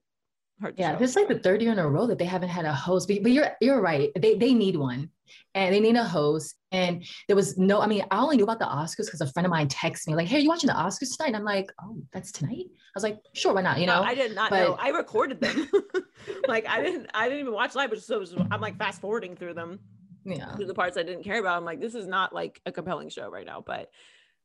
the 0.71 0.81
Yeah, 0.81 0.95
this 0.95 1.11
is 1.11 1.15
like 1.15 1.27
the 1.27 1.39
third 1.39 1.61
year 1.61 1.71
in 1.71 1.79
a 1.79 1.89
row 1.89 2.07
that 2.07 2.17
they 2.17 2.25
haven't 2.25 2.49
had 2.49 2.65
a 2.65 2.73
host. 2.73 3.07
But, 3.07 3.23
but 3.23 3.31
you're 3.31 3.49
you're 3.61 3.81
right. 3.81 4.11
They 4.19 4.35
they 4.35 4.53
need 4.53 4.75
one, 4.77 5.09
and 5.55 5.73
they 5.73 5.79
need 5.79 5.95
a 5.95 6.03
host. 6.03 6.55
And 6.71 7.05
there 7.27 7.35
was 7.35 7.57
no. 7.57 7.81
I 7.81 7.87
mean, 7.87 8.03
I 8.11 8.19
only 8.19 8.37
knew 8.37 8.43
about 8.43 8.59
the 8.59 8.65
Oscars 8.65 9.05
because 9.05 9.21
a 9.21 9.27
friend 9.31 9.45
of 9.45 9.51
mine 9.51 9.67
texted 9.67 10.07
me 10.07 10.15
like, 10.15 10.27
"Hey, 10.27 10.37
are 10.37 10.39
you 10.39 10.49
watching 10.49 10.67
the 10.67 10.73
Oscars 10.73 11.15
tonight?" 11.15 11.27
And 11.27 11.35
I'm 11.35 11.43
like, 11.43 11.71
"Oh, 11.81 11.97
that's 12.11 12.31
tonight." 12.31 12.65
I 12.69 12.95
was 12.95 13.03
like, 13.03 13.19
"Sure, 13.33 13.53
why 13.53 13.61
not?" 13.61 13.79
You 13.79 13.87
No, 13.87 14.01
know. 14.01 14.03
i 14.03 14.15
did 14.15 14.35
not 14.35 14.49
but- 14.49 14.59
know 14.59 14.77
i 14.79 14.89
recorded 14.89 15.41
them 15.41 15.67
like 16.47 16.67
i 16.67 16.81
didn't 16.81 17.09
i 17.15 17.23
didn't 17.27 17.39
even 17.41 17.53
watch 17.53 17.73
live 17.73 17.89
but 17.89 18.01
so 18.01 18.19
was- 18.19 18.35
i'm 18.51 18.61
like 18.61 18.77
fast 18.77 19.01
forwarding 19.01 19.35
through 19.35 19.55
them 19.55 19.79
yeah. 20.25 20.55
through 20.55 20.67
the 20.67 20.75
parts 20.75 20.95
i 20.95 21.01
didn't 21.03 21.23
care 21.23 21.39
about 21.39 21.57
i'm 21.57 21.65
like 21.65 21.81
this 21.81 21.95
is 21.95 22.05
not 22.05 22.33
like 22.33 22.61
a 22.67 22.71
compelling 22.71 23.09
show 23.09 23.29
right 23.29 23.47
now 23.47 23.63
but 23.65 23.89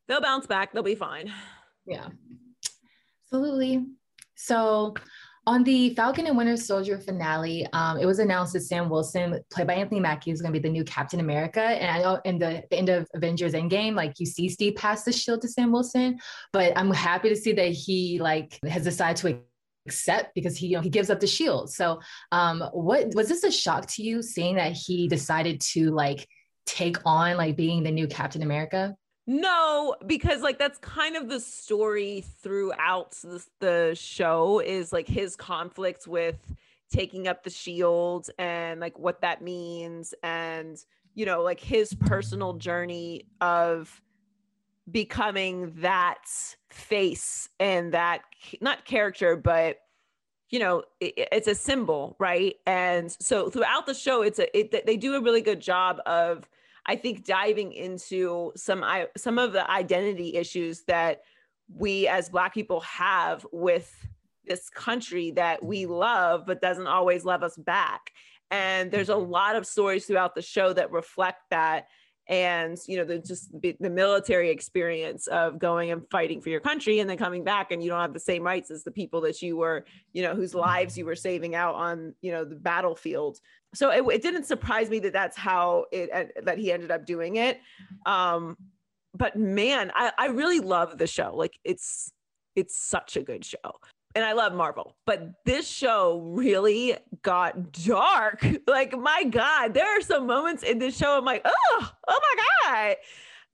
they'll 0.07 0.23
bounce 0.23 0.47
back 0.47 0.73
they'll 0.73 0.83
be 0.83 0.95
fine 0.95 1.31
Yeah. 1.87 2.09
Absolutely. 3.27 3.87
So 4.35 4.95
on 5.49 5.65
the 5.65 5.95
Falcon 5.95 6.27
and 6.27 6.37
Winter 6.37 6.59
Soldier 6.59 6.99
finale, 6.99 7.67
um, 7.73 7.97
it 7.99 8.05
was 8.05 8.19
announced 8.19 8.53
that 8.53 8.61
Sam 8.61 8.91
Wilson, 8.91 9.41
played 9.51 9.67
by 9.67 9.73
Anthony 9.73 9.99
Mackie, 9.99 10.31
is 10.31 10.43
going 10.43 10.53
to 10.53 10.61
be 10.61 10.63
the 10.63 10.71
new 10.71 10.85
Captain 10.85 11.21
America. 11.21 11.63
And 11.63 11.91
I 11.91 12.03
know 12.03 12.21
in 12.27 12.39
the, 12.39 12.63
the 12.71 12.77
end 12.77 12.91
of 12.91 13.09
Avengers 13.15 13.55
Endgame, 13.55 13.95
like 13.95 14.21
you 14.21 14.27
see 14.27 14.51
Steve 14.51 14.77
pass 14.77 15.05
the 15.05 15.13
shield 15.13 15.41
to 15.41 15.49
Sam 15.49 15.73
Wilson, 15.73 16.19
but 16.53 16.77
I'm 16.77 16.91
happy 16.91 17.31
to 17.31 17.37
see 17.37 17.55
that 17.55 17.71
he 17.71 18.19
like 18.21 18.59
has 18.69 18.85
decided 18.85 19.17
to 19.23 19.41
accept 19.87 20.35
because 20.35 20.55
he 20.55 20.67
you 20.67 20.77
know 20.77 20.83
he 20.83 20.91
gives 20.91 21.09
up 21.09 21.19
the 21.19 21.27
shield. 21.27 21.73
So 21.73 21.99
um, 22.31 22.63
what 22.75 23.15
was 23.15 23.31
this 23.31 23.43
a 23.43 23.51
shock 23.51 23.87
to 23.93 24.03
you 24.03 24.21
seeing 24.21 24.57
that 24.57 24.73
he 24.73 25.09
decided 25.09 25.63
to 25.73 25.93
like 25.93 26.29
take 26.67 26.99
on 27.07 27.39
like 27.39 27.57
being 27.57 27.85
the 27.85 27.91
new 27.91 28.07
Captain 28.07 28.43
America? 28.43 28.95
No, 29.31 29.95
because 30.07 30.41
like 30.41 30.59
that's 30.59 30.79
kind 30.79 31.15
of 31.15 31.29
the 31.29 31.39
story 31.39 32.25
throughout 32.43 33.11
the, 33.23 33.45
the 33.59 33.95
show 33.95 34.61
is 34.61 34.91
like 34.91 35.07
his 35.07 35.37
conflict 35.37 36.07
with 36.07 36.39
taking 36.91 37.29
up 37.29 37.45
the 37.45 37.51
shield 37.51 38.31
and 38.39 38.81
like 38.81 38.99
what 38.99 39.21
that 39.21 39.43
means 39.43 40.15
and 40.23 40.83
you 41.15 41.27
know 41.27 41.43
like 41.43 41.61
his 41.61 41.93
personal 41.93 42.55
journey 42.55 43.27
of 43.43 44.01
becoming 44.91 45.75
that 45.77 46.25
face 46.71 47.51
and 47.61 47.93
that 47.93 48.23
not 48.63 48.87
character 48.87 49.37
but 49.37 49.81
you 50.49 50.59
know 50.59 50.83
it, 51.01 51.29
it's 51.33 51.49
a 51.49 51.55
symbol 51.55 52.17
right? 52.19 52.57
And 52.65 53.15
so 53.21 53.51
throughout 53.51 53.85
the 53.85 53.93
show 53.93 54.23
it's 54.23 54.39
a 54.39 54.59
it, 54.59 54.87
they 54.87 54.97
do 54.97 55.17
a 55.17 55.21
really 55.21 55.43
good 55.43 55.61
job 55.61 56.01
of 56.07 56.49
I 56.89 56.97
think 56.97 57.25
diving 57.25 57.73
into 57.73 58.53
some 58.57 58.83
I 58.83 59.09
some 59.17 59.39
of 59.39 59.53
the 59.53 59.71
identity 59.71 60.35
issues 60.35 60.83
that 60.85 61.21
we 61.73 62.09
as 62.09 62.31
black 62.31 62.55
people 62.55 62.81
have 62.81 63.47
with 63.53 63.95
this 64.47 64.71
country 64.71 65.31
that 65.33 65.63
we 65.63 65.83
mm-hmm. 65.83 65.93
love 65.93 66.45
but 66.47 66.63
doesn't 66.63 66.87
always 66.87 67.25
love 67.25 67.43
us 67.43 67.57
back. 67.57 68.13
And 68.51 68.91
there's 68.91 69.11
a 69.11 69.13
mm-hmm. 69.13 69.31
lot 69.31 69.57
of 69.57 69.67
stories 69.67 70.07
throughout 70.07 70.35
the 70.35 70.43
show 70.43 70.73
that 70.73 70.91
reflect 70.91 71.43
that 71.51 71.89
and 72.29 72.79
you 72.87 72.97
know 72.97 73.05
the 73.05 73.19
just 73.19 73.51
the, 73.61 73.75
military 73.81 74.51
experience 74.51 75.27
of 75.29 75.59
going 75.59 75.91
and 75.91 76.03
fighting 76.11 76.41
for 76.41 76.51
your 76.51 76.61
country 76.61 77.01
and 77.01 77.09
then 77.09 77.17
coming 77.17 77.43
back 77.43 77.73
and 77.73 77.83
you 77.83 77.89
don't 77.89 78.01
have 78.01 78.13
the 78.13 78.21
same 78.21 78.43
rights 78.43 78.71
as 78.71 78.85
the 78.85 78.91
people 78.91 79.21
that 79.21 79.41
you 79.41 79.57
were 79.57 79.85
you 80.13 80.23
know 80.23 80.35
whose 80.35 80.55
lives 80.55 80.97
you 80.99 81.07
were 81.07 81.17
saving 81.17 81.55
out 81.55 81.75
on 81.75 82.15
you 82.21 82.31
know 82.31 82.45
the 82.45 82.57
battlefield. 82.57 83.39
So 83.75 83.91
it, 83.91 84.15
it 84.15 84.23
didn't 84.23 84.45
surprise 84.45 84.89
me 84.89 84.99
that 85.01 85.13
that's 85.13 85.37
how 85.37 85.87
it 85.93 86.45
that 86.45 86.59
he 86.59 86.73
ended 86.73 86.91
up 86.91 87.07
doing 87.07 87.37
it. 87.37 87.61
Um 88.05 88.57
but 89.15 89.37
man 89.37 89.91
I, 89.95 90.13
I 90.19 90.27
really 90.27 90.61
love 90.61 90.99
the 90.99 91.07
show. 91.07 91.35
Like 91.35 91.59
it's 91.65 92.13
it's 92.55 92.77
such 92.77 93.17
a 93.17 93.23
good 93.23 93.45
show 93.45 93.73
and 94.15 94.25
I 94.25 94.33
love 94.33 94.55
Marvel, 94.55 94.97
but 95.07 95.45
this 95.45 95.69
show 95.69 96.21
really 96.21 96.97
got 97.23 97.73
dark. 97.73 98.45
Like, 98.67 98.97
my 98.97 99.25
God, 99.25 99.75
there 99.75 99.87
are 99.87 100.01
some 100.03 100.27
moments 100.27 100.63
in 100.63 100.79
this 100.79 100.97
show. 100.97 101.17
I'm 101.17 101.25
like, 101.25 101.43
oh, 101.45 101.91
oh 102.09 102.21
my 102.21 102.43
God. 102.65 102.97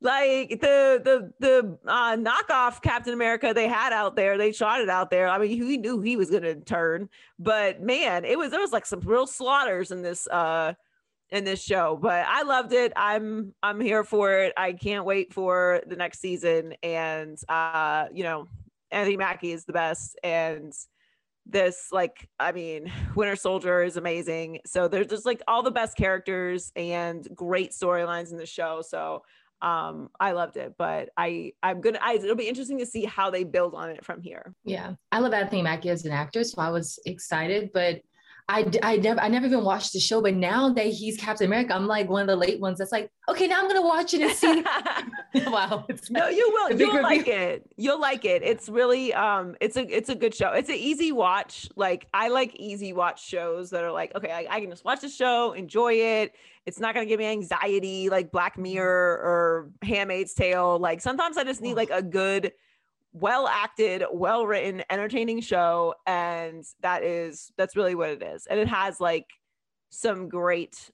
Like 0.00 0.61
the 0.61 1.00
the 1.02 1.32
the 1.38 1.78
uh, 1.86 2.16
knockoff 2.16 2.82
Captain 2.82 3.14
America 3.14 3.52
they 3.55 3.68
had 3.68 3.92
out 3.92 4.16
there, 4.16 4.36
they 4.36 4.52
shot 4.52 4.80
it 4.80 4.90
out 4.90 5.11
there. 5.11 5.28
I 5.28 5.38
mean, 5.38 5.57
who 5.57 5.78
knew 5.78 6.00
he 6.00 6.16
was 6.16 6.30
gonna 6.30 6.57
turn? 6.57 7.09
But 7.38 7.80
man, 7.80 8.24
it 8.24 8.36
was 8.36 8.50
there 8.50 8.61
was 8.61 8.72
like 8.72 8.84
some 8.84 9.00
real 9.00 9.26
slaughters 9.26 9.92
in 9.92 10.02
this 10.02 10.26
uh 10.26 10.74
in 11.30 11.44
this 11.44 11.62
show. 11.62 11.98
But 12.00 12.26
I 12.28 12.42
loved 12.42 12.72
it. 12.72 12.92
I'm 12.96 13.55
I'm 13.62 13.80
here 13.80 14.05
for 14.05 14.32
it. 14.40 14.52
I 14.57 14.72
can't 14.72 15.05
wait 15.05 15.32
for 15.32 15.82
the 15.86 15.96
next 15.96 16.20
season. 16.20 16.74
And 16.82 17.38
uh, 17.48 18.07
you 18.12 18.24
know, 18.24 18.46
Anthony 18.95 19.16
Mackie 19.16 19.53
is 19.53 19.64
the 19.64 19.72
best. 19.72 20.18
And 20.22 20.72
this, 21.47 21.88
like, 21.92 22.28
I 22.40 22.53
mean, 22.53 22.90
Winter 23.14 23.36
Soldier 23.36 23.82
is 23.82 23.97
amazing. 23.97 24.61
So 24.64 24.88
there's 24.88 25.09
just 25.09 25.26
like 25.26 25.42
all 25.47 25.62
the 25.62 25.70
best 25.70 25.97
characters 25.97 26.72
and 26.76 27.26
great 27.34 27.72
storylines 27.72 28.30
in 28.30 28.38
the 28.38 28.47
show. 28.47 28.82
So 28.86 29.22
um 29.62 30.11
I 30.20 30.32
loved 30.32 30.57
it. 30.57 30.74
But 30.76 31.11
I 31.16 31.53
I'm 31.62 31.80
gonna 31.80 31.99
I 32.03 32.14
it'll 32.14 32.36
be 32.36 32.49
interesting 32.49 32.78
to 32.78 32.86
see 32.86 33.05
how 33.05 33.30
they 33.30 33.45
build 33.45 33.74
on 33.74 33.90
it 33.90 34.05
from 34.05 34.20
here. 34.20 34.55
Yeah, 34.64 34.95
I 35.11 35.20
love 35.20 35.32
Anthony 35.32 35.62
Mackie 35.62 35.90
as 35.90 36.05
an 36.05 36.12
actor, 36.12 36.45
so 36.45 36.61
I 36.61 36.70
was 36.70 36.99
excited. 37.07 37.70
But 37.72 38.03
I, 38.47 38.70
I 38.82 38.97
never 38.97 39.20
I 39.20 39.28
never 39.28 39.47
even 39.47 39.64
watched 39.64 39.95
the 39.95 40.01
show. 40.01 40.20
But 40.20 40.34
now 40.34 40.68
that 40.74 40.86
he's 40.86 41.16
Captain 41.16 41.47
America, 41.47 41.74
I'm 41.74 41.86
like 41.86 42.11
one 42.11 42.20
of 42.20 42.26
the 42.26 42.36
late 42.36 42.61
ones. 42.61 42.78
That's 42.78 42.92
like, 42.92 43.11
okay, 43.26 43.47
now 43.47 43.61
I'm 43.61 43.68
gonna 43.68 43.80
watch 43.80 44.12
it 44.12 44.20
and 44.20 44.32
see. 44.32 44.62
wow, 45.51 45.86
it's 45.88 46.11
no 46.11 46.28
you 46.28 46.51
will. 46.53 46.78
you'll 46.78 47.03
like 47.03 47.26
it. 47.26 47.66
You'll 47.76 48.01
like 48.01 48.26
it. 48.26 48.42
It's 48.42 48.68
really 48.68 49.14
um 49.14 49.57
it's 49.62 49.78
a 49.78 49.97
it's 49.97 50.11
a 50.11 50.14
good 50.14 50.34
show. 50.34 50.53
It's 50.53 50.68
an 50.68 50.74
easy 50.74 51.11
watch. 51.11 51.70
Like 51.74 52.07
i 52.12 52.28
like 52.28 52.55
easy 52.57 52.92
watch 52.92 53.26
shows 53.26 53.70
that 53.70 53.82
are 53.82 53.92
like 53.92 54.14
okay 54.14 54.30
I, 54.30 54.47
I 54.57 54.61
can 54.61 54.68
just 54.68 54.84
watch 54.84 55.01
the 55.01 55.09
show 55.09 55.53
enjoy 55.53 55.95
it. 55.95 56.34
It's 56.66 56.78
not 56.78 56.95
going 56.95 57.07
to 57.07 57.09
give 57.09 57.18
me 57.18 57.26
anxiety 57.26 58.11
like 58.11 58.30
black 58.30 58.59
mirror 58.59 59.20
or 59.22 59.70
handmaid's 59.82 60.34
tale. 60.34 60.78
Like 60.78 61.01
sometimes 61.01 61.38
i 61.38 61.45
just 61.45 61.62
need 61.62 61.76
like 61.76 61.90
a 61.90 62.03
good 62.03 62.53
well 63.14 63.48
acted 63.48 64.04
well 64.12 64.46
written 64.46 64.82
entertaining 64.90 65.40
show 65.40 65.94
and 66.06 66.64
that 66.82 67.02
is 67.02 67.50
that's 67.56 67.76
really 67.76 67.94
what 67.94 68.10
it 68.10 68.22
is 68.22 68.46
and 68.46 68.60
it 68.60 68.68
has 68.68 69.00
like 69.00 69.26
some 69.90 70.28
great 70.28 70.90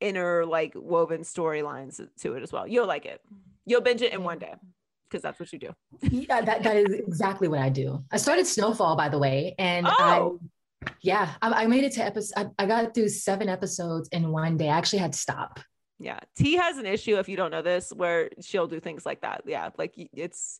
inner 0.00 0.44
like 0.44 0.72
woven 0.76 1.22
storylines 1.22 2.00
to 2.20 2.34
it 2.34 2.42
as 2.42 2.52
well 2.52 2.68
you'll 2.68 2.86
like 2.86 3.06
it 3.06 3.20
you'll 3.64 3.80
binge 3.80 4.02
it 4.02 4.12
in 4.12 4.22
one 4.22 4.38
day 4.38 4.52
mm. 4.52 4.68
because 5.08 5.22
that's 5.22 5.40
what 5.40 5.52
you 5.52 5.58
do 5.58 5.74
yeah, 6.02 6.40
that, 6.40 6.62
that 6.62 6.76
is 6.76 6.92
exactly 6.94 7.48
what 7.48 7.60
I 7.60 7.68
do. 7.68 8.04
I 8.10 8.16
started 8.16 8.46
Snowfall, 8.46 8.96
by 8.96 9.08
the 9.08 9.18
way, 9.18 9.54
and 9.58 9.86
Oh. 9.86 10.40
I, 10.42 10.88
yeah, 11.00 11.34
I, 11.40 11.62
I 11.62 11.66
made 11.66 11.84
it 11.84 11.92
to 11.92 12.04
episode. 12.04 12.50
I, 12.58 12.64
I 12.64 12.66
got 12.66 12.94
through 12.94 13.08
seven 13.08 13.48
episodes 13.48 14.08
in 14.10 14.30
one 14.30 14.56
day. 14.56 14.68
I 14.68 14.76
actually 14.76 14.98
had 14.98 15.12
to 15.12 15.18
stop. 15.18 15.60
Yeah. 16.00 16.18
T 16.36 16.56
has 16.56 16.78
an 16.78 16.86
issue 16.86 17.18
if 17.18 17.28
you 17.28 17.36
don't 17.36 17.52
know 17.52 17.62
this 17.62 17.92
where 17.94 18.30
she'll 18.40 18.66
do 18.66 18.80
things 18.80 19.06
like 19.06 19.20
that. 19.20 19.42
Yeah. 19.46 19.70
Like 19.78 19.94
it's, 19.96 20.58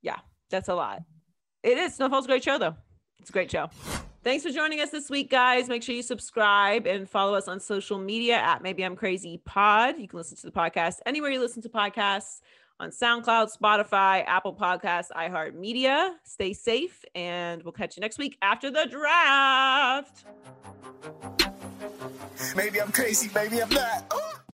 yeah, 0.00 0.18
that's 0.50 0.68
a 0.68 0.74
lot. 0.74 1.02
It 1.62 1.78
is. 1.78 1.94
Snowfall's 1.94 2.26
a 2.26 2.28
great 2.28 2.44
show 2.44 2.58
though. 2.58 2.76
It's 3.20 3.30
a 3.30 3.32
great 3.32 3.50
show. 3.50 3.70
Thanks 4.22 4.42
for 4.42 4.50
joining 4.50 4.80
us 4.80 4.90
this 4.90 5.10
week, 5.10 5.30
guys. 5.30 5.68
Make 5.68 5.82
sure 5.82 5.94
you 5.94 6.02
subscribe 6.02 6.86
and 6.86 7.08
follow 7.08 7.34
us 7.34 7.46
on 7.46 7.60
social 7.60 7.98
media 7.98 8.36
at 8.36 8.62
Maybe 8.62 8.82
I'm 8.82 8.96
Crazy 8.96 9.40
Pod. 9.44 9.98
You 9.98 10.08
can 10.08 10.16
listen 10.18 10.36
to 10.38 10.46
the 10.46 10.52
podcast 10.52 10.96
anywhere 11.04 11.30
you 11.30 11.40
listen 11.40 11.60
to 11.62 11.68
podcasts 11.68 12.40
on 12.80 12.90
SoundCloud, 12.90 13.56
Spotify, 13.56 14.24
Apple 14.26 14.54
Podcasts, 14.54 15.10
iHeartMedia. 15.14 16.14
Stay 16.24 16.54
safe, 16.54 17.04
and 17.14 17.62
we'll 17.62 17.72
catch 17.72 17.96
you 17.96 18.00
next 18.00 18.18
week 18.18 18.36
after 18.42 18.70
the 18.70 18.86
draft. 18.90 20.24
Maybe 22.56 22.80
I'm 22.80 22.92
crazy, 22.92 23.30
maybe 23.34 23.62
I'm 23.62 23.68
not. 23.68 24.40